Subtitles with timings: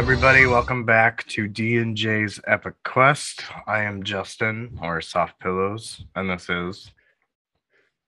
[0.00, 3.42] everybody, welcome back to D and J's Epic Quest.
[3.66, 6.90] I am Justin, or Soft Pillows, and this is.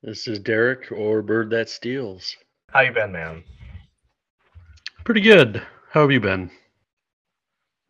[0.03, 2.35] This is Derek, or Bird That Steals.
[2.71, 3.45] How you been, man?
[5.05, 5.63] Pretty good.
[5.91, 6.51] How have you been?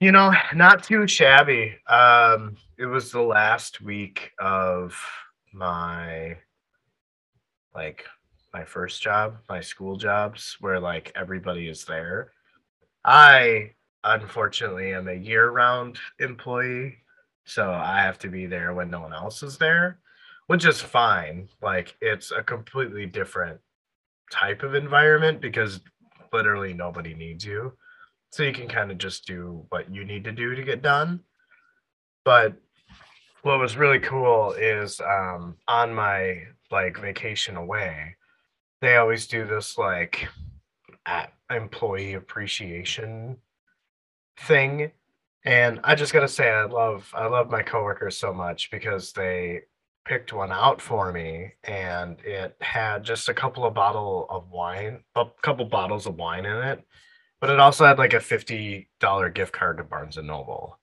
[0.00, 1.76] You know, not too shabby.
[1.88, 5.00] Um, it was the last week of
[5.52, 6.36] my
[7.72, 8.04] like
[8.52, 12.32] my first job, my school jobs, where like everybody is there.
[13.04, 13.74] I
[14.04, 16.98] unfortunately am a year round employee,
[17.44, 19.98] so I have to be there when no one else is there,
[20.46, 21.48] which is fine.
[21.60, 23.60] Like it's a completely different
[24.30, 25.80] type of environment because
[26.32, 27.72] literally nobody needs you.
[28.30, 31.20] So you can kind of just do what you need to do to get done.
[32.24, 32.54] But
[33.42, 38.16] what was really cool is um, on my like vacation away,
[38.80, 40.28] they always do this like
[41.50, 43.36] employee appreciation
[44.36, 44.92] thing.
[45.44, 49.62] And I just gotta say I love I love my coworkers so much because they
[50.04, 55.00] picked one out for me and it had just a couple of bottle of wine,
[55.14, 56.84] a couple bottles of wine in it,
[57.40, 60.78] but it also had like a $50 gift card to Barnes and Noble.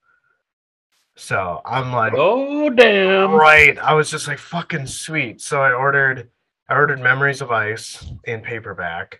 [1.15, 3.31] So I'm like, oh damn!
[3.31, 3.77] Right.
[3.77, 5.41] I was just like fucking sweet.
[5.41, 6.29] So I ordered,
[6.69, 9.19] I ordered Memories of Ice in paperback,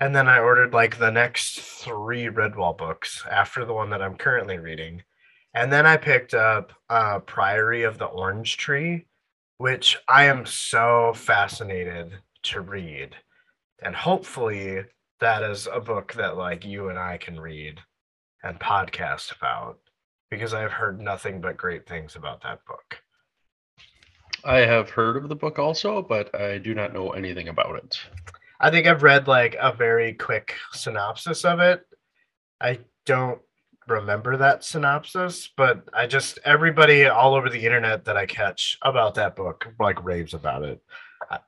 [0.00, 4.16] and then I ordered like the next three Redwall books after the one that I'm
[4.16, 5.02] currently reading,
[5.54, 9.06] and then I picked up uh, Priory of the Orange Tree,
[9.58, 13.16] which I am so fascinated to read,
[13.82, 14.84] and hopefully
[15.20, 17.80] that is a book that like you and I can read
[18.42, 19.78] and podcast about
[20.30, 22.98] because I've heard nothing but great things about that book.
[24.44, 27.98] I have heard of the book also, but I do not know anything about it.
[28.60, 31.86] I think I've read like a very quick synopsis of it.
[32.60, 33.40] I don't
[33.86, 39.14] remember that synopsis, but I just everybody all over the internet that I catch about
[39.14, 40.82] that book like raves about it.
[41.30, 41.38] I,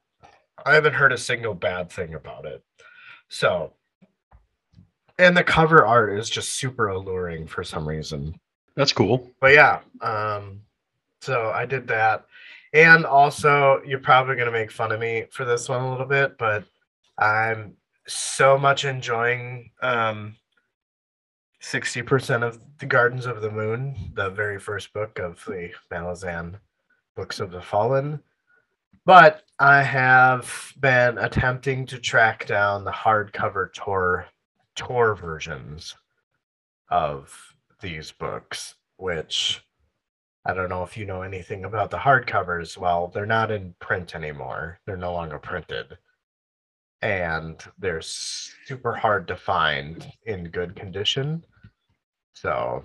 [0.65, 2.63] I haven't heard a single bad thing about it.
[3.29, 3.73] So,
[5.19, 8.39] and the cover art is just super alluring for some reason.
[8.75, 9.31] That's cool.
[9.41, 10.61] But yeah, um,
[11.21, 12.27] so I did that.
[12.75, 16.07] And also, you're probably going to make fun of me for this one a little
[16.07, 16.65] bit, but
[17.19, 20.37] I'm so much enjoying um,
[21.63, 26.61] 60% of the Gardens of the Moon, the very first book of the Malazan
[27.17, 28.21] Books of the Fallen.
[29.05, 34.27] But I have been attempting to track down the hardcover tour
[34.77, 35.97] tour versions
[36.91, 39.65] of these books, which
[40.45, 42.79] I don't know if you know anything about the hardcovers.
[42.79, 44.79] Well, they're not in print anymore.
[44.87, 45.99] They're no longer printed.
[47.03, 51.45] And they're super hard to find in good condition.
[52.33, 52.85] So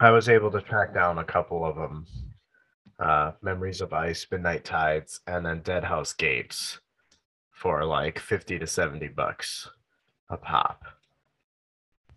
[0.00, 2.06] I was able to track down a couple of them
[3.00, 6.78] uh, Memories of Ice, Midnight Tides, and then Dead House Gates
[7.50, 9.68] for like 50 to 70 bucks
[10.28, 10.84] a pop.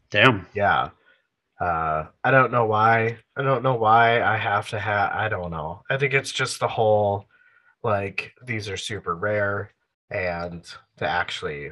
[0.09, 0.45] Damn.
[0.53, 0.89] Yeah.
[1.59, 3.17] Uh, I don't know why.
[3.35, 5.11] I don't know why I have to have.
[5.13, 5.81] I don't know.
[5.89, 7.25] I think it's just the whole
[7.83, 9.71] like these are super rare,
[10.11, 10.63] and
[10.97, 11.71] to actually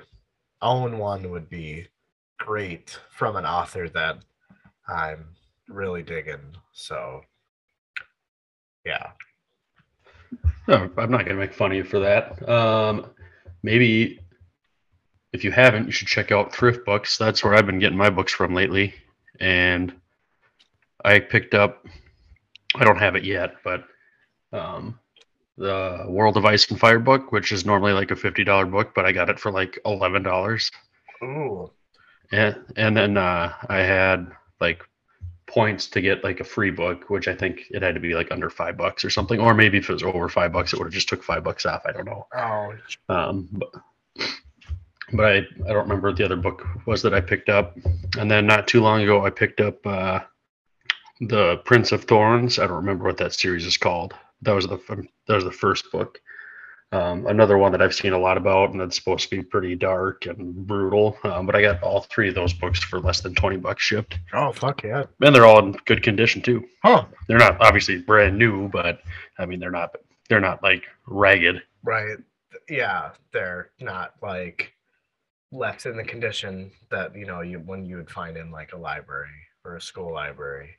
[0.61, 1.87] own one would be
[2.39, 4.17] great from an author that
[4.87, 5.25] I'm
[5.67, 6.55] really digging.
[6.71, 7.21] So,
[8.85, 9.11] yeah.
[10.67, 12.47] No, I'm not gonna make fun of you for that.
[12.47, 13.07] Um,
[13.63, 14.19] maybe
[15.33, 17.17] if you haven't, you should check out Thrift Books.
[17.17, 18.93] That's where I've been getting my books from lately
[19.39, 19.93] and
[21.03, 21.85] I picked up.
[22.75, 23.83] I don't have it yet, but
[24.53, 24.99] um,
[25.57, 28.93] the World of Ice and Fire book, which is normally like a fifty dollar book,
[28.95, 30.71] but I got it for like eleven dollars.
[31.23, 31.71] Ooh.
[32.31, 34.83] Yeah, and then uh, I had like
[35.47, 38.31] points to get like a free book, which I think it had to be like
[38.31, 40.85] under five bucks or something, or maybe if it was over five bucks, it would
[40.85, 41.81] have just took five bucks off.
[41.85, 42.25] I don't know.
[42.33, 42.73] Oh.
[43.09, 43.69] Um, but
[45.13, 47.77] but I, I don't remember what the other book was that I picked up.
[48.17, 50.21] And then not too long ago, I picked up uh,
[51.19, 52.59] the Prince of Thorns.
[52.59, 54.13] I don't remember what that series is called.
[54.41, 54.79] That was the
[55.27, 56.19] that was the first book.
[56.93, 59.75] Um, another one that I've seen a lot about, and that's supposed to be pretty
[59.75, 61.17] dark and brutal.
[61.23, 64.19] Um, but I got all three of those books for less than twenty bucks shipped.
[64.33, 65.05] Oh fuck yeah!
[65.21, 66.65] And they're all in good condition too.
[66.83, 67.05] Huh?
[67.27, 69.01] They're not obviously brand new, but
[69.37, 69.95] I mean they're not
[70.27, 71.61] they're not like ragged.
[71.83, 72.17] Right.
[72.69, 74.73] Yeah, they're not like
[75.53, 78.77] left in the condition that you know you when you would find in like a
[78.77, 79.29] library
[79.63, 80.71] or a school library.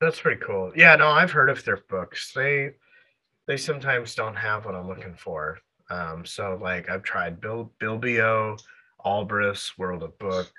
[0.00, 0.72] That's pretty cool.
[0.74, 2.32] Yeah, no, I've heard of thrift books.
[2.34, 2.70] They
[3.46, 5.58] they sometimes don't have what I'm looking for.
[5.90, 8.60] Um, so like I've tried Bill Bilbio,
[9.04, 10.52] Alibris, World of Books,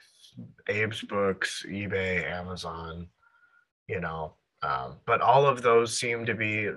[0.67, 3.07] Abe's books, eBay, Amazon,
[3.87, 4.33] you know.
[4.61, 6.69] Um, but all of those seem to be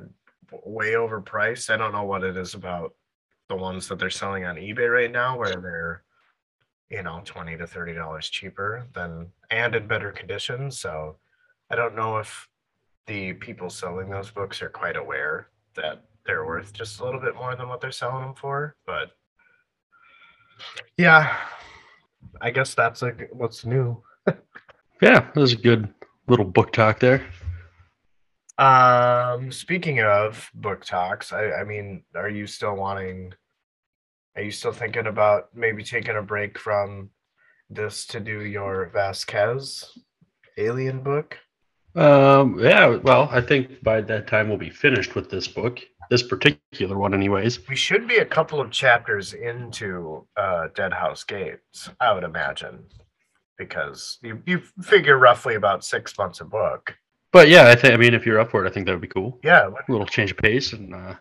[0.65, 1.71] way overpriced.
[1.71, 2.95] I don't know what it is about
[3.49, 6.03] the ones that they're selling on eBay right now where they're
[6.91, 11.17] you know 20 to 30 dollars cheaper than and in better condition so
[11.71, 12.49] i don't know if
[13.07, 17.35] the people selling those books are quite aware that they're worth just a little bit
[17.37, 19.13] more than what they're selling them for but
[20.97, 21.37] yeah
[22.41, 24.03] i guess that's like what's new
[25.03, 25.93] Yeah, that was a good
[26.27, 27.27] little book talk there.
[28.59, 33.33] um speaking of book talks i i mean are you still wanting
[34.37, 37.11] are you still thinking about maybe taking a break from
[37.69, 39.99] this to do your vasquez
[40.57, 41.39] alien book
[41.97, 46.23] Um, yeah, well, I think by that time we'll be finished with this book, this
[46.23, 47.67] particular one, anyways.
[47.69, 52.85] We should be a couple of chapters into uh, Dead House Gates, I would imagine,
[53.57, 56.95] because you, you figure roughly about six months a book.
[57.33, 59.01] But yeah, I think I mean if you're up for it, I think that would
[59.01, 59.39] be cool.
[59.43, 61.15] Yeah, A little change of pace, and uh,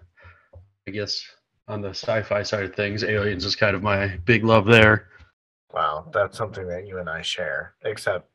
[0.88, 1.24] I guess
[1.68, 5.07] on the sci-fi side of things, Aliens is kind of my big love there.
[5.74, 7.75] wow, that's something that you and I share.
[7.83, 8.30] Except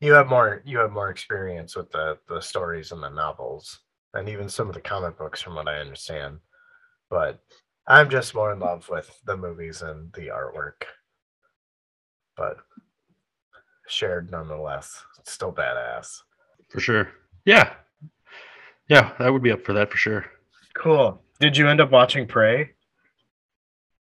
[0.00, 3.80] you have more you have more experience with the the stories and the novels,
[4.14, 6.38] and even some of the comic books, from what I understand.
[7.10, 7.40] But
[7.86, 10.84] I'm just more in love with the movies and the artwork.
[12.36, 12.58] But
[13.88, 15.02] shared nonetheless.
[15.18, 16.20] It's still badass.
[16.68, 17.08] For sure.
[17.44, 17.72] Yeah.
[18.88, 20.26] Yeah, I would be up for that for sure.
[20.74, 21.20] Cool.
[21.40, 22.70] Did you end up watching Prey?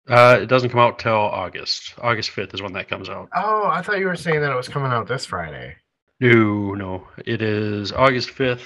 [0.08, 1.94] Uh, it doesn't come out till August.
[2.00, 3.30] August 5th is when that comes out.
[3.36, 5.76] Oh, I thought you were saying that it was coming out this Friday.
[6.22, 7.08] No, no.
[7.26, 8.62] It is August 5th.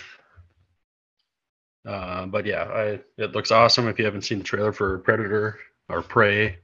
[1.88, 3.88] Uh, but yeah, I, it looks awesome.
[3.88, 5.58] If you haven't seen the trailer for Predator
[5.88, 6.58] or Prey,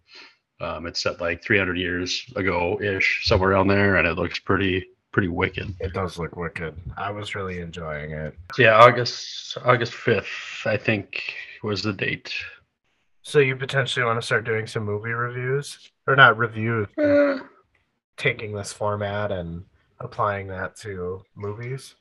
[0.60, 4.86] um, it's set like 300 years ago ish, somewhere around there, and it looks pretty
[5.14, 5.74] pretty wicked.
[5.80, 6.74] It does look wicked.
[6.98, 8.34] I was really enjoying it.
[8.58, 11.22] Yeah, August August 5th, I think
[11.64, 12.34] was the date.
[13.22, 17.40] So you potentially want to start doing some movie reviews, or not reviews, Uh,
[18.18, 19.64] taking this format and
[20.04, 21.96] applying that to movies.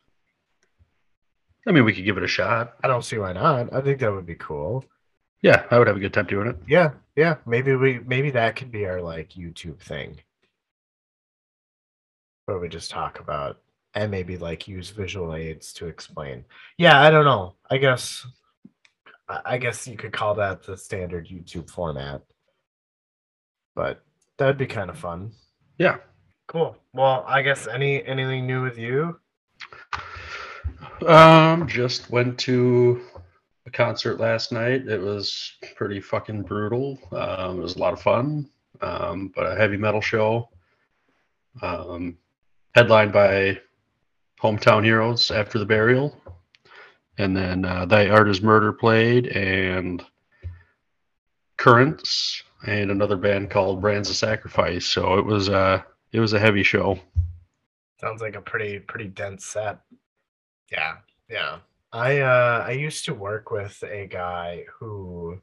[1.67, 2.75] I mean, we could give it a shot.
[2.83, 3.73] I don't see why not.
[3.73, 4.85] I think that would be cool.
[5.43, 6.57] Yeah, I would have a good time doing it.
[6.67, 7.37] Yeah, yeah.
[7.47, 10.21] Maybe we maybe that could be our like YouTube thing.
[12.47, 13.61] Where we just talk about
[13.95, 16.45] and maybe like use visual aids to explain.
[16.79, 17.55] Yeah, I don't know.
[17.71, 18.27] I guess
[19.29, 22.23] I I guess you could call that the standard YouTube format.
[23.75, 24.03] But
[24.37, 25.33] that'd be kind of fun.
[25.79, 25.99] Yeah.
[26.51, 26.77] Cool.
[26.93, 29.21] Well, I guess any anything new with you?
[31.07, 33.03] Um, just went to
[33.67, 34.89] a concert last night.
[34.89, 36.99] It was pretty fucking brutal.
[37.13, 38.51] Um, it was a lot of fun.
[38.81, 40.49] Um, but a heavy metal show.
[41.63, 42.19] Um,
[42.75, 43.61] headlined by
[44.43, 46.21] Hometown Heroes after the burial.
[47.19, 50.05] And then uh, Thy Art is Murder played and
[51.59, 54.87] Currents and another band called Brands of Sacrifice.
[54.87, 56.99] So it was uh it was a heavy show.
[58.01, 59.79] Sounds like a pretty pretty dense set.
[60.73, 60.97] Yeah,
[61.29, 61.59] yeah.
[61.93, 65.41] I uh I used to work with a guy who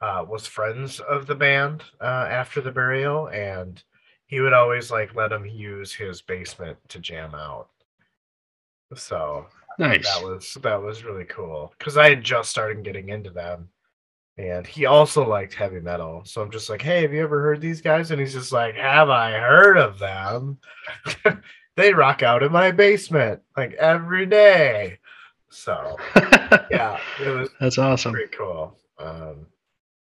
[0.00, 3.82] uh was friends of the band uh after the burial and
[4.26, 7.68] he would always like let him use his basement to jam out.
[8.94, 9.46] So
[9.78, 10.04] Nice.
[10.04, 13.68] that was that was really cool because I had just started getting into them,
[14.38, 16.22] and he also liked heavy metal.
[16.24, 18.10] So I'm just like, hey, have you ever heard these guys?
[18.10, 20.58] And he's just like, have I heard of them?
[21.76, 24.98] they rock out in my basement like every day.
[25.50, 25.96] So
[26.70, 28.12] yeah, it was That's awesome.
[28.12, 28.78] pretty cool.
[28.98, 29.46] Um,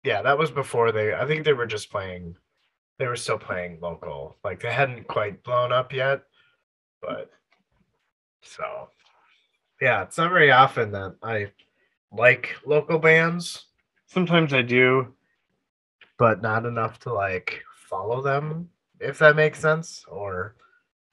[0.04, 1.14] yeah, that was before they.
[1.14, 2.36] I think they were just playing.
[3.00, 4.38] They were still playing local.
[4.44, 6.24] Like they hadn't quite blown up yet,
[7.02, 7.32] but
[8.42, 8.90] so
[9.82, 11.52] yeah, it's not very often that I
[12.12, 13.66] like local bands.
[14.14, 15.12] Sometimes I do,
[16.20, 20.56] but not enough to like follow them, if that makes sense, or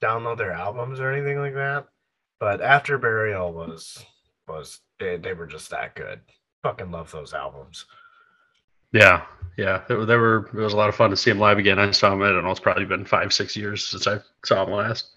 [0.03, 1.87] download their albums or anything like that.
[2.39, 4.05] But After Burial was
[4.47, 6.21] was they, they were just that good.
[6.63, 7.87] Fucking love those albums.
[8.93, 9.23] Yeah,
[9.57, 9.83] yeah.
[9.89, 10.49] They, were- they were.
[10.49, 11.79] It was a lot of fun to see him live again.
[11.79, 12.23] I saw him.
[12.23, 12.51] I don't know.
[12.51, 15.11] It's probably been five, six years since I saw him last.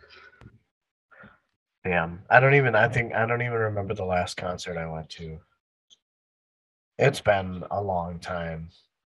[1.84, 2.22] Damn.
[2.30, 5.38] I don't even I think I don't even remember the last concert I went to.
[6.98, 8.70] It's been a long time.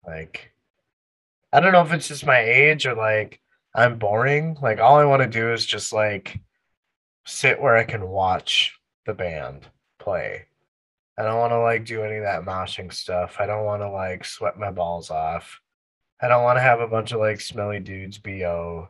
[0.06, 0.52] Like
[1.52, 3.40] I don't know if it's just my age or like
[3.76, 4.58] I'm boring.
[4.62, 6.40] Like all I want to do is just like
[7.26, 9.68] sit where I can watch the band
[10.00, 10.46] play.
[11.18, 13.38] I don't want to like do any of that moshing stuff.
[13.40, 15.60] I don't want to like sweat my balls off.
[16.22, 18.90] I don't want to have a bunch of like smelly dudes bo.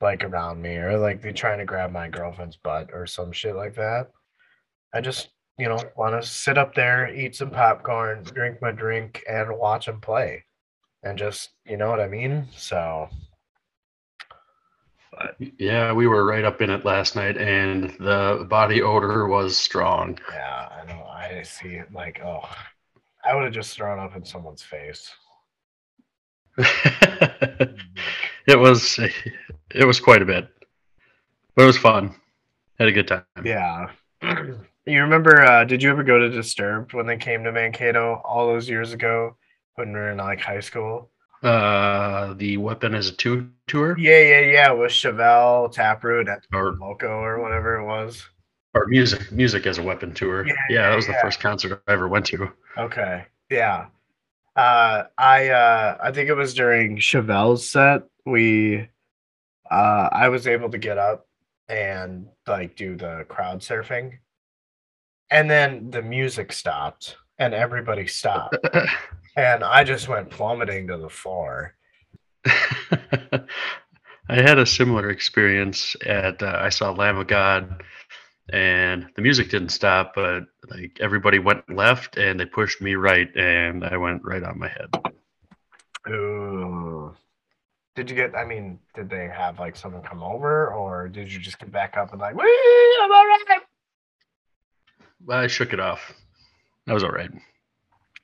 [0.00, 3.54] like around me or like they're trying to grab my girlfriend's butt or some shit
[3.54, 4.10] like that.
[4.92, 9.22] I just, you know, want to sit up there, eat some popcorn, drink my drink,
[9.28, 10.44] and watch them play,
[11.02, 12.46] and just, you know what I mean.
[12.56, 13.08] So
[15.58, 20.18] Yeah, we were right up in it last night, and the body odor was strong.
[20.32, 21.04] yeah, I know.
[21.04, 22.42] I see it like, oh,
[23.24, 25.10] I would have just thrown up in someone's face.
[26.58, 27.78] it
[28.58, 28.98] was
[29.70, 30.48] it was quite a bit,
[31.54, 32.14] but it was fun.
[32.78, 33.24] Had a good time.
[33.44, 33.90] Yeah.
[34.86, 35.42] you remember?
[35.42, 38.92] Uh, did you ever go to Disturbed when they came to Mankato all those years
[38.92, 39.36] ago
[39.76, 41.10] when we were in like high school?
[41.42, 44.70] Uh, the weapon is a two tour Yeah, yeah, yeah.
[44.72, 48.24] With Chevelle, Taproot, and or Loco or whatever it was.
[48.74, 50.46] or music music as a weapon tour.
[50.46, 52.48] Yeah, Yeah, that was the first concert I ever went to.
[52.78, 53.24] Okay.
[53.50, 53.86] Yeah.
[54.54, 58.02] Uh I uh I think it was during Chevelle's set.
[58.24, 58.88] We
[59.70, 61.26] uh I was able to get up
[61.68, 64.18] and like do the crowd surfing.
[65.32, 68.54] And then the music stopped and everybody stopped.
[69.36, 71.74] and I just went plummeting to the floor.
[72.44, 73.46] I
[74.28, 77.82] had a similar experience at uh, I saw Lamb of God,
[78.52, 83.34] and the music didn't stop, but like everybody went left and they pushed me right,
[83.34, 85.14] and I went right on my head.
[86.10, 87.14] Ooh.
[87.96, 91.38] Did you get I mean, did they have like someone come over or did you
[91.38, 93.62] just get back up and like, Wee, I'm all right?
[95.28, 96.12] I shook it off.
[96.86, 97.30] That was all right.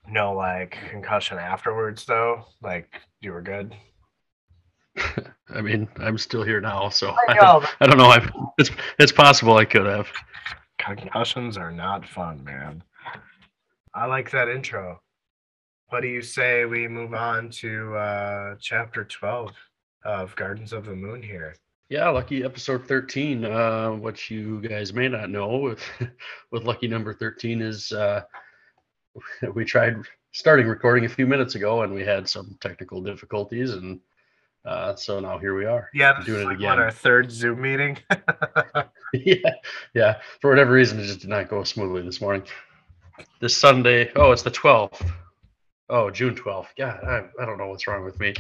[0.09, 2.45] No like concussion afterwards though.
[2.63, 2.89] Like
[3.21, 3.75] you were good.
[5.55, 8.09] I mean, I'm still here now, so I I don't, know I don't know.
[8.11, 10.09] I, it's it's possible I could have.
[10.79, 12.83] concussions are not fun, man.
[13.95, 15.01] I like that intro.
[15.89, 19.53] What do you say we move on to uh chapter 12
[20.05, 21.55] of Gardens of the Moon here?
[21.91, 23.47] Yeah, lucky episode 13.
[23.47, 25.83] Uh, what you guys may not know with,
[26.51, 28.23] with lucky number 13 is uh,
[29.55, 29.97] we tried
[30.33, 33.73] starting recording a few minutes ago and we had some technical difficulties.
[33.73, 34.01] And
[34.67, 35.89] uh, so now here we are.
[35.95, 36.69] Yeah, Doing it again.
[36.69, 37.97] What, our third Zoom meeting?
[39.15, 39.55] yeah,
[39.95, 40.21] yeah.
[40.43, 42.43] For whatever reason, it just did not go smoothly this morning.
[43.41, 45.11] This Sunday, oh, it's the 12th.
[45.89, 46.67] Oh, June 12th.
[46.77, 48.35] God, I, I don't know what's wrong with me.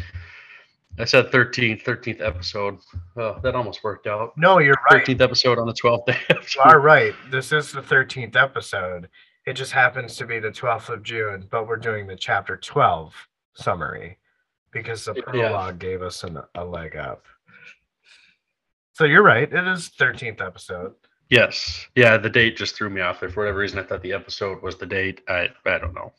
[0.99, 2.79] I said 13th, 13th episode.
[3.17, 4.33] Oh, that almost worked out.
[4.37, 5.05] no, you're right.
[5.05, 6.19] 13th episode on the 12th day.
[6.31, 7.15] You are right.
[7.31, 9.09] This is the 13th episode.
[9.47, 13.15] It just happens to be the 12th of June, but we're doing the chapter 12
[13.55, 14.19] summary
[14.73, 15.23] because the Yeah.
[15.23, 17.25] prologue gave us an, a leg up.
[18.93, 19.51] So you're right.
[19.51, 20.95] It is 13th episode.
[21.31, 21.87] Yes.
[21.95, 23.29] Yeah, the date just threw me off there.
[23.29, 25.21] For whatever reason, I thought the episode was the date.
[25.29, 26.13] I I don't know.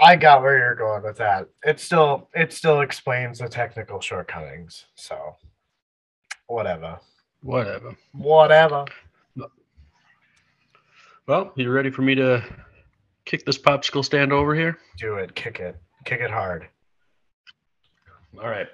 [0.00, 1.48] I got where you're going with that.
[1.64, 4.86] It still it still explains the technical shortcomings.
[4.94, 5.36] So
[6.46, 6.98] whatever.
[7.42, 7.96] Whatever.
[8.12, 8.86] Whatever.
[11.26, 12.42] Well, you ready for me to
[13.24, 14.78] kick this popsicle stand over here?
[14.98, 15.34] Do it.
[15.34, 15.76] Kick it.
[16.04, 16.66] Kick it hard.
[18.42, 18.66] All right.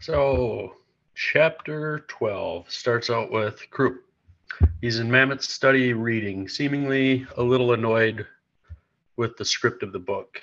[0.00, 0.76] So,
[1.14, 3.98] chapter 12 starts out with Kruppe.
[4.80, 8.26] He's in Mammot's study reading, seemingly a little annoyed
[9.20, 10.40] with the script of the book.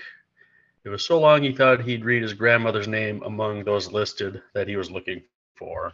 [0.83, 4.67] It was so long he thought he'd read his grandmother's name among those listed that
[4.67, 5.23] he was looking
[5.55, 5.93] for.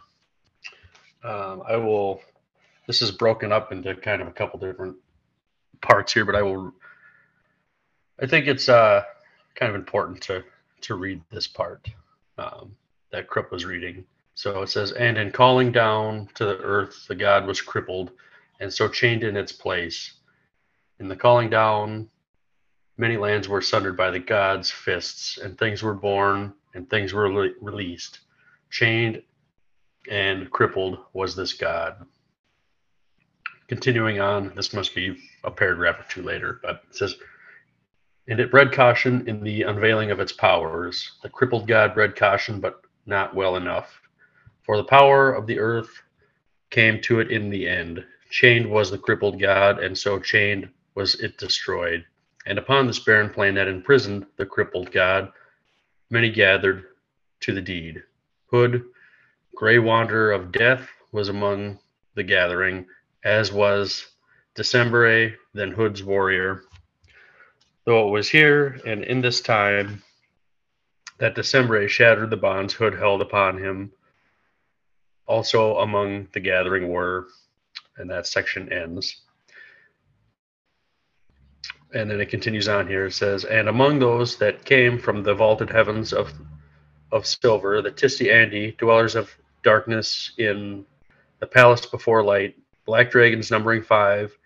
[1.24, 2.20] Um, I will,
[2.86, 4.96] this is broken up into kind of a couple different
[5.80, 6.74] parts here, but I will,
[8.20, 9.02] I think it's uh,
[9.54, 10.44] kind of important to
[10.82, 11.88] to read this part
[12.36, 12.76] um,
[13.12, 14.04] that Kruppe was reading.
[14.34, 18.10] So it says, And in calling down to the earth, the god was crippled,
[18.60, 20.12] and so chained in its place.
[21.00, 22.10] In the calling down,
[22.96, 27.28] many lands were sundered by the god's fists, and things were born, and things were
[27.28, 28.20] rele- released.
[28.70, 29.22] Chained
[30.10, 32.06] and crippled was this god.
[33.68, 37.16] Continuing on, this must be a paragraph or two later, but it says,
[38.28, 41.12] and it bred caution in the unveiling of its powers.
[41.22, 44.00] The crippled god bred caution, but not well enough.
[44.64, 46.02] For the power of the earth
[46.70, 48.04] came to it in the end.
[48.30, 52.04] Chained was the crippled god, and so chained was it destroyed.
[52.46, 55.32] And upon this barren plain that imprisoned the crippled god,
[56.10, 56.84] many gathered
[57.40, 58.02] to the deed.
[58.50, 58.84] Hood,
[59.54, 61.78] gray wanderer of death, was among
[62.14, 62.86] the gathering,
[63.24, 64.06] as was
[64.54, 66.62] Dessembrae, then Hood's warrior,
[67.84, 70.02] though it was here and in this time
[71.18, 73.92] that Dessembrae shattered the bonds Hood held upon him.
[75.26, 77.28] Also among the gathering were,
[77.96, 79.23] and that section ends.
[81.94, 83.06] And then it continues on here.
[83.06, 86.32] It says, And among those that came from the vaulted heavens of
[87.12, 89.30] of silver, the Tiste Andii, dwellers of
[89.62, 90.84] darkness in
[91.38, 94.36] the palace before light, black dragons numbering five,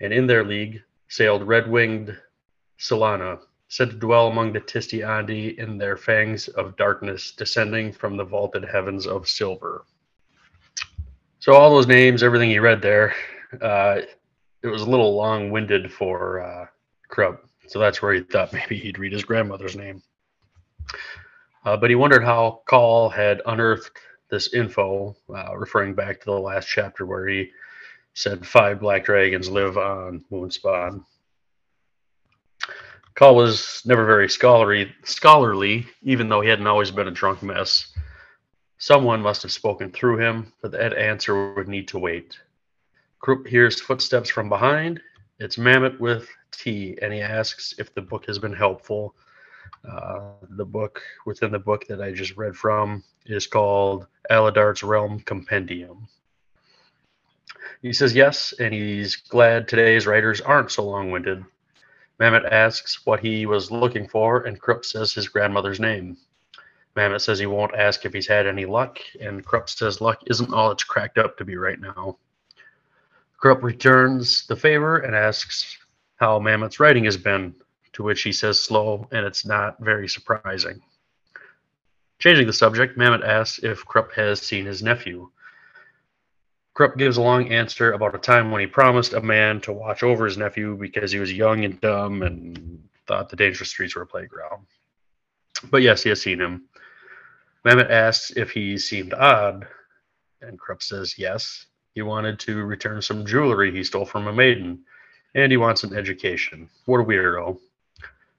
[0.00, 2.16] and in their league sailed red-winged
[2.78, 8.16] Silanah, said to dwell among the Tiste Andii in their fangs of darkness, descending from
[8.16, 9.84] the vaulted heavens of silver.
[11.38, 13.14] So all those names, everything you read there,
[13.62, 14.00] uh,
[14.62, 16.66] it was a little long-winded for uh,
[17.10, 17.40] Kruppe.
[17.66, 20.02] So that's where he thought maybe he'd read his grandmother's name.
[21.64, 23.98] Uh, but he wondered how Coll had unearthed
[24.30, 27.50] this info, uh, referring back to the last chapter where he
[28.14, 31.04] said five black dragons live on Moonspawn.
[33.14, 37.92] Coll was never very scholarly, scholarly, even though he hadn't always been a drunk mess.
[38.78, 42.38] Someone must have spoken through him, but that answer would need to wait.
[43.20, 45.00] Kruppe hears footsteps from behind.
[45.38, 49.14] It's Mammot with tea, and he asks if the book has been helpful.
[49.86, 55.20] Uh, the book within the book that I just read from is called Aladart's Realm
[55.20, 56.08] Compendium.
[57.82, 61.44] He says yes, and he's glad today's writers aren't so long winded.
[62.18, 66.16] Mammot asks what he was looking for, and Kruppe says his grandmother's name.
[66.96, 70.52] Mammot says he won't ask if he's had any luck, and Kruppe says luck isn't
[70.52, 72.18] all it's cracked up to be right now.
[73.40, 75.78] Kruppe returns the favor and asks
[76.16, 77.54] how Mammot's writing has been,
[77.94, 80.80] to which he says slow, and it's not very surprising.
[82.18, 85.30] Changing the subject, Mammot asks if Kruppe has seen his nephew.
[86.74, 90.02] Kruppe gives a long answer about a time when he promised a man to watch
[90.02, 94.02] over his nephew because he was young and dumb and thought the dangerous streets were
[94.02, 94.66] a playground.
[95.70, 96.64] But yes, he has seen him.
[97.64, 99.66] Mammot asks if he seemed odd,
[100.42, 101.66] and Kruppe says yes.
[102.00, 104.86] He wanted to return some jewelry he stole from a maiden,
[105.34, 106.66] and he wants an education.
[106.86, 107.58] What a weirdo.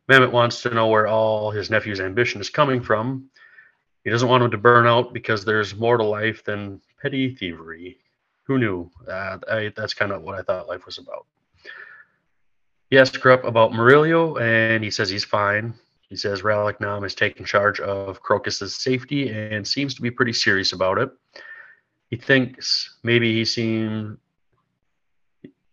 [0.08, 3.30] Mammot wants to know where all his nephew's ambition is coming from.
[4.04, 8.00] He doesn't want him to burn out because there's more to life than petty thievery.
[8.45, 8.89] Who knew?
[9.08, 11.28] Uh, I, that's kind of what I thought life was about.
[12.89, 15.76] He asks Kruppe about Murillio, and he says he's fine.
[16.10, 20.34] He says Rallick Nom is taking charge of Crokus's safety and seems to be pretty
[20.34, 21.12] serious about it.
[22.12, 24.17] He thinks maybe he seemed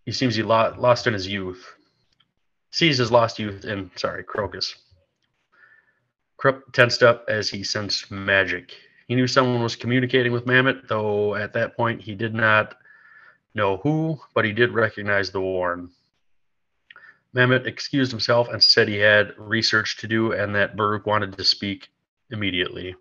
[0.06, 1.74] he seems he lost in his youth.
[2.70, 4.74] Sees his lost youth in sorry Crokus.
[6.38, 8.72] Kruppe tensed up as he sensed magic.
[9.08, 12.76] He knew someone was communicating with Mammot, though at that point he did not
[13.54, 15.90] know who, but he did recognize the Warren.
[17.32, 21.44] Mammot excused himself and said he had research to do and that Baruk wanted to
[21.44, 21.88] speak
[22.30, 22.94] immediately.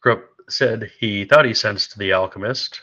[0.00, 2.80] Kruppe said he thought he sensed the alchemist.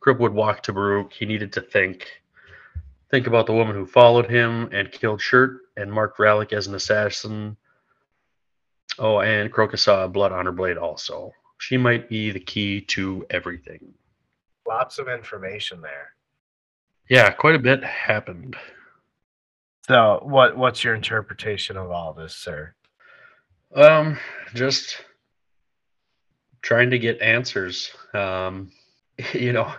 [0.00, 1.12] Kruppe would walk to Baruk.
[1.12, 2.08] He needed to think.
[3.10, 6.74] Think about the woman who followed him and killed Shirt and marked Rallick as an
[6.74, 7.56] assassin
[8.98, 11.32] Oh, and Crokus saw blood on her blade also.
[11.58, 13.94] She might be the key to everything.
[14.68, 16.12] Lots of information there.
[17.08, 18.56] Yeah, quite a bit happened.
[19.86, 22.74] So, what what's your interpretation of all this, sir?
[23.74, 24.18] Um,
[24.54, 25.02] just
[26.62, 27.90] trying to get answers.
[28.14, 28.70] Um,
[29.34, 29.72] you know,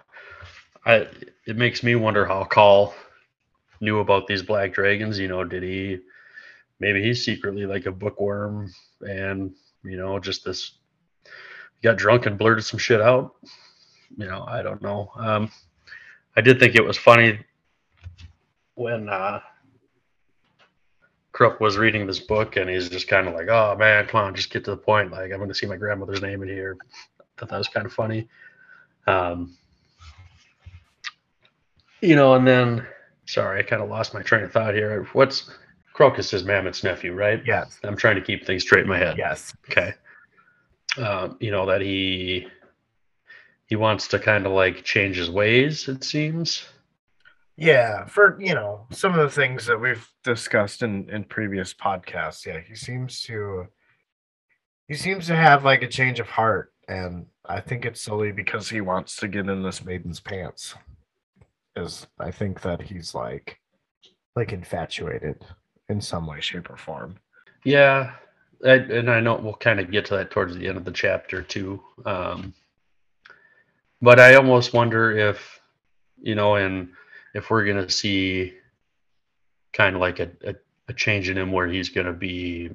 [0.86, 1.08] I
[1.46, 2.94] it makes me wonder how Coll
[3.80, 5.18] knew about these black dragons.
[5.18, 6.00] You know, did he
[6.82, 10.74] maybe he's secretly like a bookworm and you know just this
[11.82, 13.36] got drunk and blurted some shit out
[14.18, 15.50] you know i don't know um
[16.36, 17.40] i did think it was funny
[18.76, 19.40] when uh
[21.34, 24.36] Kruppe was reading this book and he's just kind of like, oh man, come on,
[24.36, 25.12] just get to the point.
[25.12, 26.78] Like, I'm going to see my grandmother's name in here.
[27.20, 28.28] I thought that was kind of funny.
[29.08, 29.56] Um,
[32.02, 32.86] you know, and then,
[33.26, 35.08] sorry, I kind of lost my train of thought here.
[35.14, 35.50] What's
[35.94, 37.42] Crokus is Mammot's nephew, right?
[37.46, 37.80] Yes.
[37.84, 39.18] I'm trying to keep things straight in my head.
[39.18, 39.54] Yes.
[39.70, 39.94] Okay.
[40.98, 42.48] Um, you know that he
[43.68, 45.88] he wants to kind of like change his ways.
[45.88, 46.66] It seems.
[47.62, 52.44] Yeah, for you know some of the things that we've discussed in in previous podcasts.
[52.44, 53.68] Yeah, he seems to
[54.88, 58.68] he seems to have like a change of heart, and I think it's solely because
[58.68, 60.74] he wants to get in this maiden's pants.
[61.76, 63.60] Is I think that he's like
[64.36, 65.46] like infatuated
[65.88, 67.20] in some way, shape, or form.
[67.64, 68.14] Yeah,
[68.66, 70.92] I, and I know we'll kind of get to that towards the end of the
[70.92, 71.80] chapter too.
[72.08, 72.56] Um,
[74.02, 75.62] but I almost wonder if,
[76.20, 76.90] you know, and
[77.34, 78.54] if we're gonna see
[79.74, 80.56] kind of like a, a,
[80.90, 82.72] a change in him where he's gonna be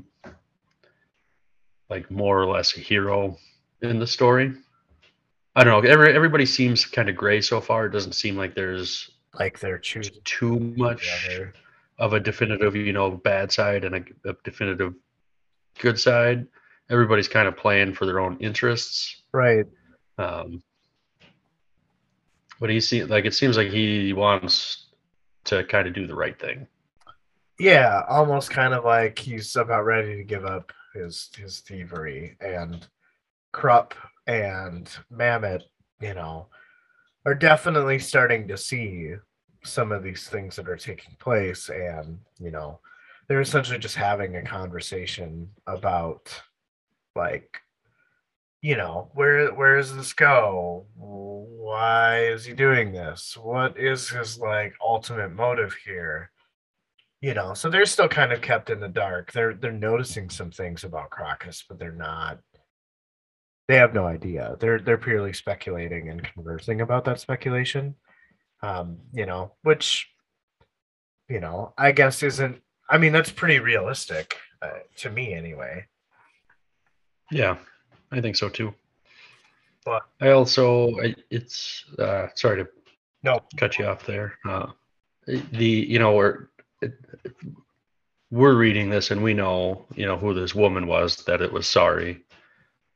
[1.89, 3.37] like more or less a hero
[3.83, 4.55] in the story.
[5.55, 5.89] I don't know.
[5.89, 7.87] Every everybody seems kind of gray so far.
[7.87, 11.55] It doesn't seem like there's like they're choosing too much together
[11.99, 14.95] of a definitive, you know, bad side and a, a definitive
[15.79, 16.47] good side.
[16.91, 19.23] everybody's kind of playing for their own interests.
[19.33, 19.67] Right.
[20.19, 20.63] Um,
[22.61, 24.87] but he see like it seems like he wants
[25.45, 26.67] to kind of do the right thing.
[27.59, 32.87] Yeah, almost kind of like he's about ready to give up his his thievery and
[33.55, 33.95] Kruppe
[34.27, 35.65] and Mammot,
[36.01, 36.49] you know,
[37.25, 39.15] are definitely starting to see
[39.65, 42.79] some of these things that are taking place and, you know,
[43.29, 46.33] they're essentially just having a conversation about
[47.17, 47.61] like
[48.67, 50.87] you know where where does this go?
[50.97, 53.37] Why is he doing this?
[53.41, 56.33] What is his like ultimate motive here?
[57.21, 59.31] You know so they're still kind of kept in the dark.
[59.31, 62.41] They're they're noticing some things about Crokus but they're not
[63.69, 64.57] they have no idea.
[64.59, 67.95] They're they're purely speculating and conversing about that speculation
[68.63, 70.09] um you know which
[71.29, 75.87] you know i guess isn't i mean that's pretty realistic uh, to me anyway.
[77.31, 77.59] Yeah,
[78.13, 78.75] I think so too.
[79.85, 82.69] But- I also I, it's uh, sorry to
[83.23, 84.35] no cut you off there.
[84.45, 84.67] Uh,
[85.27, 86.49] the you know we're
[88.31, 91.67] we're reading this and we know you know who this woman was that it was
[91.67, 92.25] sorry.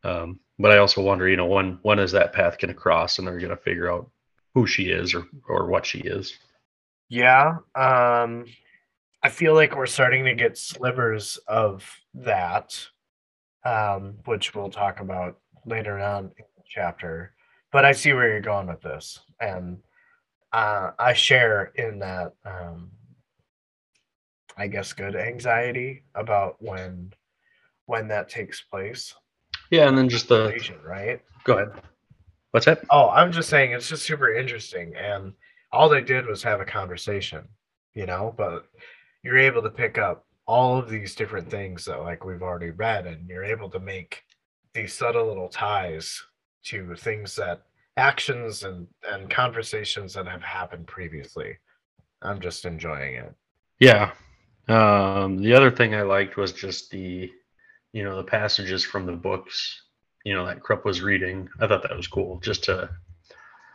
[0.02, 3.18] Um, but I also wonder you know when when is that path going to cross
[3.18, 4.10] and they're going to figure out
[4.54, 6.36] who she is or or what she is.
[7.08, 7.58] Yeah.
[7.74, 8.46] Um
[9.22, 12.86] I feel like we're starting to get slivers of that.
[13.64, 17.34] Um, which we'll talk about later on in the chapter.
[17.72, 19.20] But I see where you're going with this.
[19.40, 19.78] And
[20.52, 22.90] uh I share in that um
[24.56, 27.12] I guess good anxiety about when
[27.86, 29.14] when that takes place.
[29.70, 30.52] Yeah, and then just the
[30.84, 31.20] right?
[31.44, 31.72] go ahead.
[32.50, 32.82] What's that?
[32.90, 34.94] Oh, I'm just saying it's just super interesting.
[34.96, 35.32] And
[35.72, 37.46] all they did was have a conversation,
[37.94, 38.66] you know, but
[39.22, 43.06] you're able to pick up all of these different things that like we've already read,
[43.06, 44.24] and you're able to make
[44.74, 46.20] these subtle little ties
[46.64, 47.62] to things that
[47.96, 51.56] actions and, and conversations that have happened previously.
[52.22, 53.32] I'm just enjoying it.
[53.78, 54.10] Yeah.
[54.66, 57.30] Um, the other thing I liked was just the,
[57.92, 59.82] you know, the passages from the books,
[60.24, 61.48] you know, that Kruppe was reading.
[61.60, 62.90] I thought that was cool just to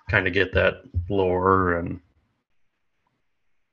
[0.10, 2.02] kind of get that lore and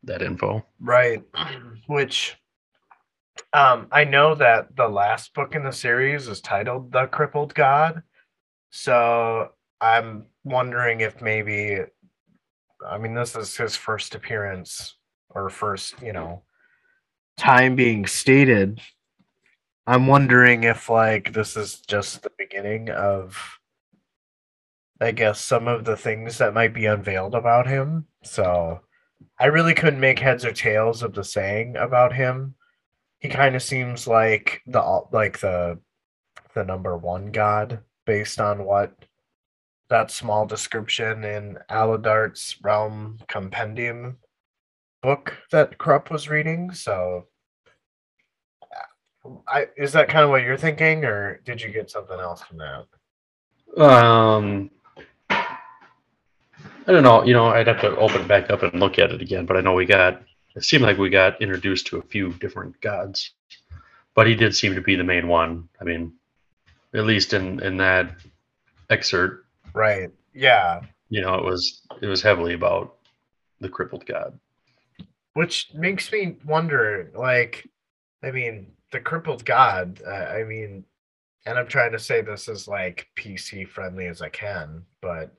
[0.04, 0.64] that info.
[0.78, 1.24] Right.
[1.88, 2.36] Which
[3.52, 8.02] um I know that the last book in the series is titled The Crippled God.
[8.70, 11.78] So I'm wondering if maybe
[12.88, 14.96] I mean this is his first appearance
[15.30, 16.42] or first, you know,
[17.36, 18.80] time being stated.
[19.86, 23.58] I'm wondering if like this is just the beginning of
[25.00, 28.06] I guess some of the things that might be unveiled about him.
[28.22, 28.80] So
[29.38, 32.54] I really couldn't make heads or tails of the saying about him.
[33.22, 34.82] He kind of seems like the
[35.12, 35.78] like the
[36.54, 38.92] the number one god based on what
[39.88, 44.16] that small description in Aladart's Realm Compendium
[45.02, 46.72] book that Kruppe was reading.
[46.72, 47.28] So,
[49.46, 52.58] I is that kind of what you're thinking, or did you get something else from
[52.58, 53.80] that?
[53.80, 54.70] Um,
[55.30, 55.56] I
[56.86, 57.22] don't know.
[57.22, 59.46] You know, I'd have to open it back up and look at it again.
[59.46, 60.22] But I know we got.
[60.54, 63.32] It seemed like we got introduced to a few different gods,
[64.14, 65.68] but he did seem to be the main one.
[65.80, 66.12] I mean,
[66.94, 68.14] at least in in that
[68.90, 70.10] excerpt, Right.
[70.34, 70.82] Yeah.
[71.08, 72.96] you know, it was it was heavily about
[73.60, 74.38] the crippled god.
[75.34, 77.68] which makes me wonder like
[78.24, 80.84] i mean the crippled god uh, i mean
[81.46, 85.32] and i'm trying to say this as like pc friendly as i can but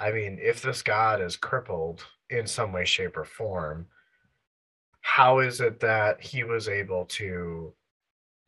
[0.00, 3.86] i mean if this god is crippled in some way shape or form
[5.06, 7.72] how is it that he was able to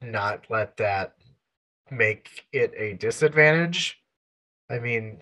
[0.03, 1.15] not let that
[1.91, 4.01] make it a disadvantage
[4.71, 5.19] i mean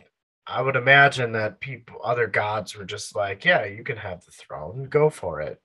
[0.46, 4.32] i would imagine that people other gods were just like yeah you can have the
[4.32, 5.60] throne go for it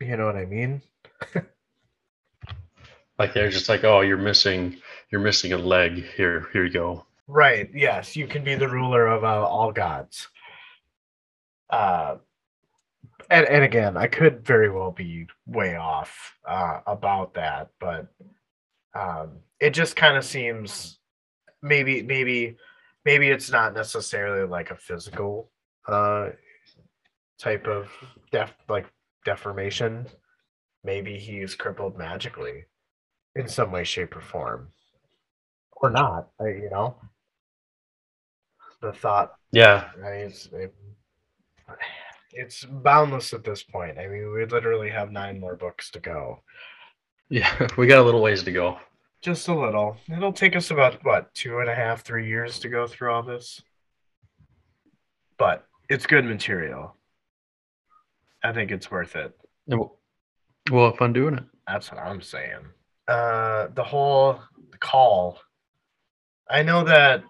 [0.00, 0.82] you know what I mean?
[3.16, 4.76] Like they're just like, oh, you're missing
[5.08, 6.04] you're missing a leg.
[6.16, 7.06] Here, here you go.
[7.28, 7.70] Right.
[7.72, 10.26] Yes, you can be the ruler of uh, all gods.
[11.70, 12.16] Uh,
[13.30, 18.06] and and again, I could very well be way off uh, about that, but
[18.94, 20.98] um, it just kind of seems
[21.62, 22.56] maybe maybe
[23.04, 25.50] maybe it's not necessarily like a physical
[25.86, 26.30] uh,
[27.38, 27.88] type of
[28.32, 28.86] def like
[29.24, 30.06] deformation.
[30.84, 32.64] Maybe he's crippled magically
[33.34, 34.68] in some way, shape, or form,
[35.72, 36.28] or not.
[36.40, 36.96] I, you know,
[38.82, 40.24] the thought Yeah, right?
[40.26, 40.74] It's, it,
[42.34, 43.98] it's boundless at this point.
[43.98, 46.40] I mean, we literally have nine more books to go.
[47.28, 47.68] yeah.
[47.76, 48.78] We got a little ways to go.
[49.22, 49.96] Just a little.
[50.14, 53.22] It'll take us about what two and a half, three years to go through all
[53.22, 53.62] this.
[55.38, 56.96] But it's good material.
[58.42, 59.34] I think it's worth it.
[59.66, 59.96] We'll,
[60.70, 61.44] we'll have fun doing it.
[61.66, 62.60] That's what I'm saying.
[63.08, 64.40] Uh, the whole
[64.80, 65.38] call.
[66.50, 67.24] I know that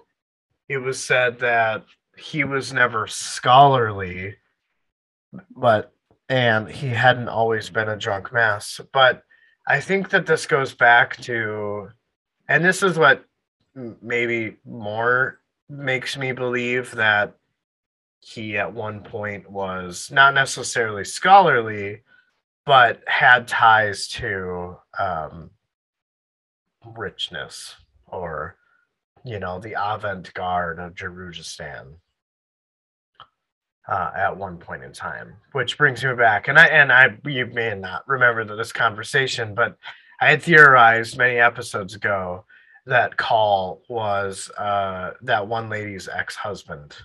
[0.69, 1.85] it was said that
[2.17, 4.35] he was never scholarly,
[5.57, 5.92] but
[6.29, 8.81] and he hadn't always been a drunk mess.
[8.92, 9.23] But
[9.66, 11.88] I think that this goes back to,
[12.49, 13.25] and this is what
[13.75, 17.35] maybe more makes me believe that
[18.20, 22.03] he at one point was not necessarily scholarly,
[22.64, 25.51] but had ties to um,
[26.97, 27.75] richness
[28.07, 28.57] or,
[29.25, 31.97] you know, the avant garde of Darujhistan
[33.88, 36.49] uh, at one point in time, which brings me back.
[36.49, 39.77] And I and I you may not remember this conversation, but
[40.20, 42.44] I had theorized many episodes ago
[42.87, 46.97] that Coll was uh, that one lady's ex-husband.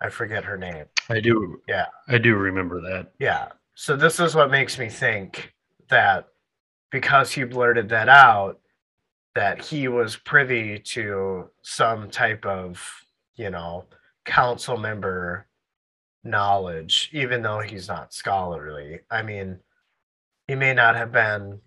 [0.00, 0.86] I forget her name.
[1.08, 1.60] I do.
[1.68, 1.86] Yeah.
[2.08, 3.12] I do remember that.
[3.18, 3.48] Yeah.
[3.74, 5.52] So this is what makes me think
[5.88, 6.28] that
[6.90, 8.60] because he blurted that out,
[9.34, 12.82] that he was privy to some type of,
[13.34, 13.84] you know,
[14.24, 15.46] council member
[16.24, 19.00] knowledge, even though he's not scholarly.
[19.10, 19.58] I mean,
[20.46, 21.60] he may not have been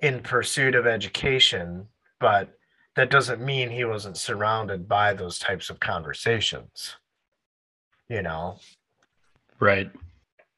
[0.00, 1.86] in pursuit of education,
[2.18, 2.48] but
[2.96, 6.96] that doesn't mean he wasn't surrounded by those types of conversations.
[8.08, 8.58] You know,
[9.60, 9.90] Right.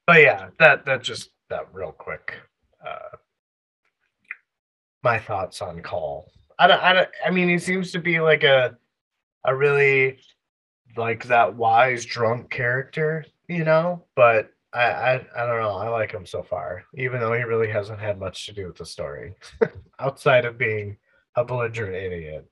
[0.07, 2.33] but yeah, that that just that real quick.
[2.85, 3.15] Uh,
[5.03, 6.31] my thoughts on Coll.
[6.59, 7.09] I don't, I don't.
[7.25, 8.77] I mean, he seems to be like a
[9.45, 10.19] a really
[10.97, 14.05] like that wise drunk character, you know.
[14.15, 15.75] But I, I I don't know.
[15.75, 18.77] I like him so far, even though he really hasn't had much to do with
[18.77, 19.35] the story,
[19.99, 20.97] outside of being
[21.35, 22.45] a belligerent idiot.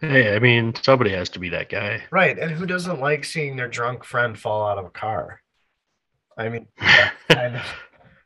[0.00, 2.02] Hey, I mean, somebody has to be that guy.
[2.10, 5.40] Right, and who doesn't like seeing their drunk friend fall out of a car?
[6.36, 7.62] I mean, that's kind of,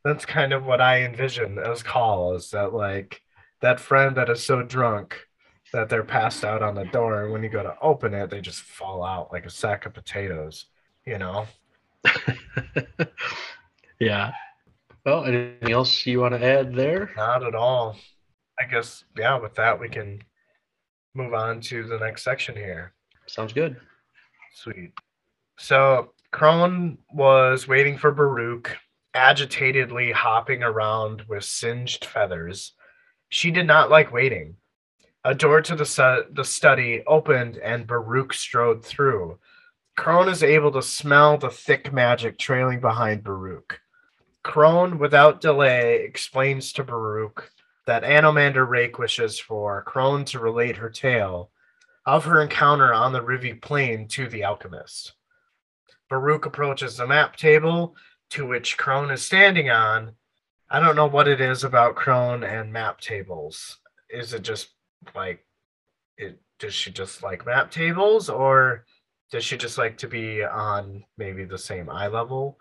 [0.04, 3.22] that's kind of what I envision as call is that like
[3.60, 5.26] that friend that is so drunk
[5.72, 8.40] that they're passed out on the door, and when you go to open it, they
[8.40, 10.66] just fall out like a sack of potatoes.
[11.06, 11.46] You know?
[14.00, 14.32] yeah.
[15.04, 17.10] Well, anything else you want to add there?
[17.16, 17.96] Not at all.
[18.58, 19.38] I guess yeah.
[19.38, 20.22] With that, we can
[21.14, 22.92] move on to the next section here.
[23.26, 23.76] Sounds good.
[24.54, 24.92] Sweet.
[25.58, 28.76] So Crone was waiting for Baruk,
[29.14, 32.72] agitatedly hopping around with singed feathers.
[33.28, 34.56] She did not like waiting.
[35.24, 39.38] A door to the, su- the study opened and Baruk strode through.
[39.96, 43.80] Crone is able to smell the thick magic trailing behind Baruk.
[44.42, 47.52] Crone, without delay, explains to Baruk
[47.84, 51.50] that Anomander Rake wishes for Crone to relate her tale
[52.06, 55.12] of her encounter on the Rhivi Plain to the alchemist.
[56.08, 57.94] Baruk approaches the map table
[58.30, 60.12] to which Crone is standing on.
[60.70, 63.78] I don't know what it is about Crone and map tables.
[64.08, 64.70] Is it just
[65.14, 65.44] like
[66.16, 68.84] it does she just like map tables or
[69.30, 72.58] does she just like to be on maybe the same eye level?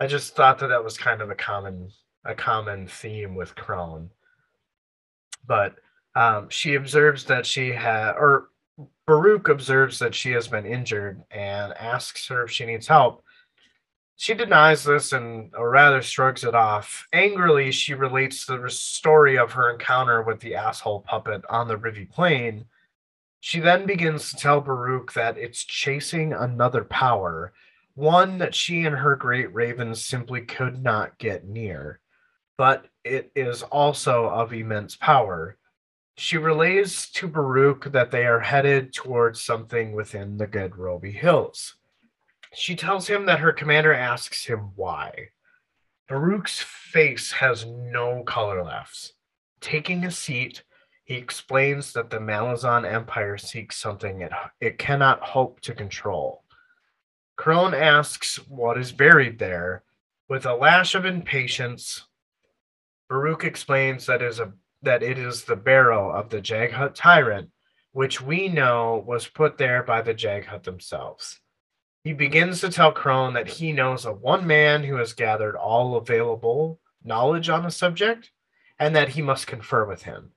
[0.00, 1.90] I just thought that that was kind of a common
[2.24, 4.10] a common theme with Crone.
[5.46, 5.76] But
[6.16, 8.48] um, she observes that she had, or
[9.06, 13.22] Baruk observes that she has been injured and asks her if she needs help.
[14.16, 17.08] She denies this and, or rather, shrugs it off.
[17.12, 22.08] Angrily, she relates the story of her encounter with the asshole puppet on the Rhivi
[22.08, 22.66] Plain.
[23.40, 27.52] She then begins to tell Baruk that it's chasing another power,
[27.94, 32.00] one that she and her great ravens simply could not get near,
[32.56, 35.58] but it is also of immense power.
[36.16, 41.74] She relays to Baruk that they are headed towards something within the Gadrobi Hills.
[42.54, 45.30] She tells him that her commander asks him why.
[46.08, 49.12] Baruk's face has no color left.
[49.60, 50.62] Taking a seat,
[51.04, 56.44] he explains that the Malazan Empire seeks something it, it cannot hope to control.
[57.36, 59.82] Crone asks what is buried there.
[60.28, 62.04] With a lash of impatience,
[63.08, 67.50] Baruk explains that is a that it is the barrel of the Jaghut tyrant,
[67.92, 71.40] which we know was put there by the Jaghut themselves.
[72.04, 75.96] He begins to tell Crone that he knows of one man who has gathered all
[75.96, 78.30] available knowledge on the subject,
[78.78, 80.32] and that he must confer with him.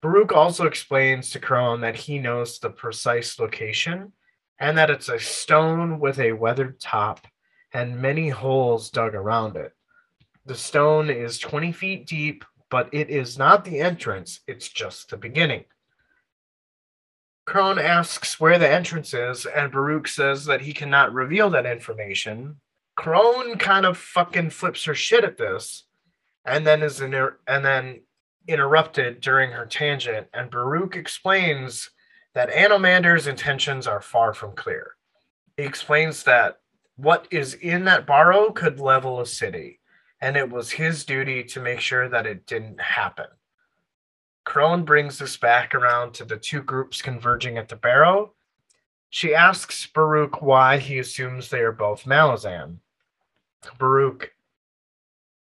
[0.00, 4.12] Baruk also explains to Crone that he knows the precise location
[4.60, 7.26] and that it's a stone with a weathered top
[7.72, 9.72] and many holes dug around it.
[10.46, 15.16] The stone is 20 feet deep but it is not the entrance, it's just the
[15.16, 15.64] beginning.
[17.48, 22.60] Crone asks where the entrance is, and Baruk says that he cannot reveal that information.
[22.94, 25.86] Crone kind of fucking flips her shit at this,
[26.44, 28.02] and then is inter- and then
[28.46, 31.88] interrupted during her tangent, and Baruk explains
[32.34, 34.96] that Anomander's intentions are far from clear.
[35.56, 36.60] He explains that
[36.96, 39.80] what is in that barrow could level a city,
[40.20, 43.28] and it was his duty to make sure that it didn't happen.
[44.48, 48.32] Crone brings us back around to the two groups converging at the barrow.
[49.10, 52.78] She asks Baruk why he assumes they are both Malazan.
[53.78, 54.32] Baruk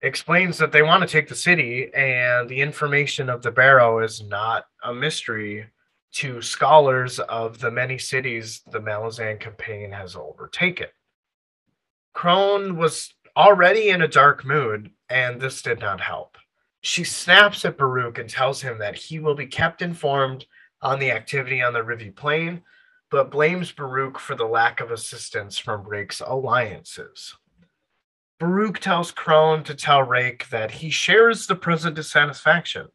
[0.01, 4.23] explains that they want to take the city, and the information of the barrow is
[4.23, 5.67] not a mystery
[6.13, 10.89] to scholars of the many cities the Malazan campaign has overtaken.
[12.15, 16.39] Crone was already in a dark mood, and this did not help.
[16.85, 20.45] She snaps at Baruk and tells him that he will be kept informed
[20.83, 22.63] on the activity on the Rhivi Plain,
[23.11, 27.35] but blames Baruk for the lack of assistance from Rake's alliances.
[28.39, 32.89] Baruk tells Crone to tell Rake that he shares the present dissatisfaction.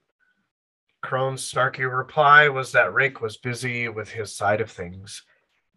[1.02, 5.23] Crone's snarky reply was that Rake was busy with his side of things,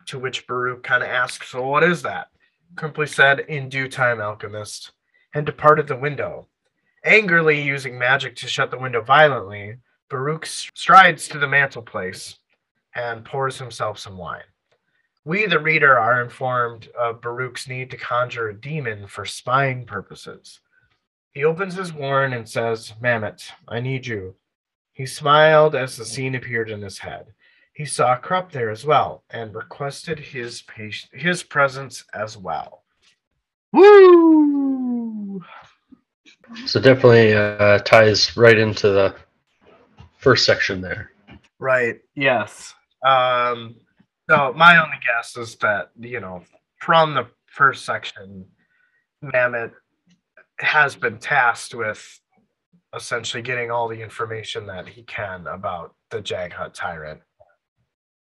[0.08, 2.28] to which Baruk kind of asked, So what is that?
[2.74, 4.92] Crimply said, In due time, alchemist,
[5.32, 6.48] and departed the window.
[7.04, 9.76] Angrily using magic to shut the window violently,
[10.08, 12.38] Baruk strides to the mantelpiece
[12.94, 14.42] and pours himself some wine.
[15.24, 20.60] We, the reader, are informed of Baruk's need to conjure a demon for spying purposes.
[21.32, 24.34] He opens his warren and says, Mammot, I need you.
[24.92, 27.32] He smiled as the scene appeared in his head.
[27.72, 30.62] He saw Kruppe there as well and requested his
[31.12, 32.84] his presence as well.
[33.72, 34.41] Woo!
[36.66, 39.14] So definitely uh, ties right into the
[40.18, 41.10] first section there.
[41.58, 42.00] Right.
[42.14, 42.74] Yes.
[43.06, 43.76] Um,
[44.30, 46.42] so my only guess is that you know
[46.78, 48.46] from the first section,
[49.20, 49.72] Mammot
[50.58, 52.20] has been tasked with
[52.94, 57.20] essentially getting all the information that he can about the Jaghut tyrant,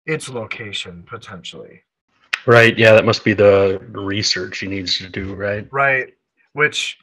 [0.05, 1.81] its location potentially.
[2.45, 2.77] Right.
[2.77, 5.33] Yeah, that must be the research he needs to do.
[5.33, 5.67] Right.
[5.71, 6.13] Right.
[6.53, 6.99] Which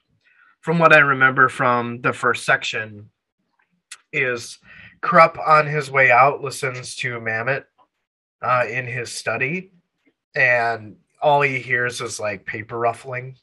[0.63, 3.11] from what I remember from the first section,
[4.13, 4.59] is
[5.03, 7.67] Kruppe on his way out listens to Mammot
[8.41, 9.73] uh, in his study,
[10.35, 13.37] and all he hears is like paper ruffling,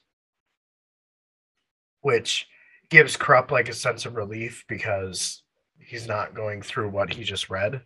[2.01, 2.47] which
[2.89, 5.43] gives Kruppe like a sense of relief because
[5.79, 7.81] he's not going through what he just read,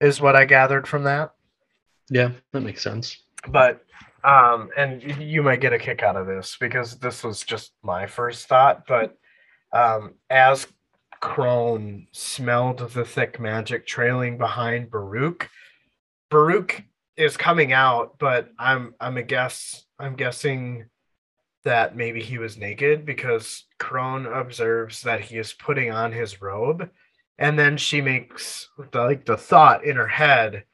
[0.00, 1.32] is what I gathered from that.
[2.10, 3.22] Yeah, that makes sense.
[3.48, 3.82] But
[4.26, 8.06] um, and you might get a kick out of this because this was just my
[8.06, 8.84] first thought.
[8.88, 9.16] But
[9.72, 10.66] um, as
[11.20, 15.48] Crone smelled the thick magic trailing behind Baruk,
[16.28, 16.82] Baruk
[17.16, 20.86] is coming out, but I'm I'm a guess I'm guessing
[21.62, 26.90] that maybe he was naked because Crone observes that he is putting on his robe,
[27.38, 30.64] and then she makes the, like the thought in her head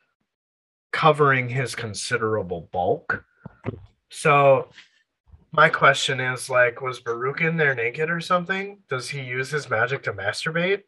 [0.91, 3.25] covering his considerable bulk
[4.11, 4.69] so
[5.53, 8.79] my question is like, was Baruk in there naked or something?
[8.89, 10.83] Does he use his magic to masturbate?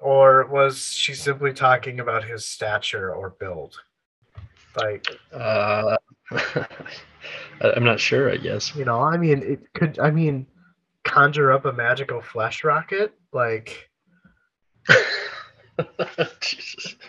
[0.00, 3.80] Or was she simply talking about his stature or build?
[4.76, 5.96] Like uh
[7.60, 8.74] I'm not sure, I guess.
[8.74, 10.46] You know, I mean it could I mean
[11.04, 13.14] conjure up a magical flesh rocket?
[13.32, 13.88] Like
[16.40, 16.96] Jesus.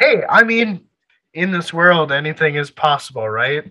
[0.00, 0.87] Hey, I mean,
[1.34, 3.64] in this world anything is possible, right?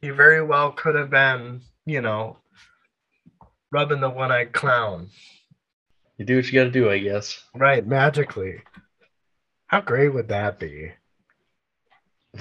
[0.00, 2.38] he very well could have been, you know,
[3.72, 5.08] rubbing the one eyed clown.
[6.16, 7.42] You do what you got to do, I guess.
[7.54, 8.62] Right, magically.
[9.66, 10.92] How great would that be?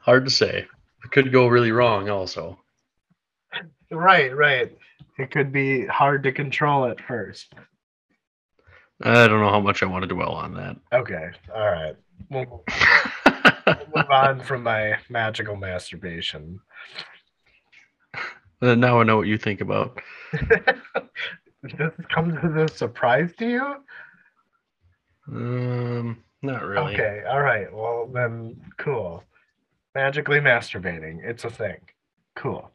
[0.00, 0.66] Hard to say.
[1.04, 2.58] It could go really wrong, also.
[3.90, 4.76] Right, right.
[5.18, 7.54] It could be hard to control at first.
[9.04, 10.76] I don't know how much I want to dwell on that.
[10.92, 11.96] Okay, all right.
[12.30, 12.64] We'll
[13.96, 16.60] move on from my magical masturbation.
[18.60, 20.00] And now I know what you think about.
[20.32, 20.78] Does
[21.78, 23.74] this come as a surprise to you?
[25.28, 26.94] Um, not really.
[26.94, 27.72] Okay, all right.
[27.72, 29.24] Well, then, cool.
[29.94, 31.24] Magically masturbating.
[31.24, 31.78] It's a thing.
[32.36, 32.70] Cool.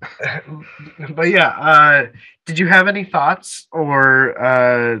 [1.10, 2.06] but yeah, uh,
[2.44, 5.00] did you have any thoughts or uh,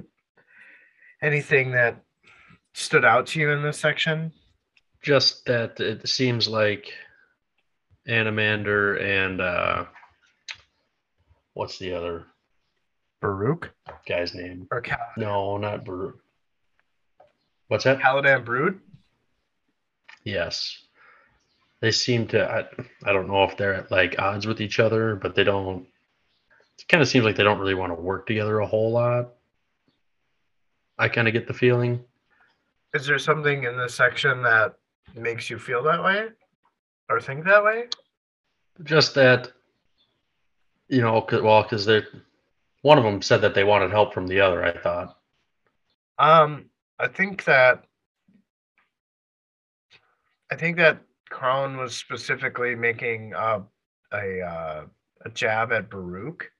[1.22, 2.02] anything that
[2.74, 4.32] stood out to you in this section?
[5.02, 6.92] Just that it seems like
[8.08, 9.84] Anomander and uh,
[11.54, 12.26] what's the other
[13.20, 13.72] Baruk
[14.08, 14.66] guy's name?
[14.70, 16.18] or Cal- No, not Baruk.
[17.68, 17.98] What's that?
[17.98, 18.80] Caladan Brood?
[20.24, 20.85] Yes.
[21.80, 25.14] They seem to I, I don't know if they're at like odds with each other,
[25.16, 25.86] but they don't
[26.78, 29.34] it kind of seems like they don't really want to work together a whole lot.
[30.98, 32.02] I kind of get the feeling.
[32.94, 34.76] Is there something in this section that
[35.14, 36.28] makes you feel that way
[37.10, 37.88] or think that way?
[38.84, 39.52] Just that
[40.88, 42.06] you know, 'cause- well, cuz they're
[42.82, 45.18] one of them said that they wanted help from the other, I thought.
[46.18, 47.84] Um, I think that
[50.50, 51.00] I think that
[51.30, 53.62] Crone was specifically making a
[54.12, 54.84] uh,
[55.24, 56.50] a jab at Baruk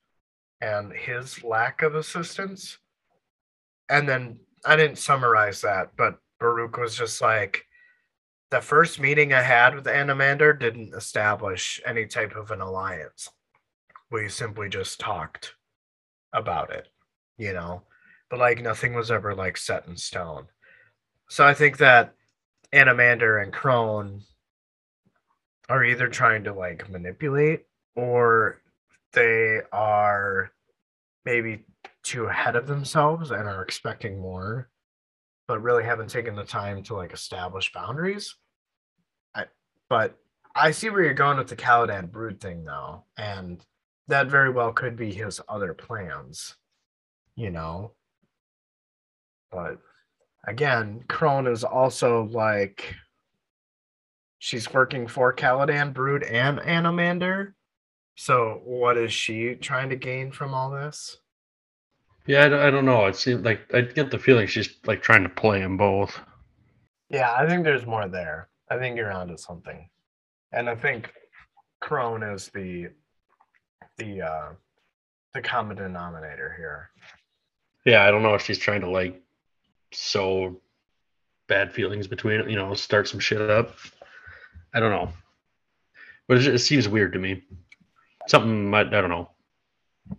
[0.61, 2.79] and his lack of assistance,
[3.89, 7.65] and then I didn't summarize that, but Baruk was just like
[8.51, 13.29] the first meeting I had with Anomander didn't establish any type of an alliance.
[14.11, 15.55] We simply just talked
[16.33, 16.89] about it,
[17.39, 17.83] you know
[18.29, 20.47] but like nothing was ever like set in stone.
[21.29, 22.15] So I think that
[22.73, 24.23] Anomander and Crone
[25.69, 27.65] are either trying to like manipulate
[27.95, 28.61] or
[29.13, 30.51] they are
[31.25, 31.65] maybe
[32.03, 34.69] too ahead of themselves and are expecting more,
[35.49, 38.37] but really haven't taken the time to like establish boundaries.
[39.35, 39.47] I,
[39.89, 40.17] but
[40.55, 43.65] I see where you're going with the Caladan brood thing though, and
[44.09, 46.55] that very well could be his other plans,
[47.35, 47.93] you know
[49.51, 49.79] but
[50.47, 52.95] again, Crone is also like
[54.39, 57.53] she's working for Caladan Brood and Anomander.
[58.17, 61.19] So what is she trying to gain from all this?
[62.27, 63.07] Yeah, I, don't- I don't know.
[63.07, 66.19] It seemed like I get the feeling she's like trying to play them both.
[67.09, 68.49] Yeah, I think there's more there.
[68.69, 69.89] I think you're onto something.
[70.53, 71.13] And I think
[71.81, 72.89] Crone is the
[73.99, 74.49] the uh
[75.35, 76.91] the common denominator here.
[77.85, 79.23] Yeah, I don't know if she's trying to like
[79.93, 80.61] sow
[81.47, 83.77] bad feelings between you know start some shit up.
[84.75, 85.11] I don't know,
[86.29, 87.43] but it, just, it seems weird to me.
[88.29, 89.31] Something might I don't know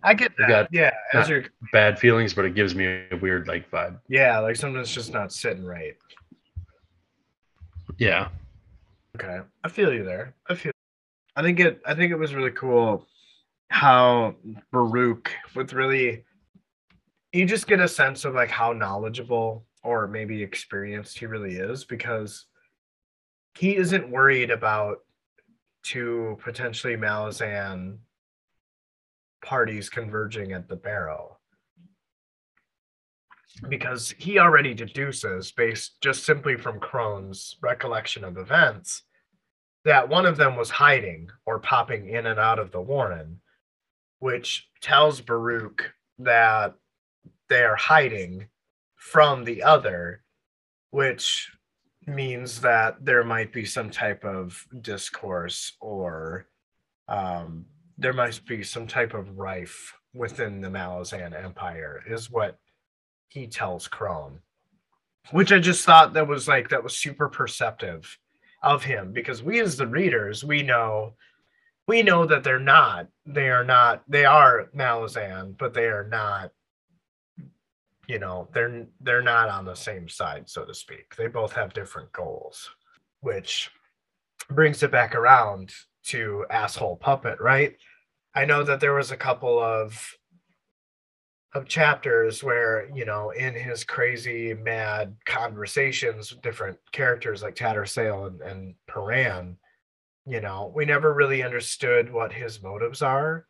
[0.02, 0.48] I get that.
[0.48, 3.98] got- yeah, as you're bad feelings, but it gives me a weird like vibe.
[4.08, 5.94] yeah, like something's just not sitting right.
[7.98, 8.28] Yeah,
[9.16, 10.34] Okay, I feel you there.
[10.48, 10.72] I feel.
[11.34, 11.80] I think it.
[11.86, 13.06] I think it was really cool
[13.70, 14.34] how
[14.72, 16.24] Baruk with really.
[17.32, 21.84] You just get a sense of like how knowledgeable or maybe experienced he really is
[21.84, 22.46] because
[23.58, 24.98] he isn't worried about
[25.82, 27.98] two potentially Malazan
[29.44, 31.38] parties converging at the barrow
[33.68, 39.02] because he already deduces based just simply from Crone's recollection of events
[39.84, 43.40] that one of them was hiding or popping in and out of the Warren,
[44.20, 46.74] which tells Baruk that
[47.48, 48.46] they are hiding
[48.94, 50.22] from the other,
[50.90, 51.50] which
[52.08, 56.46] means that there might be some type of discourse or
[57.08, 62.58] um, there must be some type of rife within the Malazan Empire, is what
[63.28, 64.40] he tells Crone.
[65.30, 68.18] Which I just thought that was like that was super perceptive
[68.62, 71.14] of him because we as the readers we know
[71.86, 76.50] we know that they're not they are not they are Malazan but they are not
[78.08, 81.14] you know they're they're not on the same side so to speak.
[81.14, 82.68] They both have different goals
[83.20, 83.70] which
[84.50, 85.72] brings it back around
[86.04, 87.76] to asshole puppet right?
[88.34, 90.12] I know that there was a couple of
[91.54, 98.26] of chapters where you know in his crazy mad conversations with different characters like Tattersail
[98.26, 99.56] and, and Paran,
[100.26, 103.46] you know we never really understood what his motives are.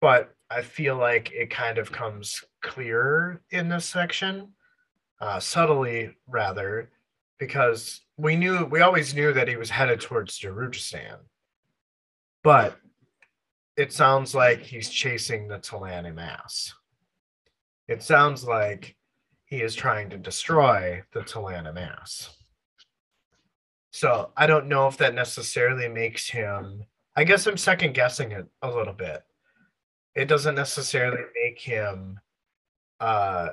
[0.00, 4.52] But i feel like it kind of comes clearer in this section
[5.20, 6.90] uh, subtly rather
[7.38, 11.16] because we knew we always knew that he was headed towards Darujhistan
[12.42, 12.76] but
[13.76, 16.72] it sounds like he's chasing the T'lan Imass
[17.88, 18.96] it sounds like
[19.44, 22.30] he is trying to destroy the T'lan Imass.
[23.90, 26.84] So I don't know if that necessarily makes him.
[27.14, 29.22] I guess I'm second guessing it a little bit.
[30.14, 32.20] It doesn't necessarily make him.
[33.00, 33.50] Uh,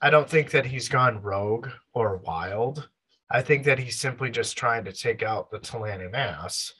[0.00, 2.88] I don't think that he's gone rogue or wild.
[3.30, 6.72] I think that he's simply just trying to take out the T'lan Imass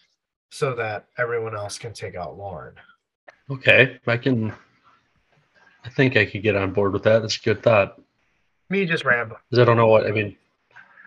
[0.50, 2.74] so that everyone else can take out Lorn.
[3.50, 4.52] okay, I can.
[5.84, 7.20] I think I could get on board with that.
[7.20, 8.00] That's a good thought.
[8.70, 9.40] Me just rambling.
[9.50, 10.36] 'Cause I don't know what I mean.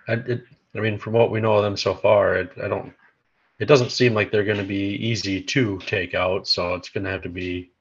[0.07, 0.43] I it,
[0.75, 2.93] I mean, from what we know of them so far, it, I don't.
[3.59, 6.47] It doesn't seem like they're going to be easy to take out.
[6.47, 7.71] So it's going to have to be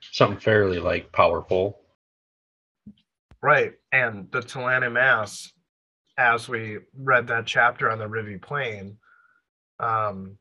[0.00, 1.80] something fairly like powerful.
[3.42, 3.74] Right.
[3.92, 5.50] And the T'lan Imass,
[6.18, 8.96] as we read that chapter on the Rhivi Plain,
[9.80, 10.38] um,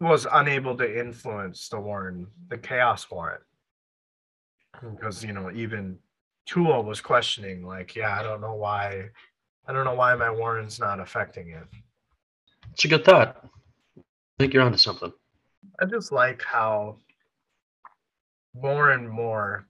[0.00, 3.40] was unable to influence the Warren, the Chaos Warren.
[4.80, 5.98] Because, you know, even
[6.46, 9.10] Tool was questioning, like, yeah, I don't know why,
[9.66, 11.66] I don't know why my Warren's not affecting it.
[12.72, 13.36] It's a good thought.
[13.98, 14.02] I
[14.38, 15.12] think you're onto something.
[15.80, 16.96] I just like how
[18.54, 19.66] more and more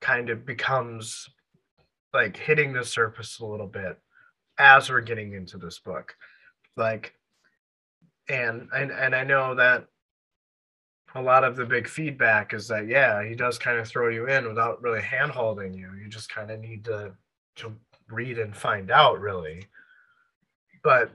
[0.00, 1.28] kind of becomes
[2.12, 3.98] like hitting the surface a little bit
[4.58, 6.16] as we're getting into this book.
[6.76, 7.14] Like,
[8.28, 9.86] and and and I know that
[11.14, 14.28] a lot of the big feedback is that yeah, he does kind of throw you
[14.28, 15.92] in without really hand holding you.
[16.00, 17.12] You just kind of need to
[17.56, 17.72] to
[18.08, 19.66] read and find out really.
[20.82, 21.10] But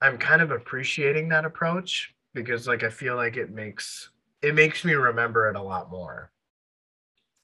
[0.00, 4.10] I'm kind of appreciating that approach because like I feel like it makes
[4.42, 6.30] it makes me remember it a lot more.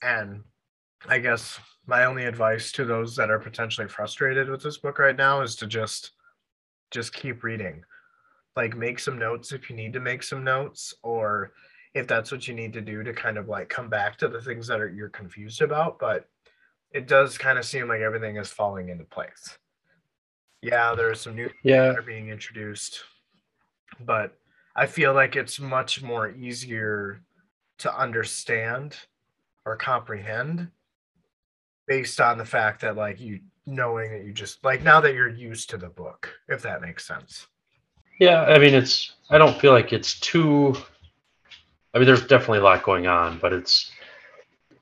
[0.02, 0.42] And
[1.08, 5.16] I guess my only advice to those that are potentially frustrated with this book right
[5.16, 6.12] now is to just
[6.90, 7.82] just keep reading
[8.56, 11.52] like make some notes if you need to make some notes or
[11.94, 14.40] if that's what you need to do to kind of like come back to the
[14.40, 16.28] things that are you're confused about but
[16.92, 19.58] it does kind of seem like everything is falling into place
[20.66, 21.86] yeah there are some new Yeah.
[21.88, 23.00] that are being introduced
[24.00, 24.34] but
[24.74, 27.20] i feel like it's much more easier
[27.78, 28.96] to understand
[29.64, 30.68] or comprehend
[31.86, 35.28] based on the fact that like you knowing that you just like now that you're
[35.28, 37.46] used to the book if that makes sense
[38.18, 39.12] Yeah, I mean, it's.
[39.28, 40.74] I don't feel like it's too.
[41.92, 43.90] I mean, there's definitely a lot going on, but it's.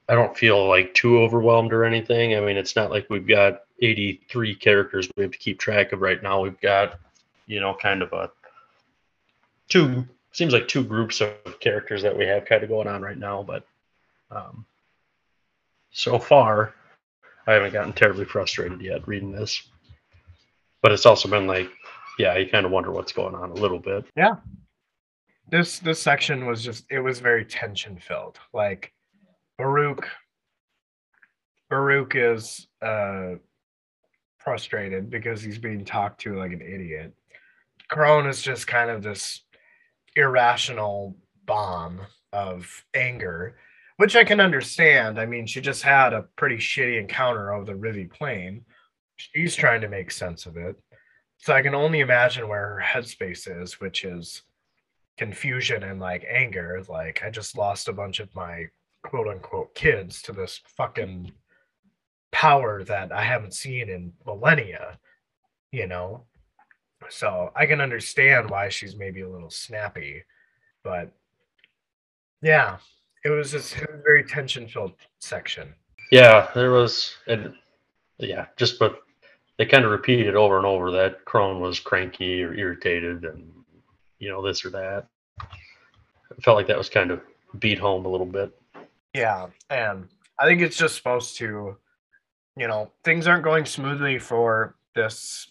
[0.09, 2.37] I don't feel like too overwhelmed or anything.
[2.37, 6.01] I mean, it's not like we've got 83 characters we have to keep track of
[6.01, 6.41] right now.
[6.41, 6.99] We've got,
[7.47, 8.31] you know, kind of a
[9.69, 10.07] two.
[10.33, 13.43] Seems like two groups of characters that we have kind of going on right now,
[13.43, 13.67] but
[14.31, 14.67] um,
[15.93, 16.75] so far,
[17.47, 19.69] I haven't gotten terribly frustrated yet reading this.
[20.83, 21.71] But it's also been like
[22.19, 24.05] yeah, you kind of wonder what's going on a little bit.
[24.17, 24.37] Yeah.
[25.51, 28.93] This this section was just it was very tension filled like
[29.59, 30.09] Baruk
[31.69, 33.35] Baruk is uh
[34.45, 37.15] frustrated because he's being talked to like an idiot.
[37.89, 39.43] Crone is just kind of this
[40.17, 41.17] irrational
[41.47, 42.01] bomb
[42.33, 43.57] of anger
[43.97, 45.19] which i can understand.
[45.19, 48.65] I mean she just had a pretty shitty encounter over the Rhivi Plain.
[49.17, 50.77] She's trying to make sense of it.
[51.39, 54.43] So i can only imagine where her headspace is which is
[55.17, 56.83] confusion and like anger.
[56.89, 58.67] Like i just lost a bunch of my
[59.05, 61.33] quote unquote kids to this fucking
[62.35, 64.99] power that i haven't seen in millennia
[65.71, 66.25] you know
[67.09, 70.23] so i can understand why she's maybe a little snappy
[70.83, 71.13] but
[72.43, 72.77] yeah
[73.25, 75.73] it was just it was a very tension filled section
[76.11, 77.55] Yeah, there was, and
[78.19, 79.01] yeah, just but
[79.57, 83.51] they kind of repeated over and over that Crone was cranky or irritated, and
[84.19, 85.07] you know this or that.
[85.41, 87.21] I felt like that was kind of
[87.59, 88.53] beat home a little bit.
[89.15, 90.09] Yeah, and
[90.39, 91.77] I think it's just supposed to,
[92.57, 95.49] you know, things aren't going smoothly for this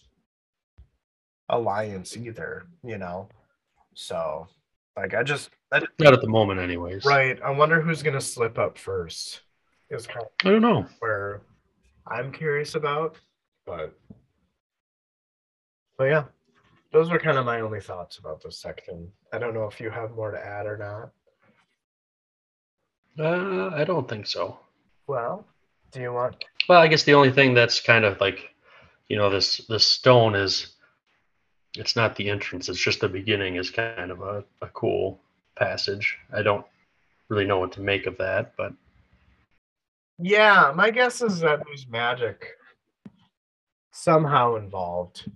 [1.48, 3.28] alliance either, you know.
[3.94, 4.48] So,
[4.96, 7.04] like, I just, I, Not at the moment, anyways.
[7.04, 7.40] right.
[7.42, 9.42] I wonder who's gonna slip up first.
[9.90, 10.86] Is kind of I don't know.
[11.00, 11.42] where
[12.06, 13.16] I'm curious about,
[13.66, 13.96] but,
[15.98, 16.24] but yeah,
[16.90, 19.10] those were kind of my only thoughts about this section.
[19.32, 21.10] I don't know if you have more to add or not.
[23.16, 24.58] Uh, I don't think so.
[25.06, 25.46] Well,
[25.94, 26.44] do you want?
[26.68, 28.50] Well, I guess the only thing that's kind of like,
[29.08, 30.74] you know, this this stone is,
[31.76, 32.68] it's not the entrance.
[32.68, 33.56] It's just the beginning.
[33.56, 35.20] Is kind of a, a cool
[35.56, 36.18] passage.
[36.36, 36.66] I don't
[37.28, 38.74] really know what to make of that, but
[40.18, 42.46] Yeah, my guess is that there's magic
[43.92, 45.30] somehow involved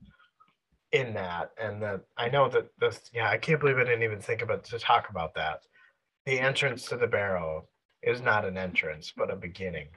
[0.93, 3.01] in that, and that I know that this.
[3.13, 5.61] Yeah, I can't believe I didn't even think about to talk about that.
[6.27, 7.69] The entrance to the barrow
[8.03, 9.89] is not an entrance, but a beginning.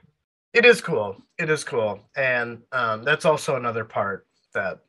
[0.52, 1.16] It is cool.
[1.38, 4.80] It is cool, and um, that's also another part that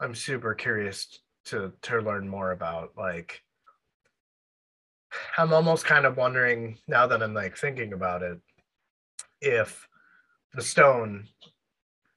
[0.00, 2.92] I'm super curious to to learn more about.
[2.96, 3.42] Like,
[5.38, 8.38] I'm almost kind of wondering now that I'm like thinking about it
[9.40, 9.88] if
[10.52, 11.26] the stone,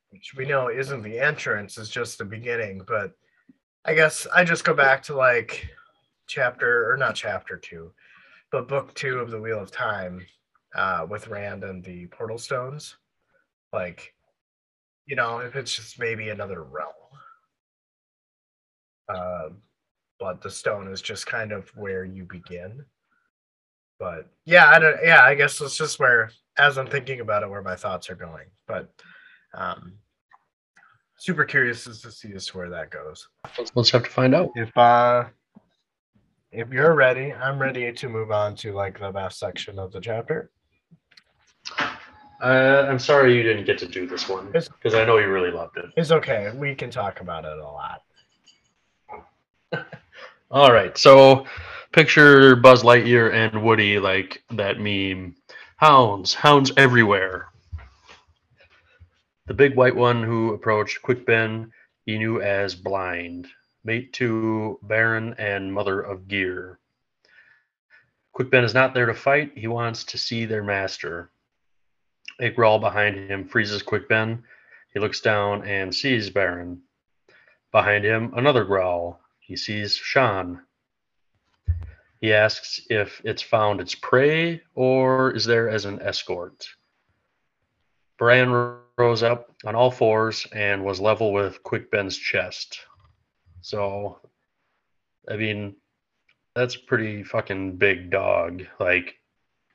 [0.09, 2.81] which we know isn't the entrance, is just the beginning.
[2.85, 3.13] But
[3.85, 5.65] I guess I just go back to like
[6.27, 7.93] chapter or not chapter two,
[8.51, 10.25] but book two of the Wheel of Time
[10.75, 12.95] uh, with Rand and the portal stones.
[13.73, 14.13] Like,
[15.05, 16.93] you know, if it's just maybe another realm.
[19.07, 19.49] Uh,
[20.19, 22.83] but the stone is just kind of where you begin.
[23.99, 24.97] but yeah, I don't.
[25.03, 28.15] Yeah, I guess it's just where, as I'm thinking about it, where my thoughts are
[28.15, 28.47] going.
[28.67, 28.89] But
[29.53, 29.93] um,
[31.17, 33.27] super curious as to see as to where that goes.
[33.75, 34.51] Let's have to find out.
[34.55, 35.25] If uh,
[36.51, 40.01] if you're ready, I'm ready to move on to like the last section of the
[40.01, 40.51] chapter.
[42.41, 45.51] Uh, I'm sorry you didn't get to do this one because I know you really
[45.51, 45.85] loved it.
[45.97, 46.51] It's okay.
[46.55, 48.03] We can talk about it a lot.
[50.51, 51.45] All right, so
[51.91, 55.35] picture Buzz Lightyear and Woody like that meme.
[55.77, 57.47] Hounds, hounds everywhere.
[59.47, 61.71] The big white one who approached Quick Ben,
[62.05, 63.47] he knew as Blind,
[63.83, 66.79] mate to Baran and mother of Gear.
[68.31, 71.31] Quick Ben is not there to fight, he wants to see their master.
[72.39, 74.43] A growl behind him freezes Quick Ben.
[74.93, 76.81] He looks down and sees Baran.
[77.71, 79.19] Behind him, another growl.
[79.39, 80.61] He sees Shan.
[82.21, 86.67] He asks if it's found its prey or is there as an escort.
[88.17, 92.79] Baran rose up on all fours and was level with Quick Ben's chest.
[93.61, 94.19] So,
[95.29, 95.75] I mean,
[96.55, 98.63] that's pretty fucking big dog.
[98.79, 99.15] Like,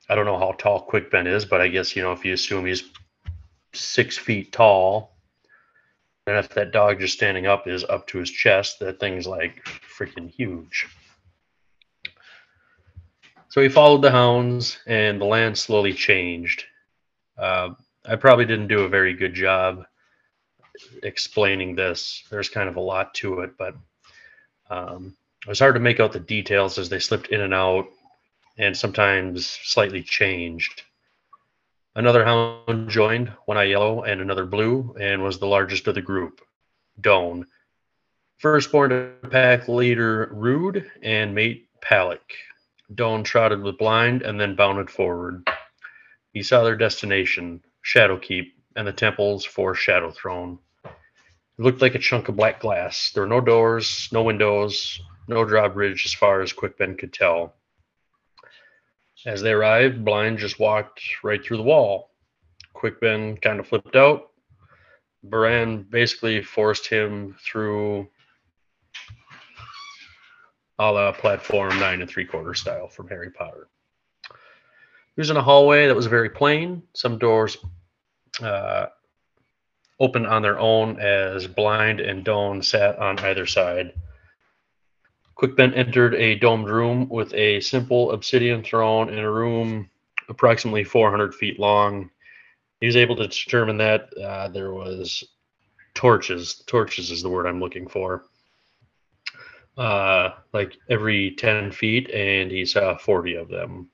[0.09, 2.33] I don't know how tall Quick Ben is, but I guess, you know, if you
[2.33, 2.83] assume he's
[3.73, 5.15] six feet tall,
[6.27, 9.63] and if that dog just standing up is up to his chest, that thing's like
[9.65, 10.87] freaking huge.
[13.49, 16.65] So he followed the hounds, and the land slowly changed.
[17.37, 17.69] Uh,
[18.03, 19.85] I probably didn't do a very good job
[21.03, 22.23] explaining this.
[22.29, 23.75] There's kind of a lot to it, but
[24.69, 27.87] um, it was hard to make out the details as they slipped in and out,
[28.57, 30.83] and sometimes slightly changed.
[31.95, 36.01] Another hound joined, one eye yellow and another blue, and was the largest of the
[36.01, 36.41] group.
[36.99, 37.45] Doan.
[38.37, 42.19] Firstborn to pack leader Rood and mate Palik.
[42.93, 45.47] Doan trotted with blind and then bounded forward.
[46.33, 50.59] He saw their destination, Shadowkeep, and the temples for Shadow Throne.
[50.83, 50.91] It
[51.57, 53.11] looked like a chunk of black glass.
[53.13, 54.99] There were no doors, no windows,
[55.29, 57.55] no drawbridge as far as Quick Ben could tell.
[59.25, 62.11] As they arrived, Blind just walked right through the wall.
[62.73, 64.29] Quick Ben kind of flipped out.
[65.23, 68.07] Baran basically forced him through
[70.77, 73.67] a la platform nine and three quarter style from Harry Potter.
[75.15, 76.83] He was in a hallway that was very plain.
[76.93, 77.57] Some doors
[78.41, 78.87] uh,
[79.99, 83.93] opened on their own as Blind and Doan sat on either side.
[85.35, 89.89] Quick Ben entered a domed room with a simple obsidian throne in a room
[90.29, 92.09] approximately 400 feet long.
[92.79, 95.23] He was able to determine that uh, there was
[95.93, 96.63] torches.
[96.67, 98.23] Torches is the word I'm looking for.
[99.77, 103.89] Uh, like every 10 feet, and he saw 40 of them.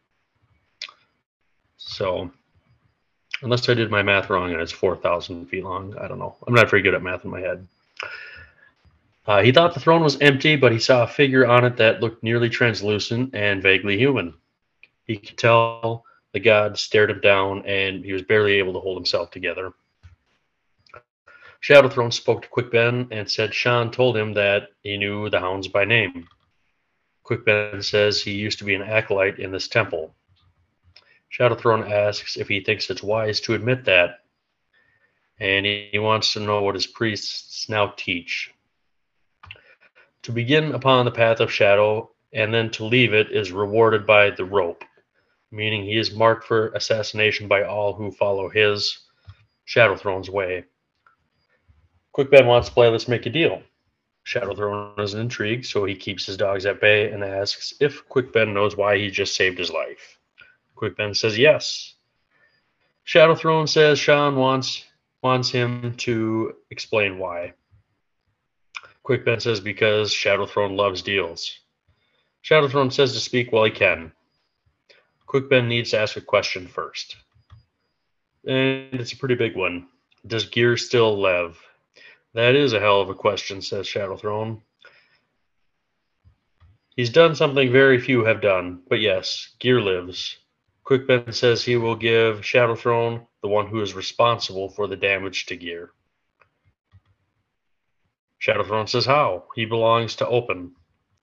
[1.78, 2.32] So,
[3.42, 6.38] unless I did my math wrong and it's 4,000 feet long, I don't know.
[6.46, 7.68] I'm not very good at math in my head.
[9.32, 12.01] Uh, he thought the throne was empty, but he saw a figure on it that
[12.01, 14.34] looked nearly translucent and vaguely human.
[15.05, 16.03] He could tell
[16.34, 19.71] the god stared him down, and he was barely able to hold himself together.
[21.61, 25.39] Shadow Throne spoke to Quick Ben and said Shan told him that he knew the
[25.39, 26.27] hounds by name.
[27.23, 30.13] Quick Ben says he used to be an acolyte in this temple.
[31.29, 34.25] Shadow Throne asks if he thinks it's wise to admit that,
[35.39, 38.53] and he wants to know what his priests now teach.
[40.24, 44.30] To begin upon the path of shadow and then to leave it is rewarded by
[44.30, 44.84] the rope,
[45.51, 48.99] meaning he is marked for assassination by all who follow his
[49.65, 50.65] Shadow Throne's way.
[52.30, 53.63] Ben wants to play Let's Make a Deal.
[54.24, 58.32] Shadow Throne is intrigued, so he keeps his dogs at bay and asks if Quick
[58.32, 60.19] Ben knows why he just saved his life.
[60.76, 61.95] Quick Ben says yes.
[63.03, 64.86] Shadow Throne says Shan wants
[65.24, 67.53] wants him to explain why.
[69.04, 71.52] Quick says because Shadow Throne loves deals.
[72.41, 74.12] Shadow Throne says to speak while he can.
[75.26, 77.16] Quick Ben needs to ask a question first.
[78.45, 79.88] And it's a pretty big one.
[80.26, 81.60] Does Gear still live?
[82.34, 84.62] That is a hell of a question, says Shadow Throne.
[86.95, 90.38] He's done something very few have done, but yes, Gear lives.
[90.84, 94.95] Quick Ben says he will give Shadow Throne the one who is responsible for the
[94.95, 95.91] damage to Gear.
[98.42, 99.44] Shadow Throne says how?
[99.54, 100.72] He belongs to Oponn.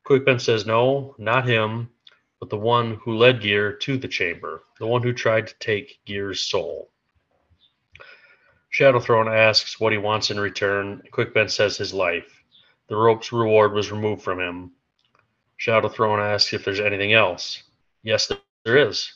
[0.04, 1.90] Quick Ben says no, not him,
[2.38, 5.98] but the one who led Gear to the chamber, the one who tried to take
[6.04, 6.92] Gear's soul.
[8.70, 11.02] Shadow Throne asks what he wants in return.
[11.10, 12.44] Quickben says his life.
[12.86, 14.70] The rope's reward was removed from him.
[15.56, 17.64] Shadow Throne asks if there's anything else.
[18.04, 18.30] Yes,
[18.64, 19.12] there is.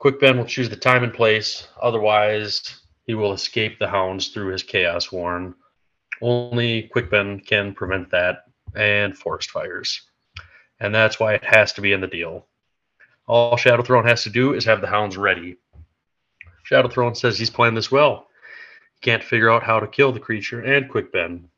[0.00, 1.68] Quickben will choose the time and place.
[1.80, 5.54] Otherwise, he will escape the hounds through his chaos warren.
[6.22, 8.44] Only Quick Ben can prevent that
[8.74, 10.02] and forest fires.
[10.80, 12.46] And that's why it has to be in the deal.
[13.26, 15.58] All Shadow Throne has to do is have the hounds ready.
[16.62, 18.28] Shadow Throne says he's planned this well.
[18.94, 21.48] He can't figure out how to kill the creature and Quick Ben.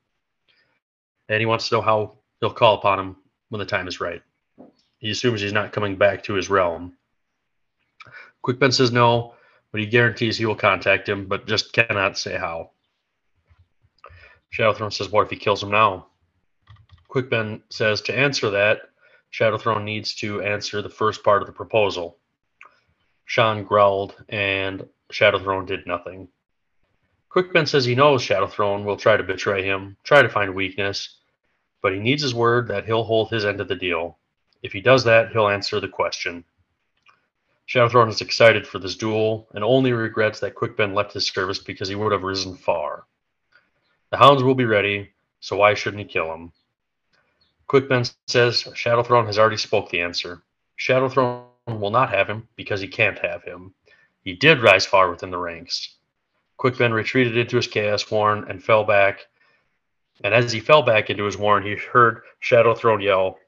[1.28, 3.16] And he wants to know how he'll call upon him
[3.50, 4.22] when the time is right.
[4.98, 6.94] He assumes he's not coming back to his realm.
[8.42, 9.34] Quick Ben says no,
[9.72, 12.70] but he guarantees he will contact him, but just cannot say how.
[14.54, 16.06] Shadow Throne says, What if he kills him now?
[17.08, 18.82] Quick Ben says to answer that,
[19.30, 22.18] Shadow Throne needs to answer the first part of the proposal.
[23.24, 26.28] Shan growled, and Shadow Throne did nothing.
[27.30, 30.54] Quick Ben says he knows Shadow Throne will try to betray him, try to find
[30.54, 31.18] weakness,
[31.82, 34.18] but he needs his word that he'll hold his end of the deal.
[34.62, 36.44] If he does that, he'll answer the question.
[37.66, 41.26] Shadow Throne is excited for this duel and only regrets that Quick Ben left his
[41.26, 43.06] service because he would have risen far.
[44.14, 45.10] The hounds will be ready,
[45.40, 46.52] so why shouldn't he kill him?
[47.66, 50.40] Quick Ben says Shadow Throne has already spoke the answer.
[50.76, 53.74] Shadow Throne will not have him because he can't have him.
[54.22, 55.96] He did rise far within the ranks.
[56.58, 59.26] Quick Ben retreated into his chaos warren and fell back.
[60.22, 63.40] And as he fell back into his warren, he heard Shadow Throne yell,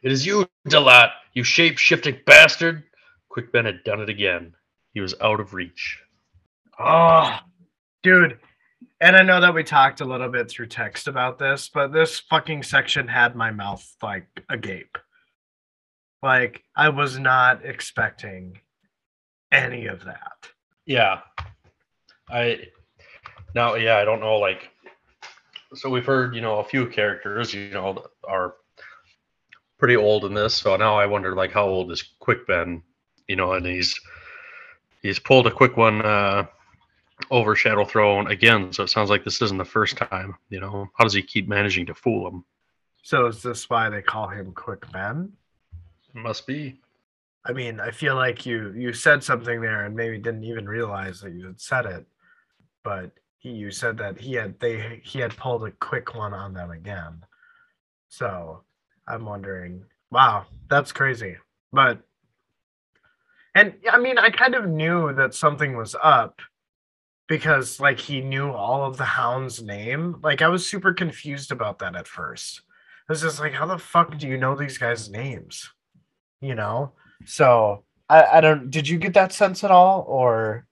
[0.00, 2.84] It is you, Delat, you shape shifting bastard!
[3.28, 4.54] Quick Ben had done it again.
[4.94, 6.00] He was out of reach.
[6.78, 7.38] Oh,
[8.02, 8.38] dude.
[9.00, 12.20] And I know that we talked a little bit through text about this, but this
[12.20, 14.96] fucking section had my mouth like agape.
[16.22, 18.60] Like I was not expecting
[19.50, 20.48] any of that.
[20.86, 21.20] Yeah.
[22.30, 22.68] I
[23.54, 24.70] now yeah, I don't know like
[25.74, 28.54] so we've heard, you know, a few characters, you know, are
[29.78, 30.54] pretty old in this.
[30.54, 32.82] So now I wonder like how old is Quick Ben,
[33.26, 33.98] you know, and he's
[35.02, 36.46] he's pulled a quick one uh
[37.30, 40.88] over Shadow Throne again, so it sounds like this isn't the first time, you know.
[40.94, 42.44] How does he keep managing to fool him?
[43.02, 45.32] So is this why they call him Quick Ben?
[46.14, 46.80] Must be.
[47.44, 51.20] I mean, I feel like you you said something there and maybe didn't even realize
[51.20, 52.06] that you had said it,
[52.84, 56.54] but he you said that he had they he had pulled a quick one on
[56.54, 57.24] them again.
[58.08, 58.62] So
[59.08, 61.36] I'm wondering, wow, that's crazy.
[61.72, 62.00] But
[63.54, 66.40] and I mean, I kind of knew that something was up
[67.32, 70.20] because like he knew all of the hound's name.
[70.22, 72.60] Like I was super confused about that at first.
[73.08, 75.70] I was just like, how the fuck do you know these guys' names?
[76.42, 76.92] You know?
[77.24, 80.04] So I, I don't did you get that sense at all?
[80.06, 80.66] Or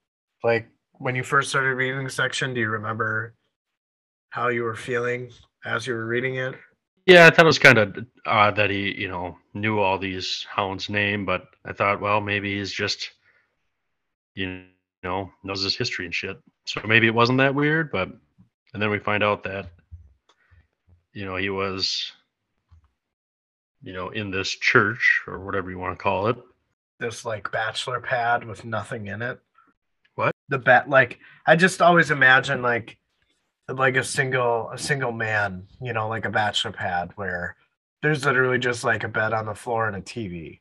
[0.44, 3.32] like when you first started reading the section, do you remember
[4.28, 5.30] how you were feeling
[5.64, 6.56] as you were reading it?
[7.06, 7.96] Yeah, I thought it was kind of
[8.26, 12.58] odd that he, you know, knew all these hounds' name, but I thought, well, maybe
[12.58, 13.12] he's just,
[14.34, 14.64] you
[15.02, 16.38] know, knows his history and shit.
[16.66, 18.10] So maybe it wasn't that weird, but
[18.72, 19.70] and then we find out that,
[21.12, 22.12] you know, he was,
[23.82, 26.36] you know, in this church or whatever you want to call it.
[26.98, 29.40] This like bachelor pad with nothing in it.
[30.14, 30.34] What?
[30.48, 32.98] The bat like I just always imagine like
[33.68, 37.56] like a single a single man, you know, like a bachelor pad where
[38.02, 40.60] there's literally just like a bed on the floor and a TV.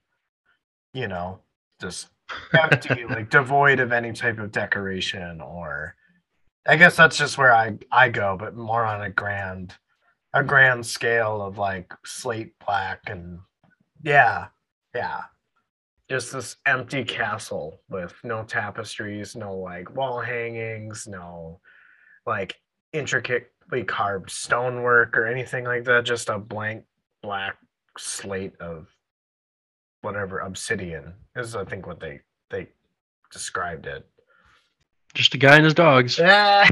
[0.94, 1.42] You know,
[1.82, 2.08] just
[2.54, 5.96] empty, like devoid of any type of decoration or
[6.68, 9.76] I guess that's just where I I go, but more on a grand
[10.34, 13.40] a grand scale of like slate black and
[14.04, 14.48] yeah,
[14.94, 15.22] yeah.
[16.10, 21.60] Just this empty castle with no tapestries, no like wall hangings, no
[22.26, 22.56] like
[22.94, 26.06] intricately carved stonework or anything like that.
[26.06, 26.84] Just a blank
[27.22, 27.56] black
[27.98, 28.88] slate of
[30.02, 32.70] whatever obsidian is I think what they they
[33.32, 34.08] described it.
[35.14, 36.18] Just a guy and his dogs.
[36.18, 36.68] Yeah.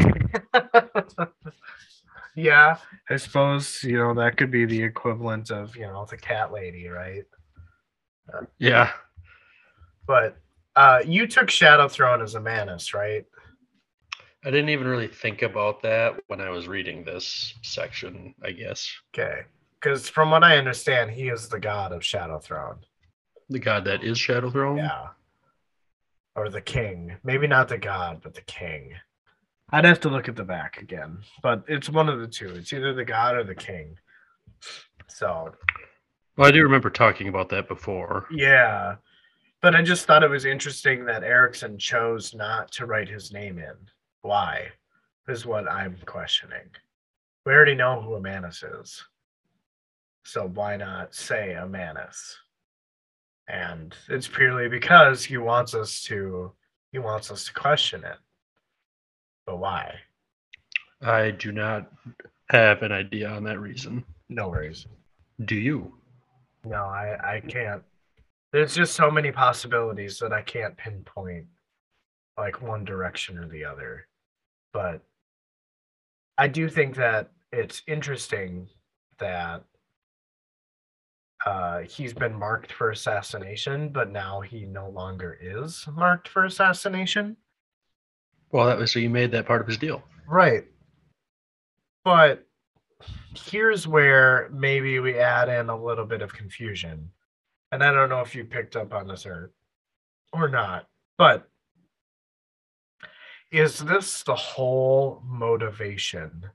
[2.35, 2.77] yeah,
[3.09, 6.87] I suppose, you know, that could be the equivalent of, you know, the cat lady,
[6.87, 7.25] right?
[8.59, 8.91] Yeah.
[10.05, 10.37] But
[10.75, 13.25] uh you took Shadow Throne as Ammanas, right?
[14.45, 18.89] I didn't even really think about that when I was reading this section, I guess.
[19.13, 19.41] Okay.
[19.73, 22.77] Because from what I understand, he is the god of Shadow Throne.
[23.49, 24.77] The god that is Shadow Throne?
[24.77, 25.07] Yeah.
[26.35, 27.15] Or the king.
[27.23, 28.93] Maybe not the god, but the king.
[29.71, 32.49] I'd have to look at the back again, but it's one of the two.
[32.49, 33.97] It's either the god or the king.
[35.07, 35.53] So,
[36.37, 38.27] Well, I do remember talking about that before.
[38.31, 38.95] yeah.
[39.59, 43.57] But I just thought it was interesting that Erikson chose not to write his name
[43.57, 43.73] in.
[44.21, 44.67] Why?
[45.27, 46.69] Is what I'm questioning.
[47.45, 49.03] We already know who Ammanas is.
[50.23, 52.35] So why not say Ammanas?
[53.47, 56.51] And it's purely because he wants us to
[56.91, 58.17] he wants us to question it.
[59.45, 59.95] But why?
[61.01, 61.91] I do not
[62.49, 64.03] have an idea on that reason.
[64.29, 64.87] No worries.
[65.45, 65.93] Do you?
[66.65, 67.83] No, I, I can't.
[68.51, 71.45] There's just so many possibilities that I can't pinpoint
[72.37, 74.07] like one direction or the other.
[74.73, 75.01] But
[76.37, 78.67] I do think that it's interesting
[79.19, 79.63] that
[81.47, 87.37] uh, he's been marked for assassination, but now he no longer is marked for assassination.
[88.51, 90.03] Well, that was so you made that part of his deal.
[90.27, 90.65] Right.
[92.03, 92.45] But
[93.33, 97.09] here's where maybe we add in a little bit of confusion.
[97.71, 99.53] And I don't know if you picked up on this or
[100.33, 101.49] or not, but
[103.53, 106.49] is this the whole motivation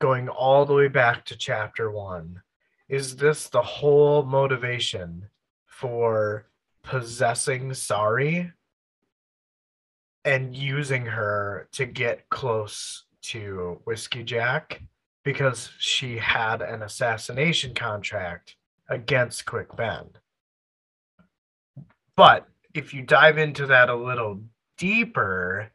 [0.00, 2.42] going all the way back to chapter 1?
[2.88, 5.28] Is this the whole motivation
[5.66, 6.46] for
[6.82, 8.50] possessing Sorry
[10.24, 14.82] and using her to get close to Whiskey Jack
[15.22, 18.56] because she had an assassination contract
[18.88, 20.06] against Quick Ben.
[22.16, 24.40] But if you dive into that a little
[24.78, 25.70] deeper,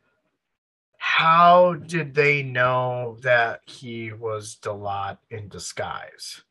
[0.98, 6.42] how did they know that he was Delat in disguise?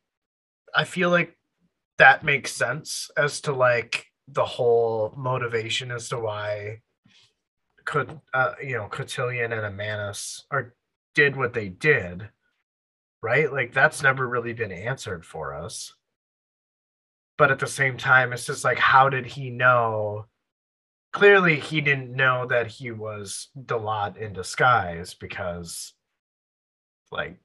[0.75, 1.37] I feel like
[1.97, 6.81] that makes sense as to like the whole motivation as to why
[7.85, 10.73] could uh, you know Cotillion and Ammanas or
[11.15, 12.29] did what they did,
[13.21, 13.51] right?
[13.51, 15.93] Like that's never really been answered for us.
[17.37, 20.27] But at the same time, it's just like, how did he know?
[21.11, 25.93] Clearly, he didn't know that he was Delat in disguise because,
[27.11, 27.39] like,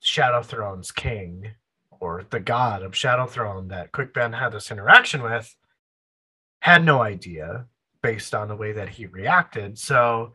[0.00, 1.52] Shadow Throne's king
[2.00, 5.54] or the god of Shadow Throne that Quick Ben had this interaction with
[6.60, 7.66] had no idea
[8.02, 9.78] based on the way that he reacted.
[9.78, 10.32] So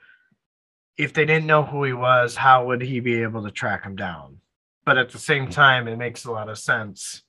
[0.97, 3.95] if they didn't know who he was, how would he be able to track him
[3.95, 4.37] down?
[4.85, 7.23] But at the same time, it makes a lot of sense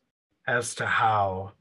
[0.46, 1.52] as to how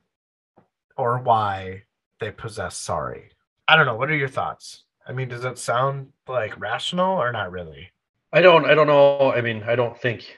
[0.98, 1.84] or why
[2.20, 3.32] they possess sorry.
[3.68, 3.96] I don't know.
[3.96, 4.84] What are your thoughts?
[5.08, 7.92] I mean, does that sound like rational or not really?
[8.32, 8.66] I don't.
[8.66, 9.32] I don't know.
[9.32, 10.38] I mean, I don't think.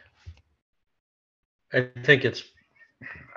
[1.73, 2.43] I think it's.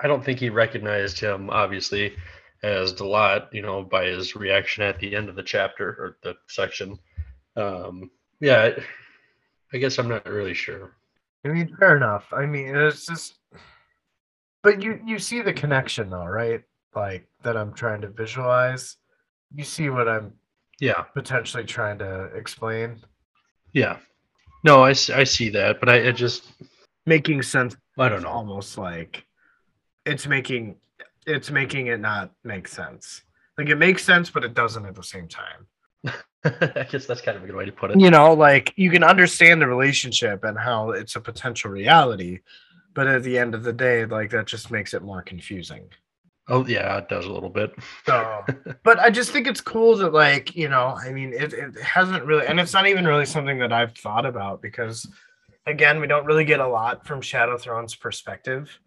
[0.01, 2.15] I don't think he recognized him obviously
[2.63, 3.53] as Delat.
[3.53, 6.97] You know, by his reaction at the end of the chapter or the section.
[7.55, 8.09] Um,
[8.39, 8.71] yeah,
[9.73, 10.91] I guess I'm not really sure.
[11.45, 12.31] I mean, fair enough.
[12.31, 13.37] I mean, it's just,
[14.63, 16.63] but you you see the connection though, right?
[16.95, 18.97] Like that I'm trying to visualize.
[19.53, 20.33] You see what I'm
[20.79, 23.01] Yeah, potentially trying to explain.
[23.73, 23.97] yeah.
[24.63, 26.51] No, I see that, but I it just
[27.07, 27.75] Making sense.
[28.01, 28.29] I don't know.
[28.29, 29.25] almost like
[30.05, 30.75] it's making
[31.27, 33.21] it's making it not make sense.
[33.57, 35.67] Like it makes sense, but it doesn't at the same time.
[36.43, 37.99] I guess that's kind of a good way to put it.
[37.99, 42.39] you know like you can understand the relationship and how it's a potential reality
[42.95, 45.87] but at the end of the day like that just makes it more confusing
[46.47, 47.71] Oh yeah, it does a little bit.
[48.07, 48.43] so
[48.83, 52.25] but i just think it's cool that like you know i mean it, it hasn't
[52.25, 55.07] really and it's not even really something that i've thought about because
[55.65, 58.79] again we don't really get a lot from shadow throne's perspective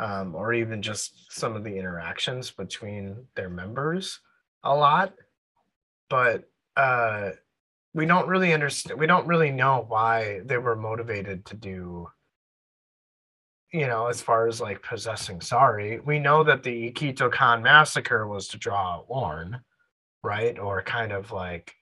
[0.00, 4.20] um, or even just some of the interactions between their members
[4.64, 5.12] a lot.
[6.08, 6.44] But
[6.76, 7.30] uh
[7.94, 12.08] we don't really understand we don't really know why they were motivated to do
[13.70, 18.26] you know as far as like possessing sorry we know that the Itko Kan massacre
[18.26, 19.06] was to draw out
[20.22, 20.58] right?
[20.58, 21.74] Or kind of like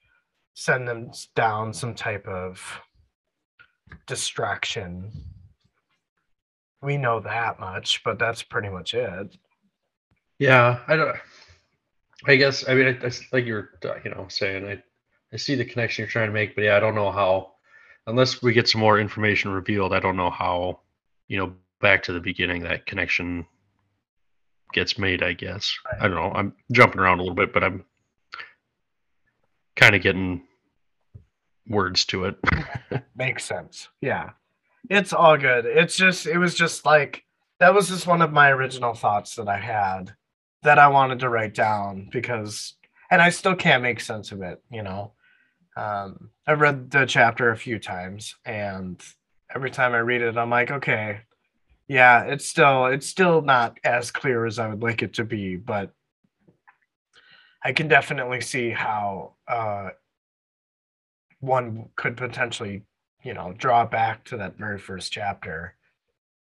[0.53, 2.79] send them down some type of
[4.07, 5.11] distraction
[6.81, 9.37] we know that much but that's pretty much it
[10.41, 11.15] Yeah, I don't.
[12.25, 14.81] I guess I mean I, I, like you were uh, you know saying I
[15.31, 17.51] I see the connection you're trying to make, but yeah, I don't know how
[18.07, 19.93] unless we get some more information revealed.
[19.93, 20.79] I don't know how
[21.27, 23.45] you know back to the beginning that connection
[24.73, 25.21] gets made.
[25.21, 26.31] I guess I don't know.
[26.33, 27.85] I'm jumping around a little bit, but I'm
[29.75, 30.41] kind of getting
[31.71, 32.37] words to it.
[33.15, 33.89] makes sense.
[34.01, 34.31] Yeah.
[34.89, 35.65] It's all good.
[35.65, 37.25] It's just it was just like
[37.61, 40.15] that was just one of my original thoughts that i had
[40.63, 42.73] that i wanted to write down because
[43.11, 45.13] and i still can't make sense of it you know?
[45.77, 49.01] Um i've read the chapter a few times and
[49.53, 51.21] every time i read it i'm like okay
[51.87, 55.55] yeah it's still it's still not as clear as i would like it to be
[55.55, 55.93] but
[57.63, 59.89] i can definitely see how uh
[61.41, 62.83] one could potentially
[63.23, 65.75] you know, draw back to that very first chapter.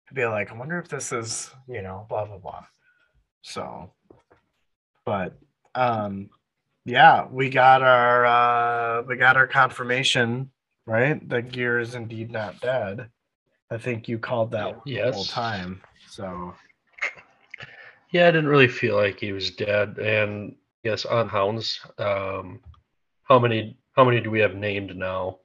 [0.08, 2.66] and Be like, I wonder if this is, you know, blah blah blah.
[3.42, 3.92] So
[5.06, 5.38] But
[5.76, 6.30] um
[6.86, 10.52] yeah, we got our uh we got our confirmation,
[10.86, 11.28] right?
[11.30, 13.10] That Gear is indeed not dead.
[13.72, 15.82] I think you called that the whole time.
[16.08, 16.54] So
[18.12, 20.00] Yeah, I didn't really feel like he was dead.
[20.00, 22.62] And yes, on hounds, um,
[23.30, 25.40] how many how many do we have named now?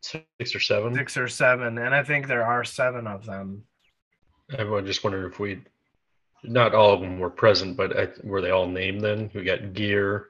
[0.00, 0.94] Six or seven.
[0.94, 3.64] six or seven, and I think there are seven of them.
[4.56, 5.60] Everyone just wondered if we,
[6.42, 9.30] not all of them were present, but I, were they all named then?
[9.32, 10.26] We got Gear,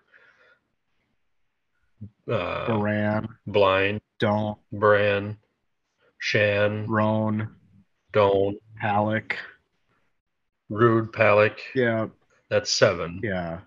[2.30, 5.38] uh, Baran, Blind, Don't, Bran,
[6.18, 7.48] Shan, Roan,
[8.12, 9.38] Doan, Halleck.
[10.68, 11.58] Rood, Palik.
[11.74, 12.06] Yeah,
[12.50, 13.20] That's seven.
[13.24, 13.60] yeah.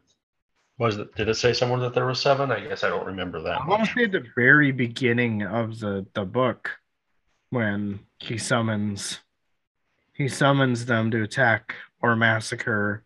[0.78, 1.16] Was it?
[1.16, 2.52] Did it say somewhere that there were seven?
[2.52, 3.62] I guess I don't remember that.
[3.62, 6.72] I want to say at the very beginning of the the book
[7.50, 9.20] when he summons
[10.14, 13.04] he summons them to attack or massacre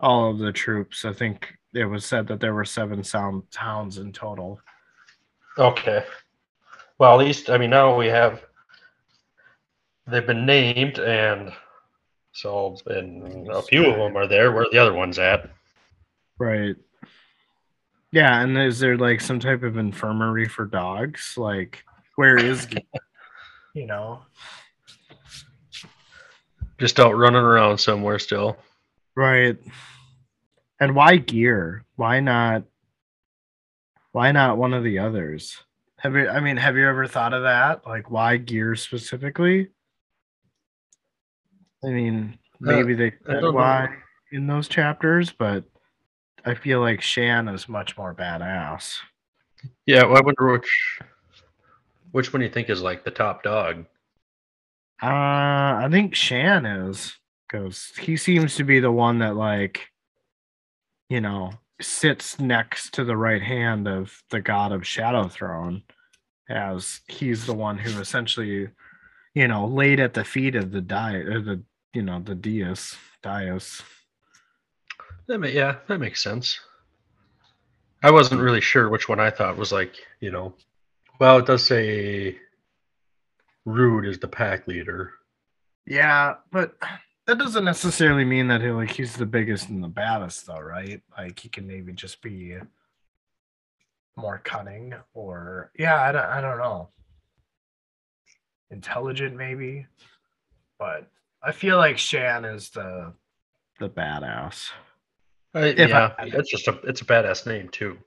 [0.00, 1.04] all of the troops.
[1.04, 4.60] I think it was said that there were seven sound towns in total.
[5.56, 6.04] Okay.
[6.98, 8.42] Well, at least I mean now we have
[10.06, 11.52] they've been named, and
[12.32, 14.52] so and a few of them are there.
[14.52, 15.50] Where are the other ones at?
[16.38, 16.76] Right.
[18.10, 21.34] Yeah, and is there like some type of infirmary for dogs?
[21.36, 21.84] Like,
[22.16, 22.66] where is
[23.74, 24.22] you know?
[26.78, 28.56] Just out running around somewhere still.
[29.14, 29.58] Right.
[30.80, 31.84] And why gear?
[31.96, 32.62] Why not
[34.12, 35.58] why not one of the others?
[35.98, 37.86] Have you I mean, have you ever thought of that?
[37.86, 39.68] Like why gear specifically?
[41.84, 44.38] I mean, uh, maybe they said why know.
[44.38, 45.64] in those chapters, but
[46.44, 48.98] I feel like Shan is much more badass.
[49.86, 51.00] Yeah, well, I wonder which
[52.12, 53.84] which one do you think is like the top dog?
[55.02, 57.16] Uh I think Shan is
[57.48, 59.88] because he seems to be the one that like
[61.08, 65.82] you know sits next to the right hand of the god of Shadow Throne
[66.48, 68.68] as he's the one who essentially
[69.34, 71.62] you know laid at the feet of the di or the
[71.94, 73.82] you know the dais dais
[75.28, 76.58] That may, yeah, that makes sense.
[78.02, 80.54] I wasn't really sure which one I thought was like, you know,
[81.20, 82.38] well, it does say
[83.64, 85.12] Rood is the pack leader.
[85.86, 86.74] yeah but
[87.26, 91.02] that doesn't necessarily mean that he like he's the biggest and the baddest though right
[91.18, 92.56] like he can maybe just be
[94.16, 96.88] more cunning or yeah i don't, I don't know
[98.70, 99.86] intelligent maybe
[100.78, 101.10] but
[101.42, 103.12] i feel like shan is the
[103.80, 104.70] the badass
[105.54, 106.46] Uh, I, If I yeah, had it.
[106.46, 107.98] just a it's a badass name too.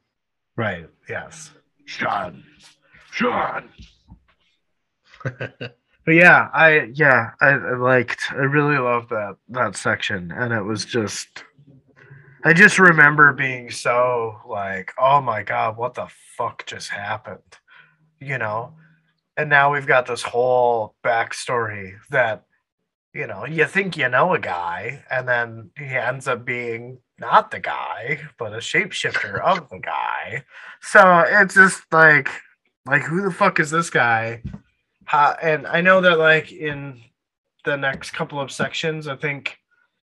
[0.55, 1.51] right yes.
[1.85, 2.43] Sean.
[3.11, 3.69] Sean.
[6.03, 10.63] But yeah i yeah I, I liked i really loved that that section and it
[10.63, 11.43] was just
[12.43, 17.39] i just remember being so like oh my god what the fuck just happened
[18.19, 18.73] you know?
[19.37, 22.45] And now we've got this whole backstory that
[23.13, 27.51] you know you think you know a guy and then he ends up being not
[27.51, 30.43] the guy but a shapeshifter of the guy
[30.81, 32.29] so it's just like
[32.85, 34.41] like who the fuck is this guy
[35.11, 37.01] how, and I know that like in
[37.65, 39.57] the next couple of sections, I think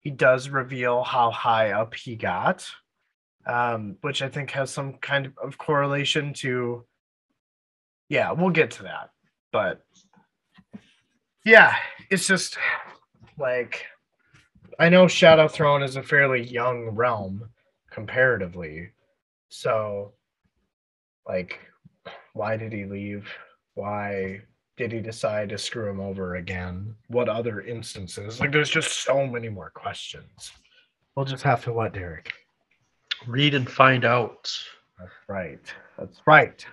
[0.01, 2.71] he does reveal how high up he got,
[3.47, 6.85] um, which I think has some kind of correlation to.
[8.11, 9.11] Yeah, we'll get to that,
[9.53, 9.87] but
[11.47, 11.77] yeah,
[12.11, 12.59] it's just
[13.39, 13.87] like
[14.81, 17.51] I know Shadow Throne is a fairly young realm
[17.91, 18.89] comparatively,
[19.51, 20.15] so
[21.29, 21.61] like,
[22.33, 23.29] why did he leave?
[23.75, 24.41] Why
[24.79, 26.95] did he decide to screw him over again?
[27.09, 28.41] What other instances?
[28.41, 30.51] Like, there's just so many more questions.
[31.15, 32.33] We'll just have to what, Derek?
[33.27, 34.51] Read and find out.
[34.99, 35.75] That's right.
[35.99, 36.65] That's right.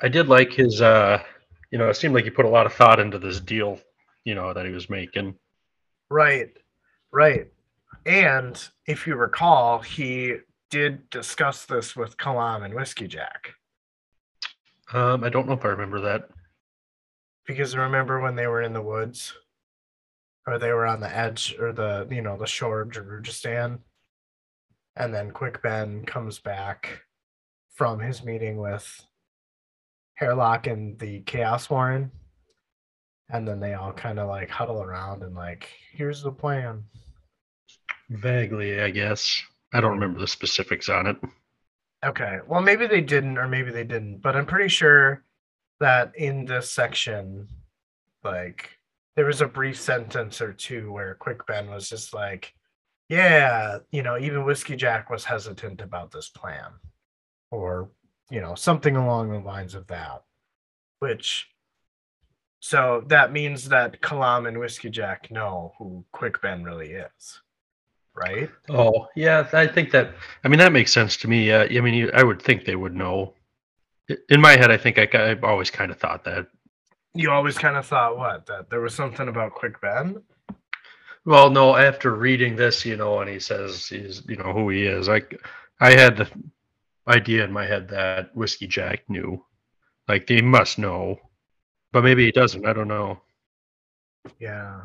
[0.00, 1.22] I did like his uh
[1.70, 3.78] you know, it seemed like he put a lot of thought into this deal,
[4.24, 5.34] you know, that he was making.
[6.08, 6.56] Right.
[7.12, 7.48] Right.
[8.06, 10.36] And if you recall, he
[10.70, 13.52] did discuss this with Kalam and Whiskey Jack.
[14.92, 16.28] Um, I don't know if I remember that.
[17.46, 19.34] Because remember when they were in the woods?
[20.46, 23.78] Or they were on the edge or the you know the shore of Darujhistan?
[24.96, 27.02] And then Quick Ben comes back
[27.74, 29.06] from his meeting with
[30.14, 32.10] Hairlock and the Chaos Warren.
[33.32, 36.84] And then they all kind of like huddle around and like, here's the plan.
[38.10, 39.42] Vaguely, I guess.
[39.72, 41.16] I don't remember the specifics on it.
[42.04, 42.40] Okay.
[42.46, 45.24] Well, maybe they didn't, or maybe they didn't, but I'm pretty sure
[45.80, 47.48] that in this section,
[48.22, 48.68] like,
[49.16, 52.54] there was a brief sentence or two where Quick Ben was just like,
[53.08, 56.72] yeah, you know, even Whiskey Jack was hesitant about this plan,
[57.50, 57.90] or,
[58.30, 60.22] you know, something along the lines of that.
[61.00, 61.48] Which,
[62.64, 67.40] so that means that Kalam and Whiskey Jack know who Quick Ben really is,
[68.14, 68.48] right?
[68.70, 70.14] Oh, yeah, I think that.
[70.44, 71.50] I mean, that makes sense to me.
[71.50, 73.34] Uh, I mean, you- I would think they would know.
[74.28, 76.46] In my head, I think I, I've always kind of thought that.
[77.14, 78.46] You always kind of thought what?
[78.46, 80.22] That there was something about Quick Ben?
[81.24, 84.84] Well, no, after reading this, you know, and he says he's, you know, who he
[84.86, 85.08] is.
[85.08, 85.22] I,
[85.80, 86.28] I had the
[87.08, 89.44] idea in my head that Whiskey Jack knew,
[90.08, 91.18] like they must know,
[91.92, 92.66] but maybe it doesn't.
[92.66, 93.20] I don't know.
[94.38, 94.80] Yeah.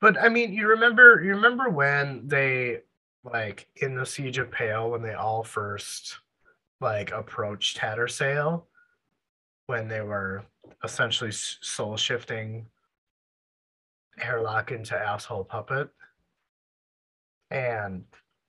[0.00, 2.80] But I mean, you remember you remember when they
[3.24, 6.18] like in the Siege of Pale when they all first
[6.80, 8.64] like approached Tattersail
[9.66, 10.44] when they were
[10.82, 12.66] essentially soul shifting
[14.18, 15.88] Hairlock into asshole puppet.
[17.50, 18.04] And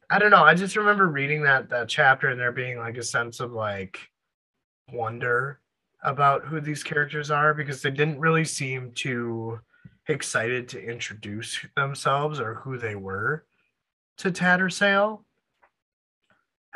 [0.09, 3.03] I don't know, I just remember reading that that chapter and there being like a
[3.03, 3.99] sense of like
[4.91, 5.59] wonder
[6.05, 9.59] about who these characters are because they didn't really seem too
[10.07, 13.43] excited to introduce themselves or who they were
[14.17, 15.23] to Tattersail.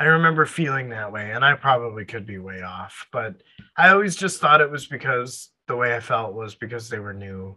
[0.00, 3.36] I remember feeling that way, and I probably could be way off, but
[3.76, 7.14] I always just thought it was because the way I felt was because they were
[7.14, 7.56] new,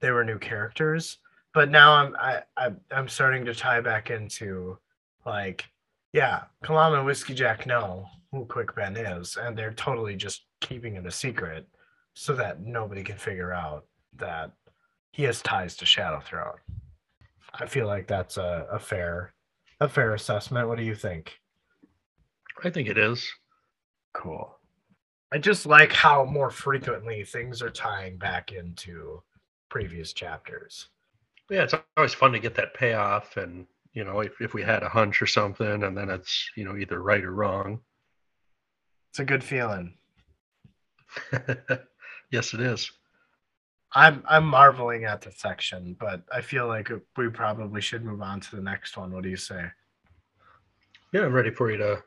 [0.00, 1.18] they were new characters.
[1.52, 4.78] But now I'm I, I I'm starting to tie back into
[5.24, 5.66] like,
[6.12, 10.96] yeah, Kalam and Whiskey Jack know who Quick Ben is, and they're totally just keeping
[10.96, 11.66] it a secret
[12.14, 13.84] so that nobody can figure out
[14.16, 14.52] that
[15.12, 16.58] he has ties to Shadow Throne.
[17.52, 19.32] I feel like that's a, a fair
[19.80, 20.66] a fair assessment.
[20.66, 21.38] What do you think?
[22.64, 23.30] I think it is.
[24.12, 24.56] Cool.
[25.32, 29.22] I just like how more frequently things are tying back into
[29.68, 30.88] previous chapters.
[31.50, 34.82] Yeah, it's always fun to get that payoff, and you know, if if we had
[34.82, 37.80] a hunch or something, and then it's you know either right or wrong.
[39.10, 39.96] It's a good feeling.
[42.30, 42.90] yes, it is.
[43.94, 48.40] I'm I'm marveling at the section, but I feel like we probably should move on
[48.40, 49.12] to the next one.
[49.12, 49.66] What do you say?
[51.12, 52.02] Yeah, I'm ready for you to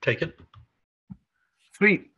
[0.00, 0.38] take it.
[1.76, 2.10] Sweet.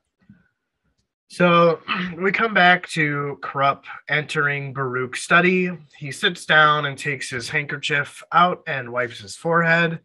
[1.29, 1.81] So
[2.19, 5.71] we come back to Kruppe entering Baruk's study.
[5.97, 10.01] He sits down and takes his handkerchief out and wipes his forehead.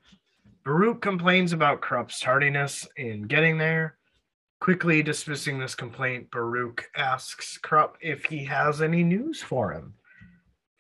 [0.64, 3.97] Baruk complains about Kruppe's tardiness in getting there.
[4.60, 9.94] Quickly dismissing this complaint, Baruk asks Kruppe if he has any news for him.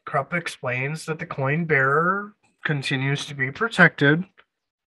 [0.06, 2.34] Kruppe explains that the coin bearer
[2.66, 4.26] continues to be protected,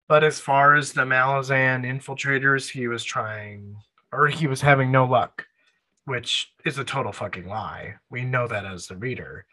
[0.08, 3.76] but as far as the Malazan infiltrators, he was trying
[4.12, 5.46] or he was having no luck,
[6.04, 7.94] which is a total fucking lie.
[8.10, 9.46] We know that as the reader.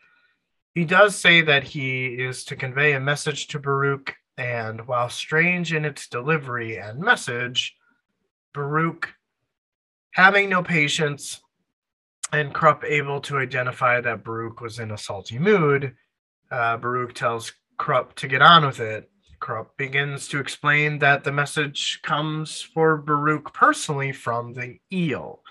[0.74, 5.74] He does say that he is to convey a message to Baruk, and while strange
[5.74, 7.76] in its delivery and message,
[8.54, 9.14] Baruk,
[10.18, 11.42] having no patience,
[12.34, 15.96] and Kruppe able to identify that Baruk was in a salty mood,
[16.50, 19.12] uh, Baruk tells Kruppe to get on with it.
[19.40, 25.44] Kruppe begins to explain that the message comes for Baruk personally from the eel.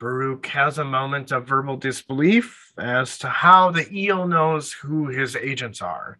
[0.00, 5.36] Baruk has a moment of verbal disbelief as to how the eel knows who his
[5.36, 6.18] agents are.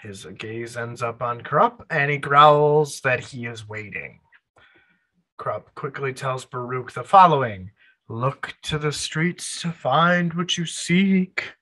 [0.00, 4.20] His gaze ends up on Kruppe and he growls that he is waiting.
[5.38, 7.70] Kruppe quickly tells Baruk the following
[8.08, 11.52] Look to the streets to find what you seek.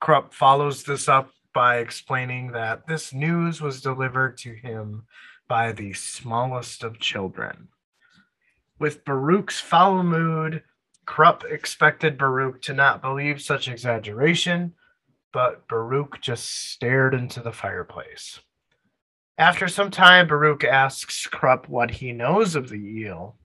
[0.00, 5.04] Kruppe follows this up by explaining that this news was delivered to him
[5.48, 7.68] by the smallest of children.
[8.78, 10.62] With Baruk's foul mood,
[11.06, 14.74] Kruppe expected Baruk to not believe such exaggeration,
[15.32, 18.40] but Baruk just stared into the fireplace.
[19.38, 23.36] After some time, Baruk asks Kruppe what he knows of the eel.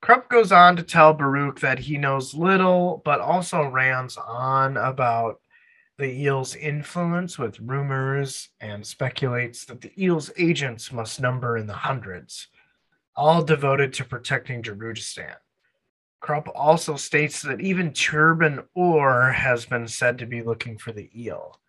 [0.00, 5.40] Kruppe goes on to tell Baruk that he knows little, but also rants on about
[5.98, 11.74] the eel's influence with rumors and speculates that the eel's agents must number in the
[11.74, 12.46] hundreds,
[13.16, 15.34] all devoted to protecting Darujhistan.
[16.22, 21.10] Kruppe also states that even Turban Orr has been said to be looking for the
[21.14, 21.60] eel.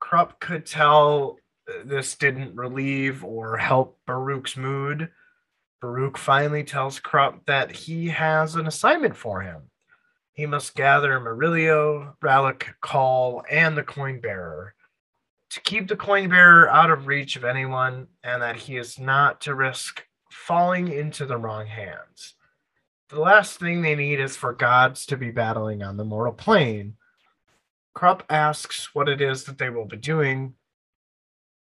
[0.00, 1.38] Kruppe could tell
[1.84, 5.10] this didn't relieve or help Baruk's mood.
[5.80, 9.70] Baruk finally tells Kruppe that he has an assignment for him.
[10.32, 14.74] He must gather Murillio, Rallick, Coll, and the coin bearer
[15.54, 19.40] to keep the coin bearer out of reach of anyone, and that he is not
[19.42, 22.34] to risk falling into the wrong hands.
[23.08, 26.96] The last thing they need is for gods to be battling on the mortal plane.
[27.94, 30.54] Kruppe asks what it is that they will be doing.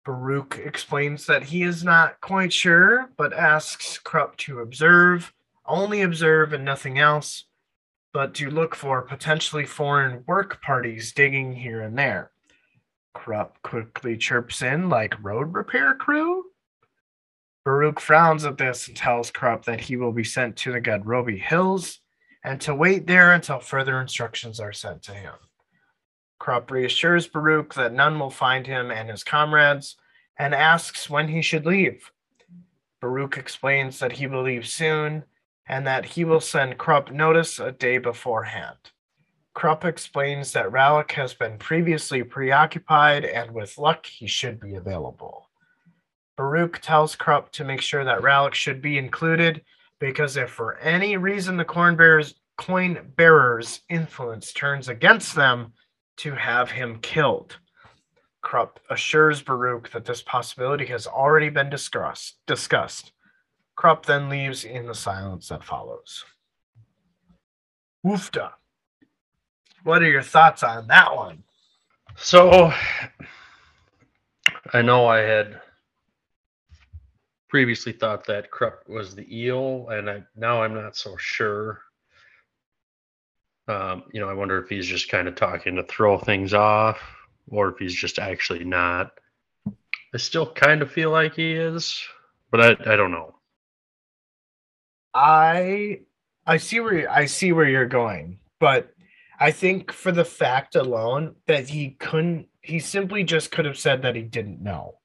[0.04, 5.34] Baruk explains that he is not quite sure, but asks Kruppe to observe,
[5.66, 7.46] only observe and nothing else,
[8.14, 12.32] but to look for potentially foreign work parties digging here and there.
[13.16, 16.46] Kruppe quickly chirps in like road repair crew.
[17.64, 21.40] Baruk frowns at this and tells Kruppe that he will be sent to the Gadrobi
[21.40, 22.00] Hills
[22.44, 25.36] and to wait there until further instructions are sent to him.
[26.42, 29.96] Kruppe reassures Baruk that none will find him and his comrades
[30.40, 32.12] and asks when he should leave.
[33.00, 35.26] Baruk explains that he will leave soon
[35.68, 38.78] and that he will send Kruppe notice a day beforehand.
[39.56, 45.48] Kruppe explains that Rallick has been previously preoccupied and with luck he should be available.
[46.38, 49.62] Baruk tells Kruppe to make sure that Rallick should be included
[50.00, 55.74] because if for any reason the coin bearers, coin bearers' influence turns against them,
[56.22, 57.58] to have him killed.
[58.44, 62.38] Kruppe assures Baruk that this possibility has already been discussed.
[62.46, 63.12] discussed.
[63.76, 66.24] Kruppe then leaves in the silence that follows.
[68.06, 68.52] Woofda.
[69.84, 71.44] What are your thoughts on that one?
[72.16, 72.72] So,
[74.74, 75.60] I know I had
[77.50, 81.82] previously thought that Kruppe was the eel, and I now I'm not so sure.
[83.68, 87.00] Um, you know, I wonder if he's just kind of talking to throw things off,
[87.48, 89.12] or if he's just actually not.
[90.14, 92.02] I still kind of feel like he is,
[92.50, 93.36] but I, I don't know.
[95.14, 96.02] I
[96.46, 98.94] I see where I see where you're going, but
[99.40, 104.02] I think for the fact alone that he couldn't, he simply just could have said
[104.02, 104.96] that he didn't know.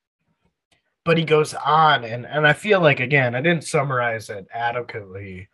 [1.04, 5.48] But he goes on, and and I feel like again, I didn't summarize it adequately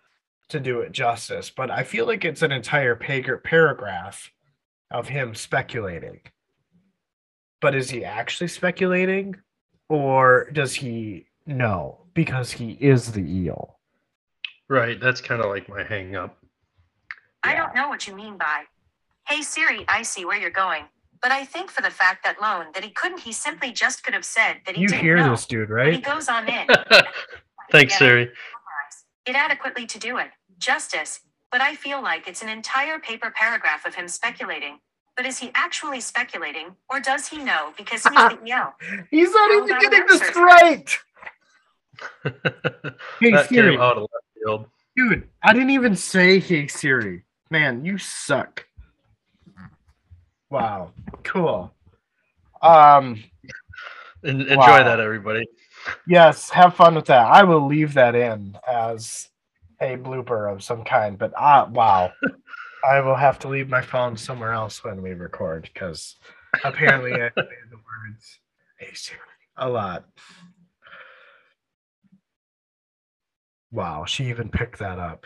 [0.53, 4.31] to do it justice, but I feel like it's an entire paragraph
[4.91, 6.21] of him speculating.
[7.61, 9.37] But is he actually speculating,
[9.89, 13.79] or does he know because he is the eel?
[14.69, 16.39] Right, that's kind of like my hang up.
[17.43, 18.63] I don't know what you mean by,
[19.29, 20.85] hey Siri, I see where you're going.
[21.21, 24.13] But I think for the fact that loan that he couldn't, he simply just could
[24.13, 25.31] have said that he You didn't hear know.
[25.31, 26.67] this dude, But he goes on in.
[27.71, 28.25] Thanks, Siri.
[28.25, 30.27] summarize It adequately to do it.
[30.63, 31.21] Justice.
[31.51, 34.79] But I feel like it's an entire paper paragraph of him speculating.
[35.17, 38.75] But is he actually speculating, or does he know because he's the EL?
[39.11, 40.41] He's not How even getting an this answer?
[40.41, 40.99] right.
[43.21, 44.67] Hey that Siri, came out of left field.
[44.97, 47.25] dude, I didn't even say hey Siri.
[47.51, 48.67] Man, you suck.
[50.51, 50.93] Wow,
[51.25, 51.73] cool.
[52.63, 53.23] Um,
[54.23, 54.85] enjoy Wow.
[54.85, 55.47] that, everybody.
[56.07, 57.27] yes, have fun with that.
[57.27, 59.29] I will leave that in as
[59.83, 61.19] a blooper of some kind.
[61.19, 62.13] But ah, wow,
[62.89, 66.17] I will have to leave my phone somewhere else when we record because
[66.65, 69.11] apparently I say the words
[69.57, 70.05] a lot.
[73.71, 75.25] Wow, she even picked that up.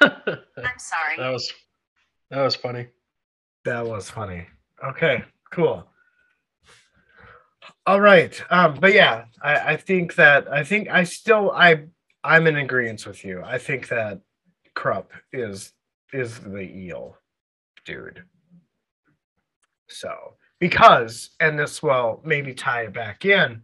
[0.00, 0.08] I'm
[0.78, 1.16] sorry.
[1.18, 1.52] That was
[2.30, 2.88] that was funny.
[3.64, 4.46] That was funny.
[4.82, 5.86] Okay, cool.
[7.86, 8.40] All right.
[8.50, 11.84] Um, but yeah, I, I think that I think I still I
[12.28, 13.42] I'm in agreement with you.
[13.42, 14.20] I think that
[14.76, 15.72] Kruppe is
[16.12, 17.16] is the eel
[17.84, 18.22] dude.
[19.88, 23.62] So because and this will maybe tie it back in,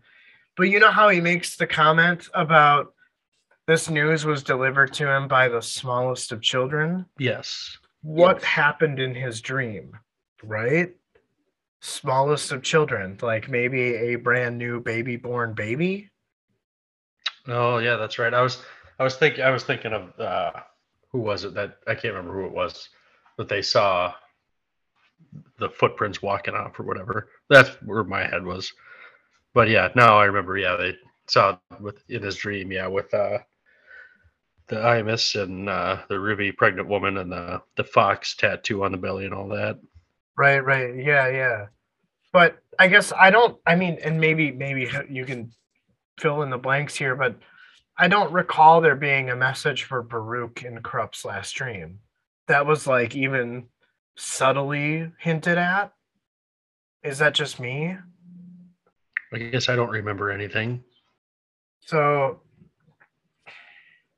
[0.57, 2.95] but you know how he makes the comment about
[3.67, 7.07] this news was delivered to him by the smallest of children?
[7.19, 7.77] Yes.
[8.03, 8.45] what Yes.
[8.45, 9.93] happened in his dream,
[10.43, 10.95] right?
[11.81, 16.11] Smallest of children, like maybe a brand new baby born baby.
[17.49, 18.33] Oh yeah, that's right.
[18.33, 18.63] I was
[18.99, 20.53] I was thinking I was thinking of uh
[21.11, 22.89] who was it that I can't remember who it was
[23.37, 24.15] that they saw
[25.59, 27.29] the footprints walking off or whatever.
[27.49, 28.73] That's where my head was.
[29.53, 30.57] But yeah, now I remember.
[30.57, 30.97] Yeah, they
[31.29, 32.73] saw it with in his dream.
[32.73, 33.39] Yeah, with uh
[34.69, 38.99] the Imass and uh, the Rhivi pregnant woman and the the fox tattoo on the
[38.99, 39.79] belly and all that.
[40.37, 40.97] Right, right.
[40.97, 41.67] Yeah, yeah.
[42.33, 45.53] But I guess I don't I mean and maybe maybe you can
[46.19, 47.37] fill in the blanks here, but
[47.99, 52.01] I don't recall there being a message for Baruk in Kruppe's last stream.
[52.49, 53.67] That was like even
[54.17, 55.93] subtly hinted at.
[57.03, 57.97] Is that just me?
[59.33, 60.83] I guess I don't remember anything.
[61.81, 62.41] So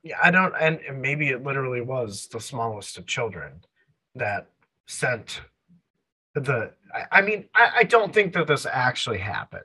[0.03, 3.61] yeah, I don't and and maybe it literally was the smallest of children
[4.15, 4.47] that
[4.87, 5.41] sent
[6.33, 9.63] the I, I mean, I, I don't think that this actually happened.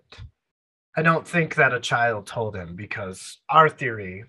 [0.97, 4.25] I don't think that a child told him because our theory,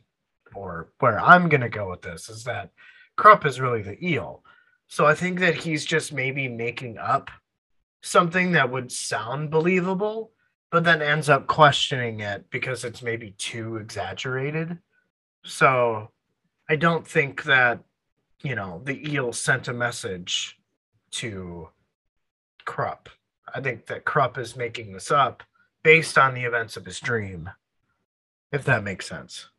[0.55, 2.69] or where I'm gonna go with this, is that
[3.17, 4.43] Kruppe is really the eel.
[4.87, 7.31] So I think that he's just maybe making up
[8.01, 10.31] something that would sound believable,
[10.71, 14.77] but then ends up questioning it because it's maybe too exaggerated.
[15.43, 16.11] So
[16.69, 17.79] I don't think that,
[18.41, 20.59] you know, the eel sent a message
[21.11, 21.69] to
[22.65, 23.07] Kruppe.
[23.53, 25.43] I think that Kruppe is making this up
[25.83, 27.49] based on the events of his dream,
[28.51, 29.49] if that makes sense.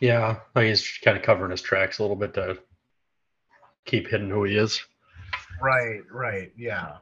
[0.00, 2.58] Yeah, he's kind of covering his tracks a little bit to
[3.84, 4.84] keep hidden who he is.
[5.60, 6.96] Right, right, yeah.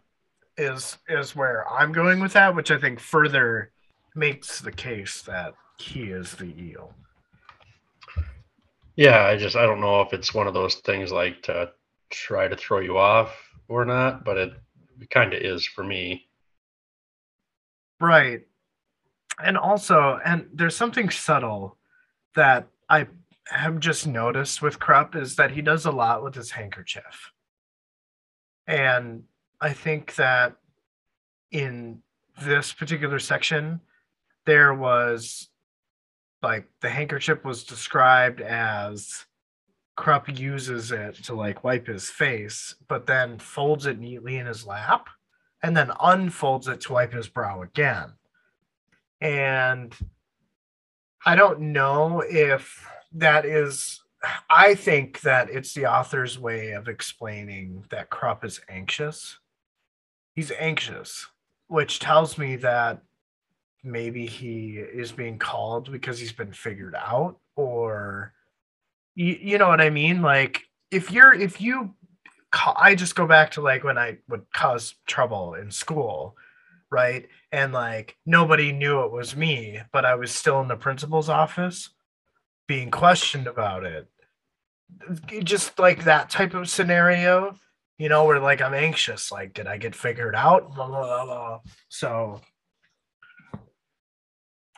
[0.57, 3.73] Is is where I'm going with that, which I think further
[4.15, 6.95] makes the case that he is the eel.
[8.95, 11.73] Yeah, I just I don't know if it's one of those things like to
[12.11, 13.35] try to throw you off
[13.67, 14.53] or not, but it,
[15.01, 16.29] it kind of is for me.
[18.01, 18.43] Right.
[19.43, 21.77] And also, and there's something subtle
[22.37, 23.09] that I
[23.49, 27.33] have just noticed with Kruppe is that he does a lot with his handkerchief.
[28.67, 29.25] And
[29.61, 30.57] I think that
[31.51, 32.03] in
[32.43, 33.81] this particular section,
[34.47, 35.49] there was
[36.43, 39.25] like the handkerchief was described as
[39.97, 44.67] Kruppe uses it to like wipe his face, but then folds it neatly in his
[44.67, 45.09] lap
[45.63, 48.13] and then unfolds it to wipe his brow again.
[49.25, 49.97] And
[51.25, 54.01] I don't know if that is
[54.51, 59.39] I think that it's the author's way of explaining that Kruppe is anxious.
[60.35, 61.27] He's anxious,
[61.69, 63.03] which tells me that
[63.83, 68.33] maybe he is being called because he's been figured out or
[69.15, 70.21] you, you know what I mean?
[70.21, 71.95] Like if you're if you
[72.77, 76.37] I just go back to like when I would cause trouble in school,
[76.91, 77.27] right?
[77.53, 81.91] And like nobody knew it was me, but I was still in the principal's office
[82.67, 84.09] being questioned about it.
[85.43, 87.57] Just like that type of scenario,
[87.99, 90.75] you know, where like I'm anxious, like, did I get figured out?
[90.75, 91.61] Blah, blah, blah.
[91.89, 92.41] So,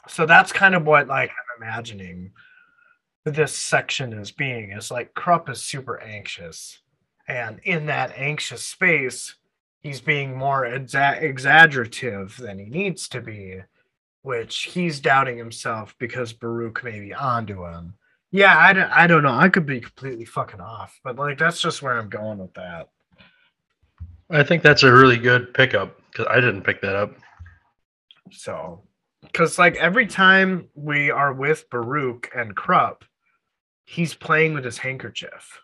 [0.09, 2.33] so that's kind of what like I'm imagining
[3.25, 6.79] this section is being is like Kruppe is super anxious.
[7.29, 9.35] And in that anxious space,
[9.87, 13.63] he's being more exa- exaggerative than he needs to be
[14.27, 17.95] which he's doubting himself because Baruk may be onto him.
[18.33, 19.33] Yeah, I I don't know.
[19.33, 22.89] I could be completely fucking off, but like that's just where I'm going with that.
[24.29, 27.13] I think that's a really good pickup because I didn't pick that up.
[28.33, 28.83] So,
[29.23, 33.03] because like every time we are with Baruk and Kruppe,
[33.85, 35.61] he's playing with his handkerchief.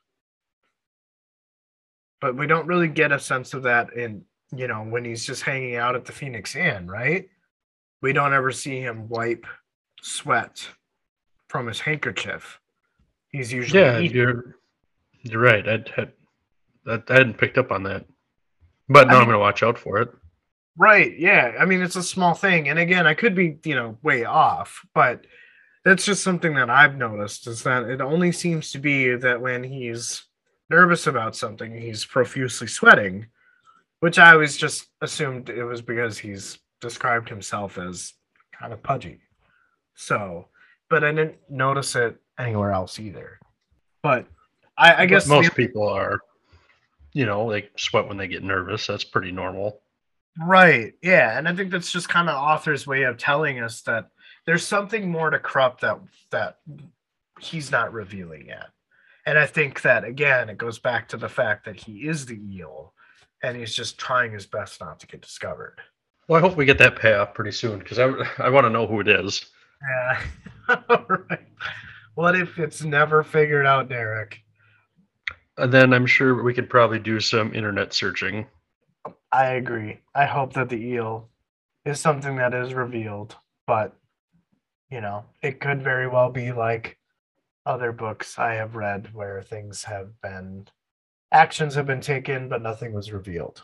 [2.22, 4.24] But we don't really get a sense of that in,
[4.56, 7.28] you know, when he's just hanging out at the Phoenix Inn, right?
[8.02, 9.46] we don't ever see him wipe
[10.02, 10.68] sweat
[11.48, 12.60] from his handkerchief.
[13.30, 13.98] He's usually yeah.
[14.00, 14.16] Eating.
[14.16, 14.56] You're
[15.22, 15.66] you're right.
[15.66, 16.12] I'd, had
[16.84, 18.04] that I hadn't picked up on that,
[18.88, 20.12] but now I am going to watch out for it.
[20.76, 21.16] Right.
[21.16, 21.52] Yeah.
[21.58, 24.84] I mean, it's a small thing, and again, I could be you know way off,
[24.94, 25.24] but
[25.84, 29.64] that's just something that I've noticed is that it only seems to be that when
[29.64, 30.24] he's
[30.72, 33.26] nervous about something, he's profusely sweating,
[34.00, 38.14] which I always just assumed it was because he's described himself as
[38.58, 39.20] kind of pudgy.
[39.94, 40.48] So,
[40.88, 43.38] but I didn't notice it anywhere else either.
[44.02, 44.26] But
[44.76, 46.20] I, I guess most the, people are,
[47.12, 48.86] you know, they sweat when they get nervous.
[48.86, 49.80] That's pretty normal.
[50.42, 50.94] Right.
[51.02, 51.36] Yeah.
[51.36, 54.08] And I think that's just kind of author's way of telling us that
[54.46, 56.00] there's something more to Kruppe that
[56.30, 56.58] that
[57.38, 58.70] he's not revealing yet.
[59.26, 62.40] And I think that again, it goes back to the fact that he is the
[62.52, 62.92] eel
[63.42, 65.78] and he's just trying his best not to get discovered.
[66.28, 68.86] Well, I hope we get that payoff pretty soon because I, I want to know
[68.86, 69.46] who it is.
[69.88, 70.76] Yeah.
[71.08, 71.46] right.
[72.14, 74.38] What if it's never figured out, Derek?
[75.58, 78.46] And then I'm sure we could probably do some internet searching.
[79.32, 80.00] I agree.
[80.14, 81.28] I hope that the eel
[81.84, 83.36] is something that is revealed,
[83.66, 83.96] but
[84.90, 86.98] you know, it could very well be like
[87.64, 90.66] other books I have read where things have been
[91.30, 93.62] actions have been taken but nothing was revealed.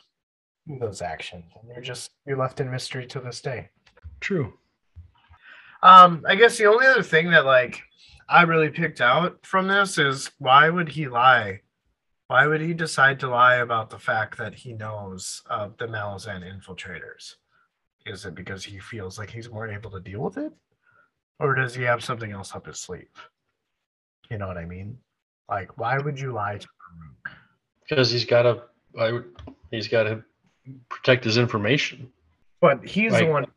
[0.66, 3.70] Those actions and you're just you're left in mystery to this day.
[4.20, 4.54] True.
[5.82, 7.80] Um i guess the only other thing that like
[8.28, 11.60] i really picked out from this is why would he lie?
[12.28, 16.42] Why would he decide to lie about the fact that he knows of the malazan
[16.44, 17.36] infiltrators?
[18.04, 20.52] Is it because he feels like he's more able to deal with it?
[21.40, 23.08] Or does he have something else up his sleeve
[24.30, 24.98] you know what i mean
[25.48, 27.38] like why would you lie to Baruk?
[27.88, 28.62] because he's got a
[28.98, 29.20] I,
[29.70, 30.24] he's got to
[30.88, 32.10] protect his information.
[32.60, 33.44] But he's like, the one.
[33.44, 33.50] Who,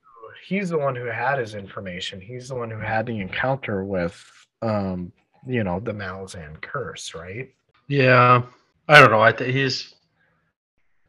[0.45, 2.21] he's the one who had his information.
[2.21, 4.23] He's the one who had the encounter with,
[4.61, 5.11] um,
[5.47, 7.49] you know, the Malazan curse, right?
[7.87, 8.43] Yeah,
[8.87, 9.21] I don't know.
[9.21, 9.95] I think he's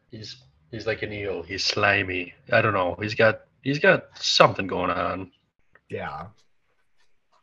[0.09, 0.37] he's
[0.73, 1.43] He's like an eel.
[1.43, 2.33] He's slimy.
[2.51, 2.97] I don't know.
[2.99, 5.31] He's got he's got something going on.
[5.87, 6.25] Yeah.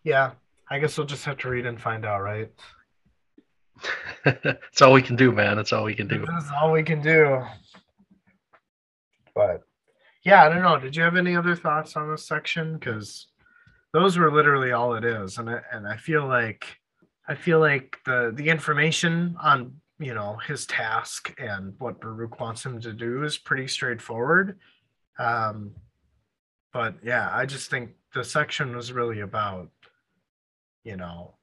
[0.02, 0.32] Yeah.
[0.70, 2.50] I guess we'll just have to read and find out, right?
[4.24, 5.56] That's all we can do, man.
[5.56, 6.24] That's all we can do.
[6.26, 7.42] That's all we can do.
[9.34, 9.62] But
[10.24, 10.78] yeah, I don't know.
[10.78, 12.74] Did you have any other thoughts on this section?
[12.74, 13.28] Because
[13.92, 16.66] those were literally all it is, and I, and I feel like
[17.26, 22.64] I feel like the the information on you know his task and what Baruk wants
[22.64, 24.58] him to do is pretty straightforward.
[25.18, 25.72] Um,
[26.72, 29.70] but yeah, I just think the section was really about
[30.84, 31.34] you know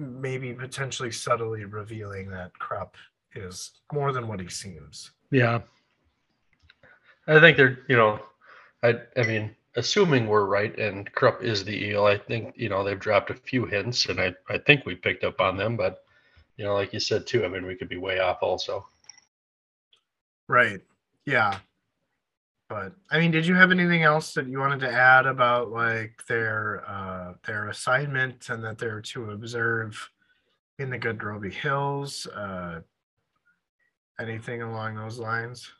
[0.00, 0.20] mm-hmm.
[0.20, 2.96] maybe potentially subtly revealing that Kruppe
[3.34, 5.10] is more than what he seems.
[5.30, 5.60] Yeah.
[7.26, 8.20] I think they're, you know,
[8.82, 12.84] I I mean, assuming we're right and Kruppe is the eel, I think, you know,
[12.84, 16.04] they've dropped a few hints and I, I think we picked up on them, but
[16.56, 18.86] you know, like you said too, I mean we could be way off also.
[20.48, 20.80] Right.
[21.24, 21.58] Yeah.
[22.72, 26.24] But I mean, did you have anything else that you wanted to add about like
[26.26, 30.08] their uh their assignment and that they're to observe
[30.78, 32.26] in the Gadrobi Hills?
[32.28, 32.80] Uh
[34.18, 35.70] anything along those lines?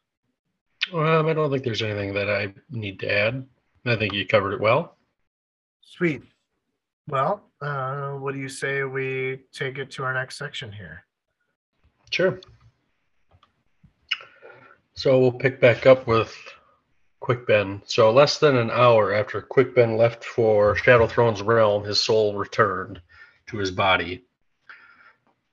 [0.93, 3.47] Um, I don't think there's anything that I need to add.
[3.87, 4.99] I think you covered it well.
[5.81, 6.23] Sweet.
[7.09, 11.05] Well, uh, what do you say we take it to our next section here?
[12.11, 12.39] Sure.
[14.93, 16.37] So we'll pick back up with
[17.23, 17.81] Quick Ben.
[17.87, 22.35] So less than an hour after Quick Ben left for Shadow Throne's realm, his soul
[22.35, 23.01] returned
[23.47, 24.25] to his body.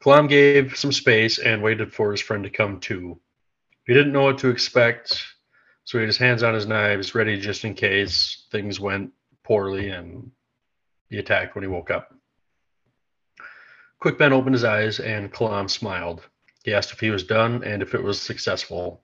[0.02, 3.20] Kalam gave some space and waited for his friend to come to.
[3.86, 5.24] He didn't know what to expect,
[5.84, 9.12] so he had his hands on his knives, ready just in case things went
[9.44, 10.32] poorly and
[11.12, 12.16] he attacked when he woke up.
[14.00, 16.28] Quick Ben opened his eyes and Kalam smiled.
[16.64, 19.04] He asked if he was done and if it was successful.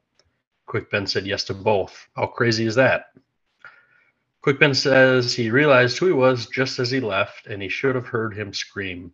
[0.66, 2.08] Quick Ben said yes to both.
[2.16, 3.12] How crazy is that?
[4.42, 7.96] Quick Ben says he realized who he was just as he left and he should
[7.96, 9.12] have heard him scream.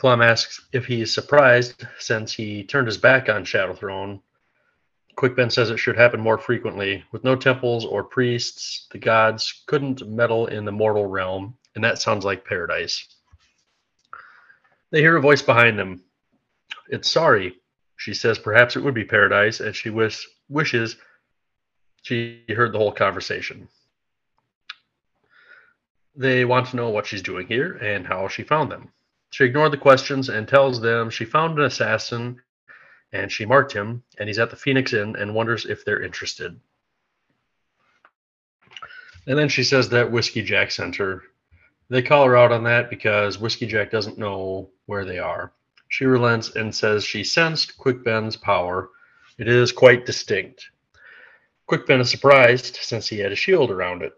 [0.00, 4.20] Kalam asks if he is surprised since he turned his back on Shadow Throne.
[5.16, 7.04] Quick Ben says it should happen more frequently.
[7.12, 12.00] With no temples or priests, the gods couldn't meddle in the mortal realm, and that
[12.00, 13.06] sounds like paradise.
[14.90, 16.02] They hear a voice behind them.
[16.88, 17.61] It's Sorry.
[17.96, 20.96] She says perhaps it would be paradise, and she wish, wishes
[22.02, 23.68] she heard the whole conversation.
[26.14, 28.92] They want to know what she's doing here and how she found them.
[29.30, 32.42] She ignored the questions and tells them she found an assassin
[33.12, 36.58] and she marked him, and he's at the Phoenix Inn and wonders if they're interested.
[39.26, 41.22] And then she says that Whiskey Jack sent her.
[41.88, 45.52] They call her out on that because Whiskey Jack doesn't know where they are.
[45.92, 48.88] She relents and says she sensed Quick Ben's power.
[49.36, 50.70] It is quite distinct.
[51.66, 54.14] Quick Ben is surprised since he had a shield around it.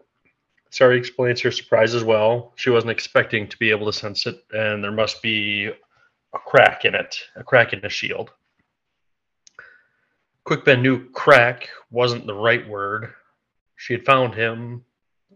[0.69, 2.53] Sorry explains her surprise as well.
[2.55, 6.85] She wasn't expecting to be able to sense it, and there must be a crack
[6.85, 8.31] in it, a crack in the shield.
[10.45, 13.13] Quick Ben knew crack wasn't the right word.
[13.75, 14.85] She had found him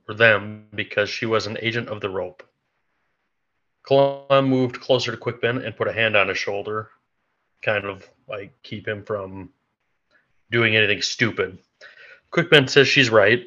[0.08, 2.49] or them because she was an agent of the rope.
[3.88, 6.90] Kalam moved closer to Quick Ben and put a hand on his shoulder,
[7.62, 9.50] kind of like keep him from
[10.52, 11.58] doing anything stupid.
[12.32, 13.46] Quick Ben says she's right.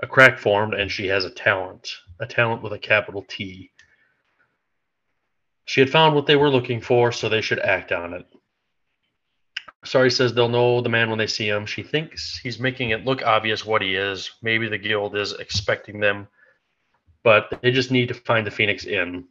[0.00, 1.88] A crack formed and she has a talent,
[2.20, 3.70] a talent with a capital T.
[5.66, 8.26] She had found what they were looking for, so they should act on it.
[9.84, 11.66] Sorry says they'll know the man when they see him.
[11.66, 14.30] She thinks he's making it look obvious what he is.
[14.42, 16.26] Maybe the guild is expecting them,
[17.22, 19.26] but they just need to find the Phoenix Inn.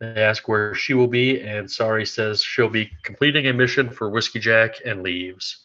[0.00, 4.08] They ask where she will be, and Sorry says she'll be completing a mission for
[4.08, 5.64] Whiskey Jack and leaves.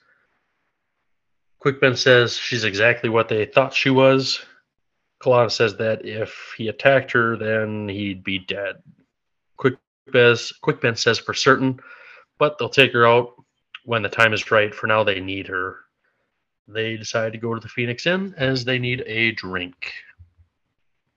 [1.60, 4.44] Quick Ben says she's exactly what they thought she was.
[5.22, 8.82] Kalam says that if he attacked her, then he'd be dead.
[9.56, 9.76] Quick
[10.12, 11.80] Ben, Quick Ben says for certain,
[12.40, 13.36] but they'll take her out
[13.86, 14.74] when the time is right.
[14.74, 15.78] For now, they need her.
[16.68, 19.94] They decide to go to the Phoenix Inn as they need a drink.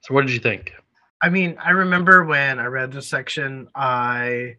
[0.03, 0.75] So, what did you think?
[1.23, 4.57] I mean, I remember when I read this section, I,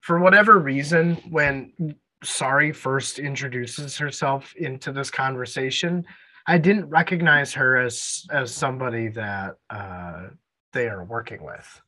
[0.00, 6.04] for whatever reason, when Sorry first introduces herself into this conversation,
[6.46, 10.28] I didn't recognize her as as somebody that uh,
[10.72, 11.82] they are working with.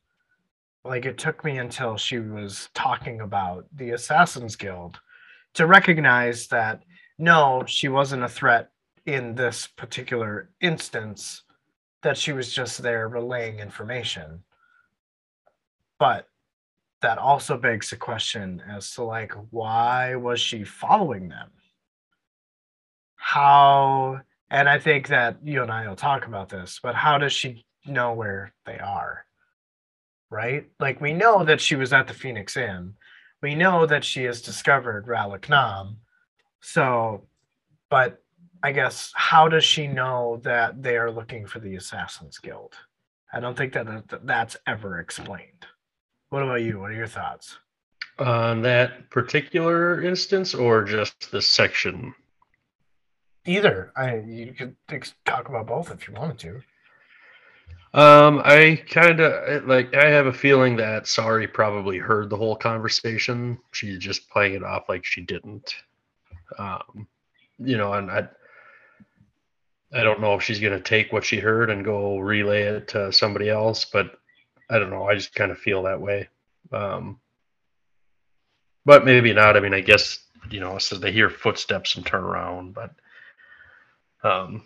[0.83, 4.99] Like it took me until she was talking about the Assassins Guild
[5.53, 6.83] to recognize that
[7.17, 8.71] no, she wasn't a threat
[9.05, 11.43] in this particular instance.
[12.03, 14.43] That she was just there relaying information.
[15.99, 16.27] But
[17.01, 21.49] that also begs the question as to like why was she following them?
[23.15, 27.33] How and I think that you and I will talk about this, but how does
[27.33, 29.25] she know where they are?
[30.29, 30.67] Right?
[30.79, 32.95] Like we know that she was at the Phoenix Inn.
[33.41, 35.97] We know that she has discovered Rallick Nom.
[36.61, 37.25] So,
[37.89, 38.21] but
[38.61, 42.73] I guess how does she know that they are looking for the Assassin's Guild?
[43.31, 45.65] I don't think that that- that's ever explained.
[46.29, 46.79] What about you?
[46.79, 47.57] What are your thoughts?
[48.17, 52.13] On that particular instance, or just the section?
[53.45, 53.91] Either.
[53.95, 54.75] I you could
[55.25, 56.61] talk about both if you wanted to.
[57.93, 59.95] Um, I kind of like.
[59.95, 63.57] I have a feeling that Sorry probably heard the whole conversation.
[63.71, 65.73] She's just playing it off like she didn't.
[66.57, 67.07] Um,
[67.57, 68.27] you know, and I,
[69.93, 73.11] I don't know if she's gonna take what she heard and go relay it to
[73.11, 74.19] somebody else, but
[74.69, 75.05] I don't know.
[75.05, 76.29] I just kind of feel that way.
[76.71, 77.19] Um,
[78.85, 79.57] but maybe not.
[79.57, 82.91] I mean, I guess you know, so they hear footsteps and turn around, but
[84.23, 84.63] um,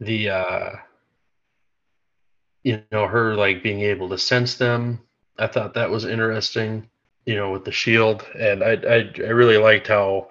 [0.00, 0.70] the uh
[2.62, 5.00] you know her like being able to sense them
[5.38, 6.88] i thought that was interesting
[7.26, 10.28] you know with the shield and i i, I really liked how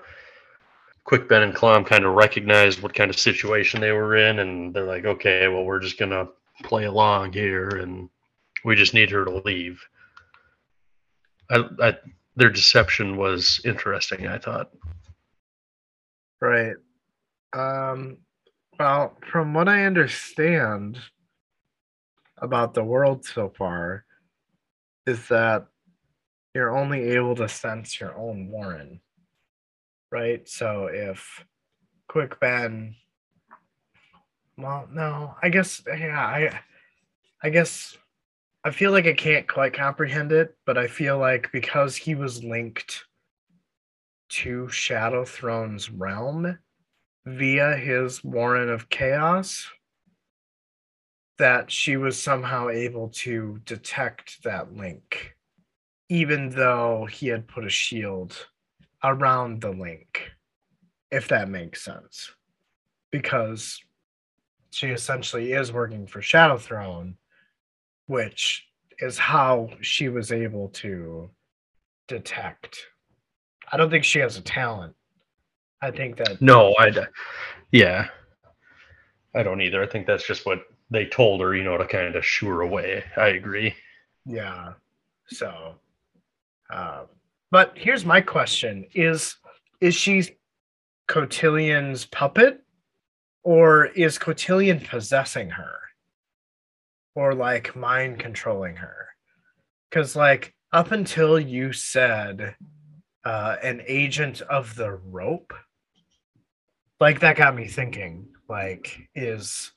[1.04, 4.74] quick ben and Kalam kind of recognized what kind of situation they were in and
[4.74, 6.28] they're like okay well we're just gonna
[6.64, 8.10] play along here and
[8.64, 9.82] we just need her to leave
[11.50, 11.98] i, I
[12.36, 14.72] their deception was interesting i thought
[16.44, 16.76] Right.
[17.54, 18.18] Um
[18.78, 21.00] well, from what I understand
[22.38, 24.04] about the world so far
[25.08, 25.68] is that
[26.54, 29.00] you're only able to sense your own Warren.
[30.14, 30.48] Right?
[30.48, 31.44] So if
[32.08, 32.94] Quick Ben
[34.56, 36.60] well, no, I guess yeah, I
[37.42, 37.98] I guess
[38.64, 42.44] I feel like I can't quite comprehend it, but I feel like because he was
[42.44, 43.06] linked
[44.30, 46.60] to Shadow Throne's realm
[47.26, 49.68] via his Warren of Chaos,
[51.40, 55.36] that she was somehow able to detect that link,
[56.10, 58.48] even though he had put a shield
[59.04, 60.32] around the link,
[61.12, 62.32] if that makes sense.
[63.12, 63.82] Because
[64.72, 67.18] she essentially is working for Shadow Throne,
[68.08, 68.68] which
[69.00, 71.30] is how she was able to
[72.08, 72.88] detect.
[73.72, 74.96] I don't think she has a talent.
[75.82, 76.94] I think that no i
[77.72, 78.08] yeah
[79.36, 82.16] i don't either i think that's just what they told her you know to kind
[82.16, 83.76] of shoo her away i agree
[84.26, 84.74] Yeah.
[85.28, 85.76] So,
[86.70, 87.08] um,
[87.54, 89.36] but here's my question: Is
[89.80, 90.24] is she
[91.08, 92.62] Cotillion's puppet,
[93.44, 95.76] or is Cotillion possessing her,
[97.14, 99.10] or like mind controlling her?
[99.88, 102.56] Because like up until you said
[103.24, 105.54] uh, an agent of the rope,
[107.00, 108.30] like that got me thinking.
[108.50, 109.74] Like, is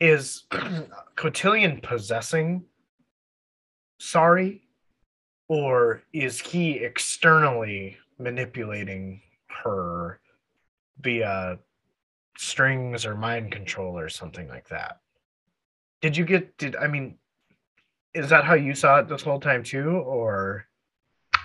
[0.00, 0.42] is
[1.16, 2.64] Cotillion possessing
[4.04, 4.62] Sorry
[5.52, 10.18] or is he externally manipulating her
[10.98, 11.58] via
[12.38, 15.00] strings or mind control or something like that?
[16.00, 17.18] Did you get did i mean
[18.14, 20.64] is that how you saw it this whole time too or?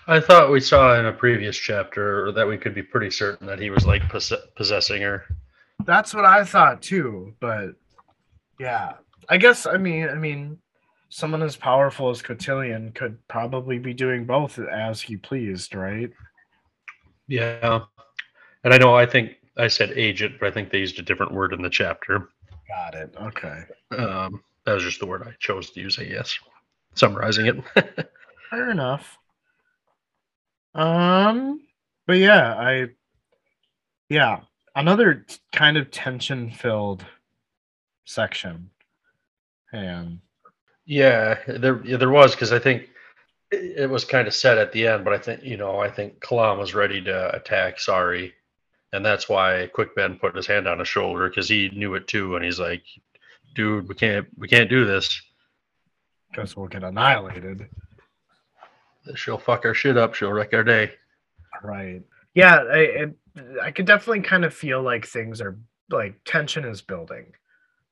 [0.08, 3.60] I thought we saw in a previous chapter that we could be pretty certain that
[3.60, 5.26] he was like possess- possessing her.
[5.84, 7.76] that's what i thought too but
[8.58, 8.94] yeah.
[9.28, 10.60] I guess i mean i mean
[11.10, 16.12] someone as powerful as cotillion could probably be doing both as he pleased right
[17.28, 17.82] Yeah.
[18.64, 21.34] And I know I think I said agent, but I think they used a different
[21.34, 22.30] word in the chapter.
[22.68, 23.64] got it okay
[23.98, 26.38] Um, that was just the word I chose to use, I guess.
[26.96, 28.10] Summarizing it.
[28.50, 29.18] Fair enough.
[30.76, 31.62] Um,
[32.06, 32.88] but yeah, I,
[34.10, 34.42] yeah,
[34.76, 37.06] another t- kind of tension-filled
[38.06, 38.70] section,
[39.72, 40.20] and
[40.88, 42.90] yeah, there there was because I think
[43.52, 45.90] it it was kind of set at the end, but I think you know I
[45.92, 48.34] think Kalam was ready to attack Sorry,
[48.94, 52.08] and that's why Quick Ben put his hand on his shoulder because he knew it
[52.08, 52.84] too, and he's like,
[53.54, 55.22] "Dude, we can't we can't do this.
[56.34, 57.68] guess we'll get annihilated.
[59.16, 60.16] She'll fuck our shit up.
[60.16, 60.92] She'll wreck our day."
[61.62, 62.02] Right.
[62.34, 63.18] Yeah, I, it,
[63.62, 65.60] I could definitely kind of feel like things are
[65.90, 67.34] like tension is building.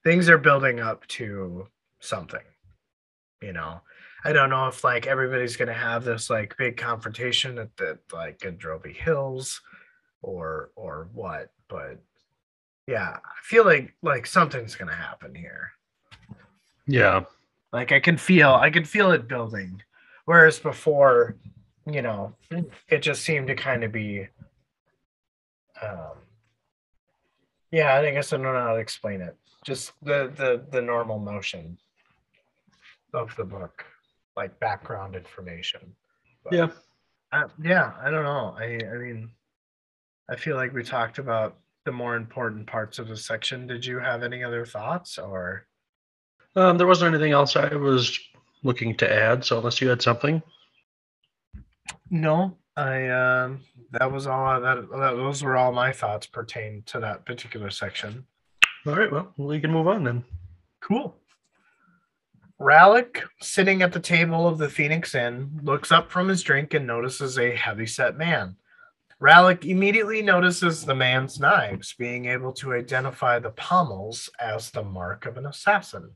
[0.06, 1.68] Things are building up to
[2.00, 2.40] something.
[3.46, 3.82] You know,
[4.24, 8.40] I don't know if like everybody's gonna have this like big confrontation at the like
[8.40, 9.62] Gadrobi Hills,
[10.24, 11.52] or or what.
[11.68, 12.00] But
[12.88, 15.74] yeah, I feel like like something's gonna happen here.
[16.88, 17.26] Yeah,
[17.72, 19.84] Like I can feel I can feel it building.
[20.26, 21.36] Whereas before,
[21.86, 22.36] you know,
[22.90, 24.28] it just seemed to kind of be
[25.84, 26.18] um
[27.72, 29.36] yeah, I guess I don't know how to explain it.
[29.64, 31.78] Just the the the normal motion
[33.16, 33.84] of the book,
[34.36, 35.96] like background information.
[36.44, 36.68] But, Yeah.
[37.32, 38.56] uh, yeah, I don't know.
[38.58, 39.32] I I mean,
[40.30, 43.68] I feel like we talked about the more important parts of the section.
[43.68, 45.68] Did you have any other thoughts or?
[46.56, 48.20] Um, there wasn't anything else I was
[48.64, 50.42] looking to add, so unless you had something.
[52.10, 53.62] No, I um
[53.92, 58.26] that was all that, that those were all my thoughts pertain to that particular section.
[58.86, 60.24] All right, well, we can move on then.
[60.82, 61.16] Cool.
[62.60, 66.88] Rallick, sitting at the table of the Phoenix Inn, looks up from his drink and
[66.88, 68.56] notices a heavy-set man.
[69.22, 75.26] Rallick immediately notices the man's knives, being able to identify the pommels as the mark
[75.26, 76.12] of an assassin.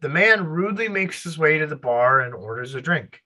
[0.00, 3.22] The man rudely makes his way to the bar and orders a drink.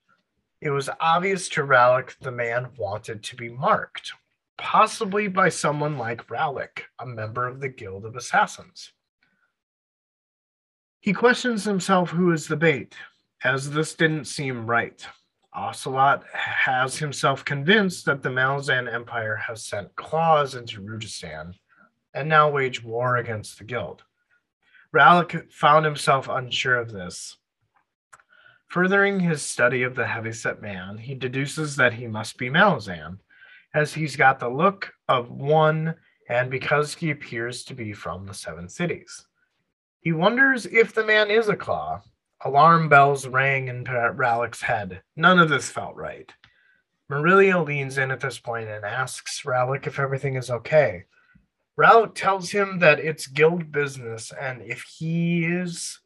[0.61, 4.13] It was obvious to Rallick the man wanted to be marked,
[4.57, 8.93] possibly by someone like Rallick, a member of the Guild of Assassins.
[11.01, 12.97] He questions himself who is the bait,
[13.45, 15.07] as this didn't seem right.
[15.55, 21.55] Ocelot has himself convinced that the Malazan Empire has sent claws into Rujistan
[22.15, 24.03] and now wage war against the guild.
[24.93, 27.37] Rallick found himself unsure of this.
[28.67, 33.19] Furthering his study of the heavyset man, he deduces that he must be Malazan,
[33.73, 35.95] as he's got the look of one
[36.29, 39.28] and because he appears to be from the Seven Cities.
[40.09, 42.01] He wonders if the man is a claw.
[42.43, 45.03] Alarm bells rang in Rallick's head.
[45.17, 46.33] None of this felt right.
[47.13, 51.05] Murillio leans in at this point and asks Rallick if everything is okay.
[51.79, 56.01] Rallick tells him that it's guild business and if he is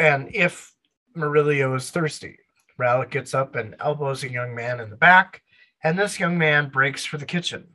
[0.00, 0.74] and if
[1.16, 2.38] Murillio is thirsty.
[2.76, 5.42] Ralik gets up and elbows a young man in the back,
[5.84, 7.68] and this young man breaks for the kitchen.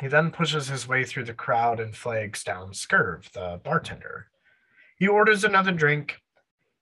[0.00, 4.28] He then pushes his way through the crowd and flags down Scurve, the bartender.
[4.96, 6.20] He orders another drink.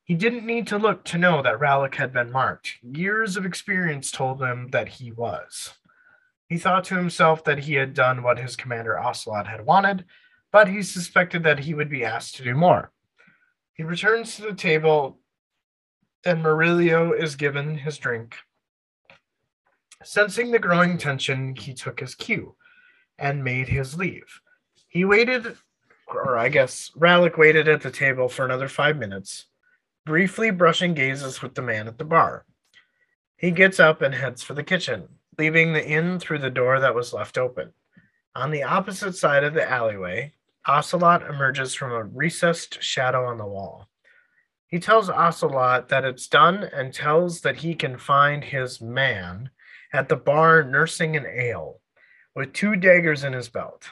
[0.05, 2.75] He didn't need to look to know that Rallick had been marked.
[2.83, 5.75] Years of experience told him that he was.
[6.49, 10.05] He thought to himself that he had done what his commander Ocelot had wanted,
[10.53, 12.93] but he suspected that he would be asked to do more.
[13.73, 15.19] He returns to the table,
[16.25, 18.37] and Murillio is given his drink.
[20.05, 22.55] Sensing the growing tension, he took his cue
[23.19, 24.41] and made his leave.
[24.89, 25.57] He waited,
[26.07, 29.47] or I guess Rallick waited at the table for another five minutes,
[30.05, 32.45] briefly brushing gazes with the man at the bar.
[33.37, 36.95] He gets up and heads for the kitchen, leaving the inn through the door that
[36.95, 37.73] was left open.
[38.35, 40.33] On the opposite side of the alleyway,
[40.67, 43.89] Ocelot emerges from a recessed shadow on the wall.
[44.67, 49.51] He tells Ocelot that it's done and tells that he can find his man
[49.93, 51.81] at the bar nursing an ale
[52.37, 53.89] with two daggers in his belt.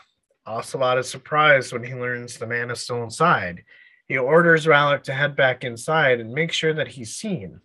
[0.46, 3.64] Ocelot is surprised when he learns the man is still inside.
[4.06, 7.62] He orders Rallick to head back inside and make sure that he's seen.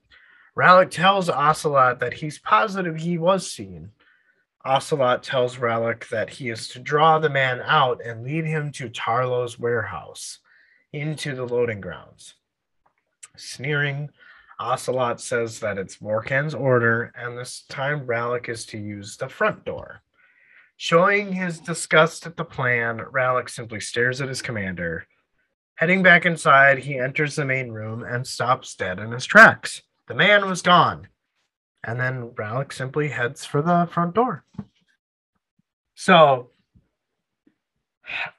[0.58, 3.92] Rallick tells Ocelot that he's positive he was seen.
[4.64, 8.90] Ocelot tells Rallick that he is to draw the man out and lead him to
[8.90, 10.40] Tarlo's warehouse
[10.94, 12.36] into the loading grounds.
[13.36, 14.10] Sneering,
[14.60, 19.66] Ocelot says that it's Vorkan's order, and this time Rallick is to use the front
[19.66, 20.02] door.
[20.82, 25.06] Showing his disgust at the plan, Rallick simply stares at his commander.
[25.76, 29.82] Heading back inside, he enters the main room and stops dead in his tracks.
[30.08, 31.10] The man was gone.
[31.84, 34.46] And then Rallick simply heads for the front door.
[35.96, 36.52] So,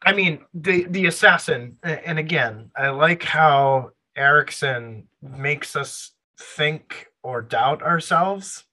[0.03, 7.43] I mean, the the assassin, and again, I like how Erikson makes us think or
[7.43, 8.65] doubt ourselves.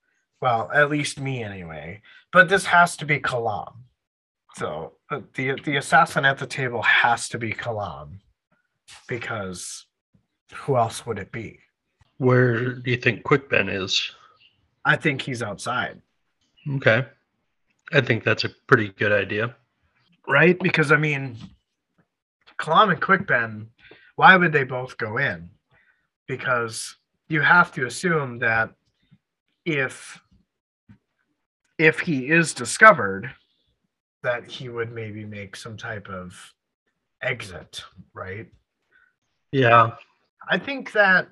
[0.41, 2.01] Well, at least me anyway.
[2.31, 3.73] But this has to be Kalam.
[4.55, 8.19] So uh, the the assassin at the table has to be Kalam,
[9.07, 9.85] because
[10.53, 11.59] who else would it be?
[12.17, 14.11] Where do you think Quick Ben is?
[14.85, 16.01] I think he's outside,
[16.77, 17.05] Okay.
[17.93, 19.55] I think that's a pretty good idea.
[20.27, 20.57] right?
[20.59, 21.37] Because I mean,
[22.57, 23.67] Kalam and Quick Ben,
[24.15, 25.49] why would they both go in?
[26.27, 26.95] Because
[27.29, 28.71] you have to assume that
[29.65, 30.19] if
[31.77, 33.31] if he is discovered,
[34.23, 36.53] that he would maybe make some type of
[37.21, 37.83] exit,
[38.13, 38.47] right?
[39.51, 39.91] Yeah.
[40.49, 41.29] I think that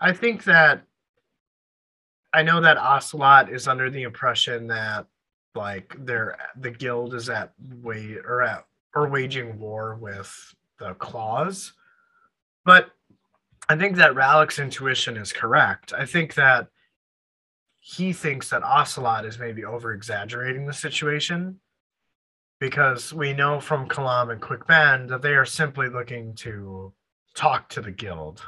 [0.00, 0.82] I think that
[2.32, 5.06] I know that Ocelot is under the impression that
[5.54, 7.52] like they're the guild is at
[7.82, 11.72] way or at or waging war with the claws.
[12.64, 12.90] But
[13.68, 15.92] I think that Rallick's intuition is correct.
[15.92, 16.68] I think that
[17.86, 21.60] he thinks that Ocelot is maybe over exaggerating the situation
[22.58, 26.94] because we know from Kalam and Quick Ben that they are simply looking to
[27.34, 28.40] talk to the guild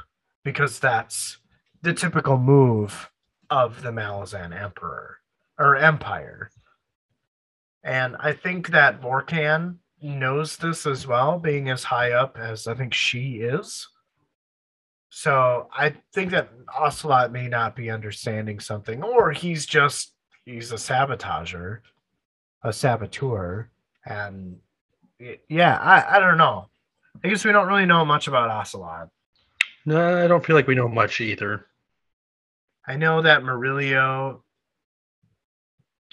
[0.43, 1.37] because that's
[1.83, 3.11] the typical move
[3.51, 5.17] of the Malazan Emperor
[5.59, 6.49] or Empire.
[7.83, 12.73] And I think that Vorkan knows this as well, being as high up as I
[12.73, 13.87] think she is.
[15.09, 20.13] So I think that Ocelot may not be understanding something, or he's just
[20.45, 21.79] he's a sabotager,
[22.63, 23.69] a saboteur,
[24.05, 24.57] and
[25.47, 26.69] yeah, I, I don't know.
[27.23, 29.09] I guess we don't really know much about Ocelot.
[29.85, 31.65] No, I don't feel like we know much either.
[32.85, 34.41] I know that Murillio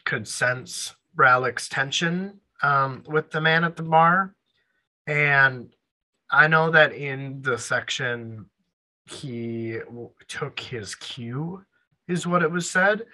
[0.04, 4.34] could sense Rallick's tension um, with the man at the bar,
[5.06, 5.74] and
[6.30, 8.46] I know that in the section
[9.06, 9.78] he
[10.28, 11.64] took his cue,
[12.08, 13.04] is what it was said.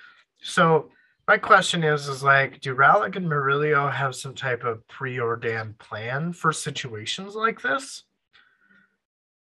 [0.43, 0.91] So
[1.29, 6.33] my question is, is like, do Rallick and Murillio have some type of preordained plan
[6.33, 8.05] for situations like this?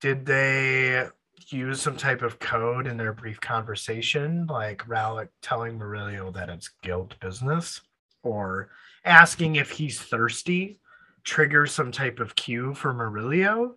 [0.01, 1.07] Did they
[1.49, 6.71] use some type of code in their brief conversation, like Rallick telling Murillio that it's
[6.83, 7.81] guild business,
[8.23, 8.71] or
[9.05, 10.81] asking if he's thirsty,
[11.23, 13.75] trigger some type of cue for Murillio?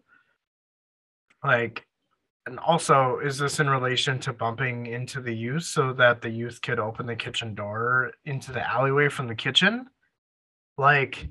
[1.44, 1.86] Like,
[2.50, 6.62] and also, is this in relation to bumping into the youth so that the youth
[6.64, 9.88] could open the kitchen door into the alleyway from the kitchen?
[10.76, 11.28] Like,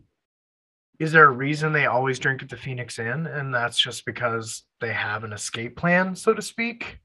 [1.00, 3.26] is there a reason they always drink at the Phoenix Inn?
[3.26, 7.00] And that's just because they have an escape plan, so to speak?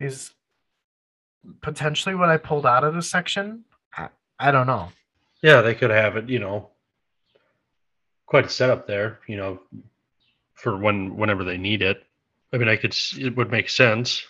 [0.00, 0.32] Is
[1.60, 3.64] potentially what I pulled out of this section?
[3.96, 4.08] I,
[4.38, 4.88] I don't know.
[5.42, 6.70] Yeah, they could have it, you know,
[8.26, 9.60] quite a setup there, you know,
[10.54, 12.02] for when whenever they need it.
[12.52, 14.24] I mean, I could it would make sense.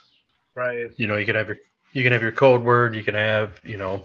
[0.54, 0.90] Right.
[0.96, 1.58] You know, you could have your
[1.92, 2.94] you can have your code word.
[2.94, 4.04] You can have, you know,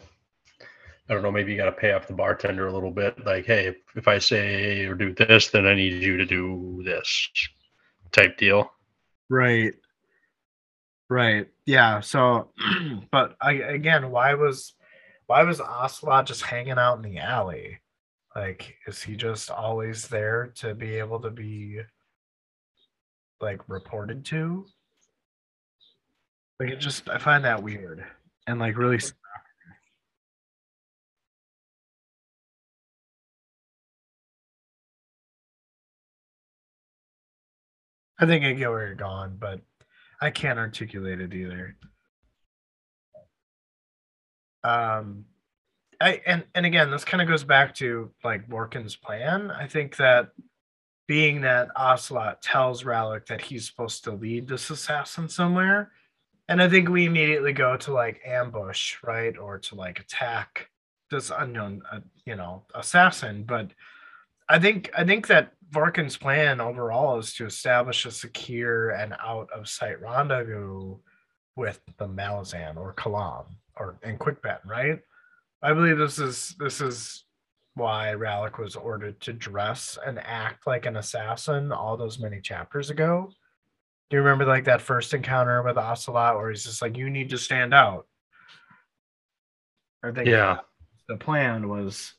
[1.10, 1.31] I don't know.
[1.31, 3.26] Maybe you got to pay off the bartender a little bit.
[3.26, 6.81] Like, hey, if, if I say or do this, then I need you to do
[6.85, 7.30] this,
[8.11, 8.72] type deal.
[9.30, 9.73] Right.
[11.10, 11.48] Right.
[11.65, 11.99] Yeah.
[11.99, 12.52] So,
[13.11, 14.73] but I again, why was
[15.27, 17.80] why was Ocelot just hanging out in the alley?
[18.35, 21.81] Like, is he just always there to be able to be
[23.44, 24.65] like reported to?
[26.60, 28.06] Like, it just I find that weird
[28.48, 28.99] and like really.
[38.20, 39.60] I think I get where you're going, but
[40.22, 41.76] I can't articulate it either.
[44.64, 45.26] Um,
[45.99, 49.52] I and and again, this kind of goes back to like Vorkan's plan.
[49.52, 50.30] I think that
[51.07, 55.91] being that Ocelot tells Rallick that he's supposed to lead this assassin somewhere,
[56.47, 60.69] and I think we immediately go to like ambush, right, or to like attack
[61.09, 63.43] this unknown, uh, you know, assassin.
[63.43, 63.71] But
[64.49, 69.49] I think I think that Vorkan's plan overall is to establish a secure and out
[69.51, 70.97] of sight rendezvous
[71.55, 73.45] with the Malazan or Kalam
[73.77, 74.99] or and Quickbat, right?
[75.61, 77.23] I believe this is this is
[77.76, 82.90] why Rallick was ordered to dress and act like an assassin all those many chapters
[82.90, 83.32] ago.
[84.10, 87.30] Do you remember like that first encounter with Ocelot where he's just like, you need
[87.32, 88.06] to stand out?
[90.04, 90.60] I think Yeah.
[91.08, 92.14] the plan was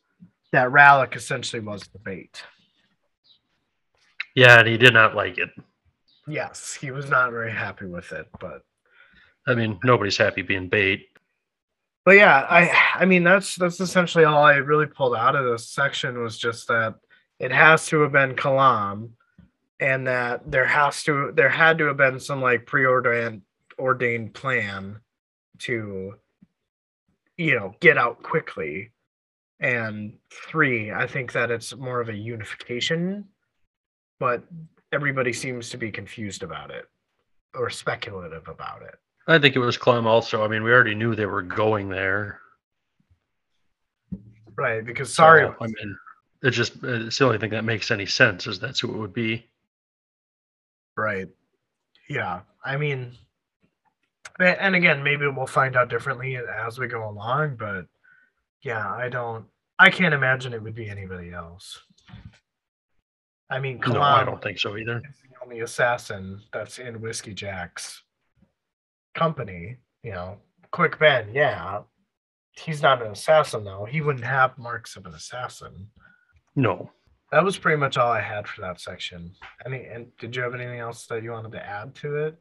[0.53, 2.43] that Rallick essentially was the bait.
[4.35, 5.51] Yeah, and he did not like it.
[6.27, 8.63] Yes, he was not very happy with it, but
[9.47, 11.07] I mean, nobody's happy being bait.
[12.05, 15.69] But yeah, I I mean that's that's essentially all I really pulled out of this
[15.69, 16.95] section was just that
[17.39, 19.11] it has to have been Kalam
[19.81, 23.43] and that there has to there had to have been some like preordained
[23.79, 25.01] ordained plan
[25.59, 26.15] to
[27.37, 28.91] you know get out quickly.
[29.61, 33.25] And three i think that it's more of a unification
[34.19, 34.45] but
[34.93, 36.87] everybody seems to be confused about it
[37.55, 40.45] or speculative about it I think it was Kalam also.
[40.45, 42.41] I mean, we already knew they were going there.
[44.57, 45.97] right because sorry So, I mean,
[46.43, 49.15] it's just it's the only thing that makes any sense is that's who it would
[49.15, 49.47] be.
[50.97, 51.29] Right.
[52.09, 52.41] Yeah.
[52.65, 53.13] I mean,
[54.39, 57.87] and again, maybe we'll find out differently as we go along, but
[58.63, 59.47] yeah, I don't,
[59.79, 61.81] I can't imagine it would be anybody else.
[63.51, 64.99] I mean, come No, I don't think so either.
[64.99, 68.03] is the only assassin that's in Whiskeyjack's
[69.15, 70.39] company, you know.
[70.71, 71.81] Quick Ben, yeah.
[72.53, 73.85] He's not an assassin, though.
[73.85, 75.89] He wouldn't have marks of an assassin.
[76.57, 76.91] No.
[77.33, 79.33] That was pretty much all I had for that section.
[79.67, 82.37] Any and did you have anything else that you wanted to add to it?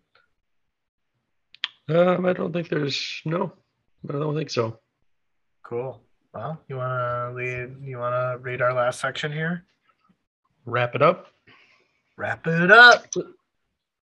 [1.90, 3.54] Um, I don't think there's no.
[4.08, 4.80] I don't think so.
[5.64, 6.02] Cool.
[6.34, 7.78] Well, you wanna lead?
[7.82, 9.66] You wanna read our last section here?
[10.66, 11.28] Wrap it up.
[12.18, 13.06] Wrap it up.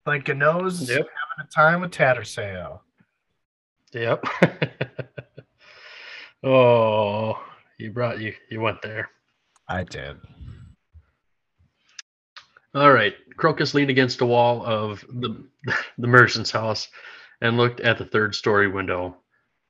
[0.06, 1.08] Like a nose Yep.
[1.48, 2.82] Time with Tattersail.
[3.94, 4.24] Yep.
[6.44, 7.42] oh,
[7.78, 8.34] you brought you.
[8.50, 9.10] You went there.
[9.68, 10.18] I did.
[12.76, 13.16] All right.
[13.38, 15.44] Crokus leaned against a wall of the
[15.98, 16.88] the merchant's house
[17.42, 19.18] and looked at the third story window.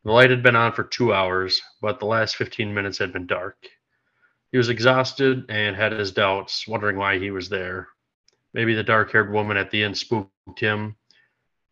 [0.03, 3.27] The light had been on for two hours, but the last 15 minutes had been
[3.27, 3.57] dark.
[4.51, 7.87] He was exhausted and had his doubts, wondering why he was there.
[8.53, 10.95] Maybe the dark haired woman at the inn spooked him.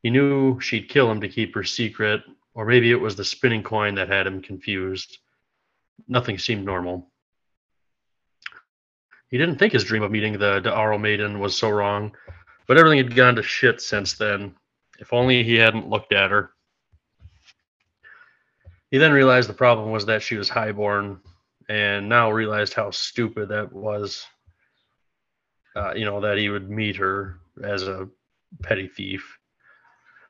[0.03, 2.21] He knew she'd kill him to keep her secret,
[2.53, 5.17] or maybe it was the spinning coin that had him confused.
[6.07, 7.11] Nothing seemed normal.
[9.29, 12.15] He didn't think his dream of meeting the D'Arle maiden was so wrong,
[12.67, 14.55] but everything had gone to shit since then.
[14.99, 16.51] If only he hadn't looked at her.
[18.89, 21.19] He then realized the problem was that she was highborn,
[21.67, 24.25] and now realized how stupid that was.
[25.75, 28.07] Uh, you know, that he would meet her as a
[28.63, 29.36] petty thief.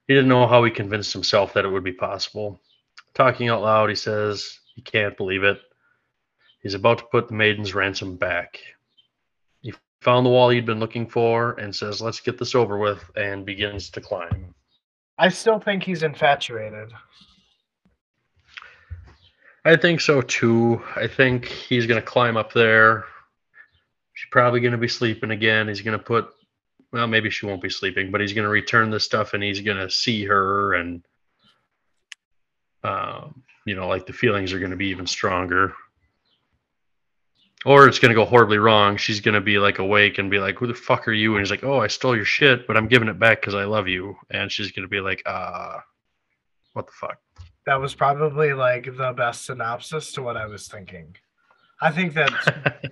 [0.08, 2.62] He didn't know how he convinced himself that it would be possible.
[3.14, 5.60] Talking out loud, he says he can't believe it.
[6.62, 8.60] He's about to put the maiden's ransom back.
[9.62, 13.04] He found the wall he'd been looking for and says, Let's get this over with,
[13.16, 14.54] and begins to climb.
[15.18, 16.94] I still think he's infatuated.
[19.66, 20.82] I think so too.
[20.96, 23.04] I think he's going to climb up there.
[24.14, 25.68] She's probably going to be sleeping again.
[25.68, 26.30] He's going to put,
[26.92, 29.62] well, maybe she won't be sleeping, but he's going to return the stuff and he's
[29.62, 31.06] going to see her and,
[32.84, 35.74] um, you know, like the feelings are going to be even stronger.
[37.66, 38.96] Or it's going to go horribly wrong.
[38.96, 41.36] She's going to be like awake and be like, Who the fuck are you?
[41.36, 43.66] And he's like, Oh, I stole your shit, but I'm giving it back because I
[43.66, 44.16] love you.
[44.30, 45.80] And she's going to be like, Uh,
[46.74, 47.18] what the fuck?
[47.66, 51.18] That was probably like the best synopsis to what I was thinking.
[51.82, 52.92] I think that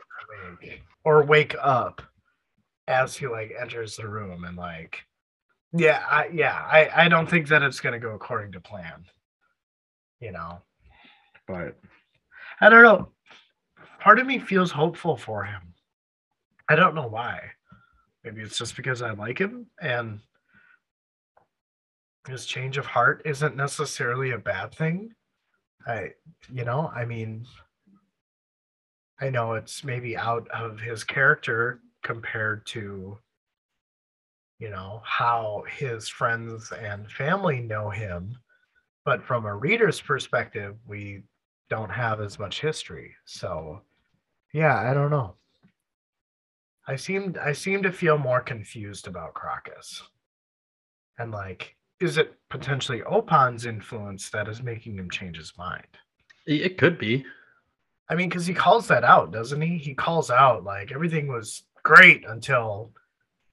[1.05, 2.01] or wake up
[2.87, 5.05] as he like enters the room and like
[5.77, 9.05] yeah, I yeah, I I don't think that it's going to go according to plan.
[10.21, 10.61] You know.
[11.47, 11.77] But
[12.61, 13.09] I don't know.
[13.99, 15.73] Part of me feels hopeful for him.
[16.69, 17.41] I don't know why.
[18.23, 20.19] Maybe it's just because I like him and
[22.27, 25.13] his change of heart isn't necessarily a bad thing.
[25.85, 26.11] I,
[26.51, 27.45] you know, I mean,
[29.19, 33.17] I know it's maybe out of his character compared to,
[34.59, 38.37] you know, how his friends and family know him.
[39.03, 41.23] But from a reader's perspective, we
[41.69, 43.15] don't have as much history.
[43.25, 43.81] So,
[44.53, 45.35] yeah, I don't know.
[46.87, 50.01] I seemed I seem to feel more confused about Crokus.
[51.17, 55.87] And like is it potentially Oponn's influence that is making him change his mind?
[56.45, 57.25] It could be.
[58.09, 59.77] I mean, because he calls that out, doesn't he?
[59.77, 62.91] He calls out like everything was great until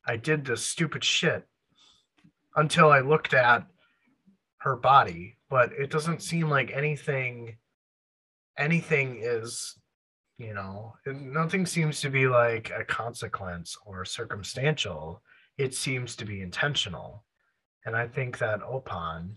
[0.07, 1.47] I did this stupid shit.
[2.57, 3.67] Until I looked at
[4.59, 7.57] her body, but it doesn't seem like anything
[8.59, 9.77] anything is
[10.37, 15.23] you know nothing seems to be like a consequence or circumstantial
[15.57, 17.25] it seems to be intentional
[17.87, 19.37] and I think that Oponn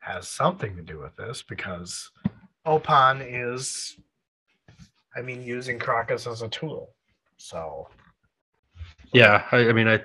[0.00, 2.10] has something to do with this because
[2.66, 3.96] Oponn is,
[5.16, 6.94] I mean, using Crokus as a tool.
[7.36, 7.88] So,
[9.12, 10.00] Yeah, I, I mean, I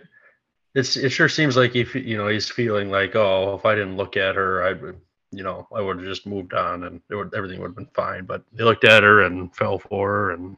[0.73, 3.97] it's it sure seems like he, you know, he's feeling like, oh, if I didn't
[3.97, 4.99] look at her, I would,
[5.31, 8.25] you know, I would have just moved on and would, everything would have been fine.
[8.25, 10.55] But he looked at her and fell for her and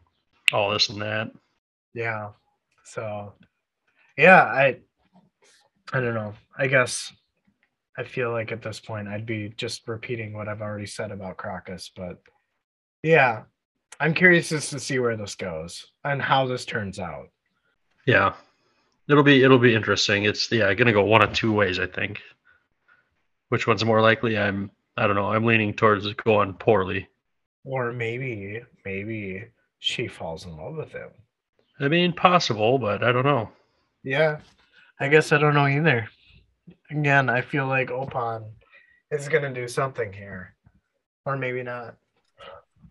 [0.52, 1.32] all this and that.
[1.94, 2.30] yeah.
[2.86, 3.34] So,
[4.18, 4.80] yeah, I,
[5.94, 6.34] I don't know.
[6.58, 7.12] I guess
[7.98, 11.38] I feel like at this point I'd be just repeating what I've already said about
[11.38, 12.22] Crokus, but
[13.04, 13.44] yeah,
[14.00, 17.30] I'm curious just to see where this goes and how this turns out.
[18.06, 18.34] Yeah,
[19.08, 20.24] it'll be it'll be interesting.
[20.26, 22.22] It's yeah, gonna go one of two ways, I think.
[23.50, 24.38] Which one's more likely?
[24.38, 25.32] I'm I don't know.
[25.32, 27.08] I'm leaning towards it going poorly.
[27.66, 29.46] Or maybe, maybe
[29.80, 31.10] she falls in love with him.
[31.80, 33.50] I mean, possible, but I don't know.
[34.04, 34.40] Yeah,
[35.00, 36.10] I guess I don't know either.
[36.92, 38.44] Again, I feel like Oponn
[39.12, 40.56] is gonna do something here,
[41.26, 41.96] or maybe not.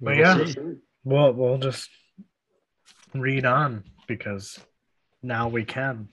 [0.01, 0.45] But We'll yeah.
[0.45, 0.77] see.
[1.05, 1.89] Well, we'll just
[3.15, 4.59] read on because
[5.23, 6.09] now we can.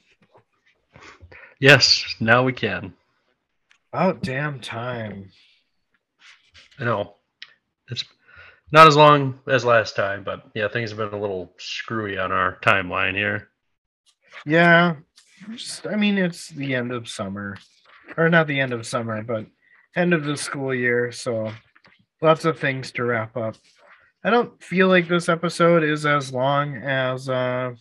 [1.59, 2.93] Yes, now we can.
[3.91, 5.31] About damn time.
[6.79, 7.15] I know.
[7.89, 8.03] It's
[8.71, 12.31] not as long as last time, but yeah, things have been a little screwy on
[12.31, 13.49] our timeline here.
[14.45, 14.95] Yeah,
[15.51, 17.57] just, I mean it's the end of summer,
[18.15, 19.45] or not the end of summer, but
[19.95, 21.51] end of the school year, so
[22.21, 23.55] lots of things to wrap up.
[24.23, 27.71] I don't feel like this episode is as long as uh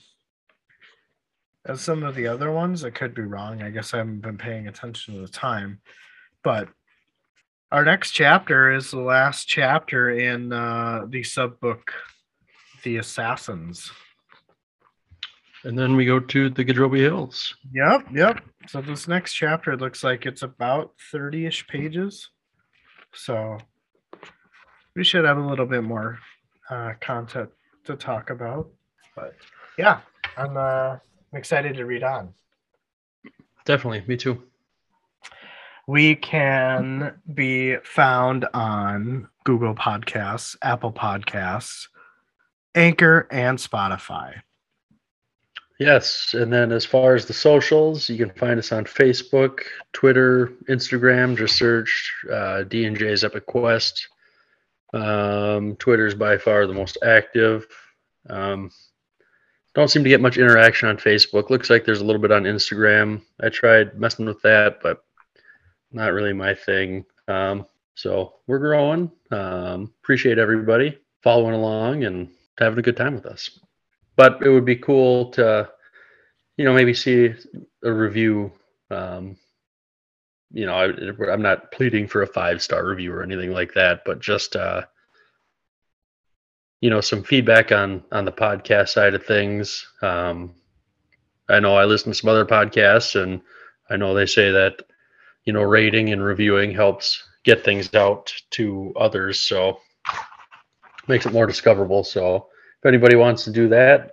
[1.68, 2.84] as some of the other ones.
[2.84, 3.62] I could be wrong.
[3.62, 5.80] I guess I haven't been paying attention to the time.
[6.42, 6.68] But
[7.70, 11.92] our next chapter is the last chapter in uh the sub book
[12.82, 13.92] The Assassins.
[15.64, 17.54] And then we go to the Gadrobi Hills.
[17.72, 18.40] Yep, yep.
[18.68, 22.30] So this next chapter looks like it's about 30-ish pages.
[23.12, 23.58] So
[24.94, 26.20] we should have a little bit more
[26.70, 27.50] uh, content
[27.84, 28.68] to talk about.
[29.16, 29.34] But
[29.76, 30.00] yeah,
[30.36, 30.98] I'm uh,
[31.32, 32.34] I'm excited to read on.
[33.64, 34.42] Definitely, me too.
[35.86, 41.88] We can be found on Google Podcasts, Apple Podcasts,
[42.74, 44.42] Anchor, and Spotify.
[45.78, 49.60] Yes, and then as far as the socials, you can find us on Facebook,
[49.92, 51.38] Twitter, Instagram.
[51.38, 54.08] Just search uh, D and J's Epic Quest.
[54.92, 57.66] Um, Twitter is by far the most active.
[58.28, 58.70] Um,
[59.74, 61.50] don't seem to get much interaction on Facebook.
[61.50, 63.22] Looks like there's a little bit on Instagram.
[63.40, 65.04] I tried messing with that, but
[65.92, 67.04] not really my thing.
[67.28, 69.10] Um, so we're growing.
[69.30, 72.28] Um, appreciate everybody following along and
[72.58, 73.58] having a good time with us
[74.18, 75.70] but it would be cool to
[76.58, 77.32] you know maybe see
[77.84, 78.52] a review
[78.90, 79.36] um
[80.50, 84.02] you know I, i'm not pleading for a five star review or anything like that
[84.04, 84.82] but just uh
[86.80, 90.54] you know some feedback on on the podcast side of things um
[91.48, 93.40] i know i listen to some other podcasts and
[93.90, 94.82] i know they say that
[95.44, 99.80] you know rating and reviewing helps get things out to others so
[101.08, 102.48] makes it more discoverable so
[102.78, 104.12] if anybody wants to do that,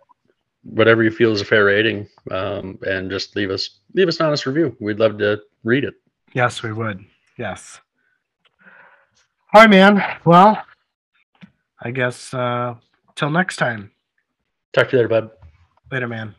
[0.63, 4.25] whatever you feel is a fair rating, um, and just leave us leave us an
[4.25, 4.75] honest review.
[4.79, 5.93] We'd love to read it.
[6.33, 7.03] Yes, we would.
[7.37, 7.79] Yes.
[9.53, 10.03] All right, man.
[10.25, 10.61] Well,
[11.85, 12.75] I guess uh
[13.15, 13.91] till next time.
[14.73, 15.29] Talk to you later, bud.
[15.91, 16.35] Later, man.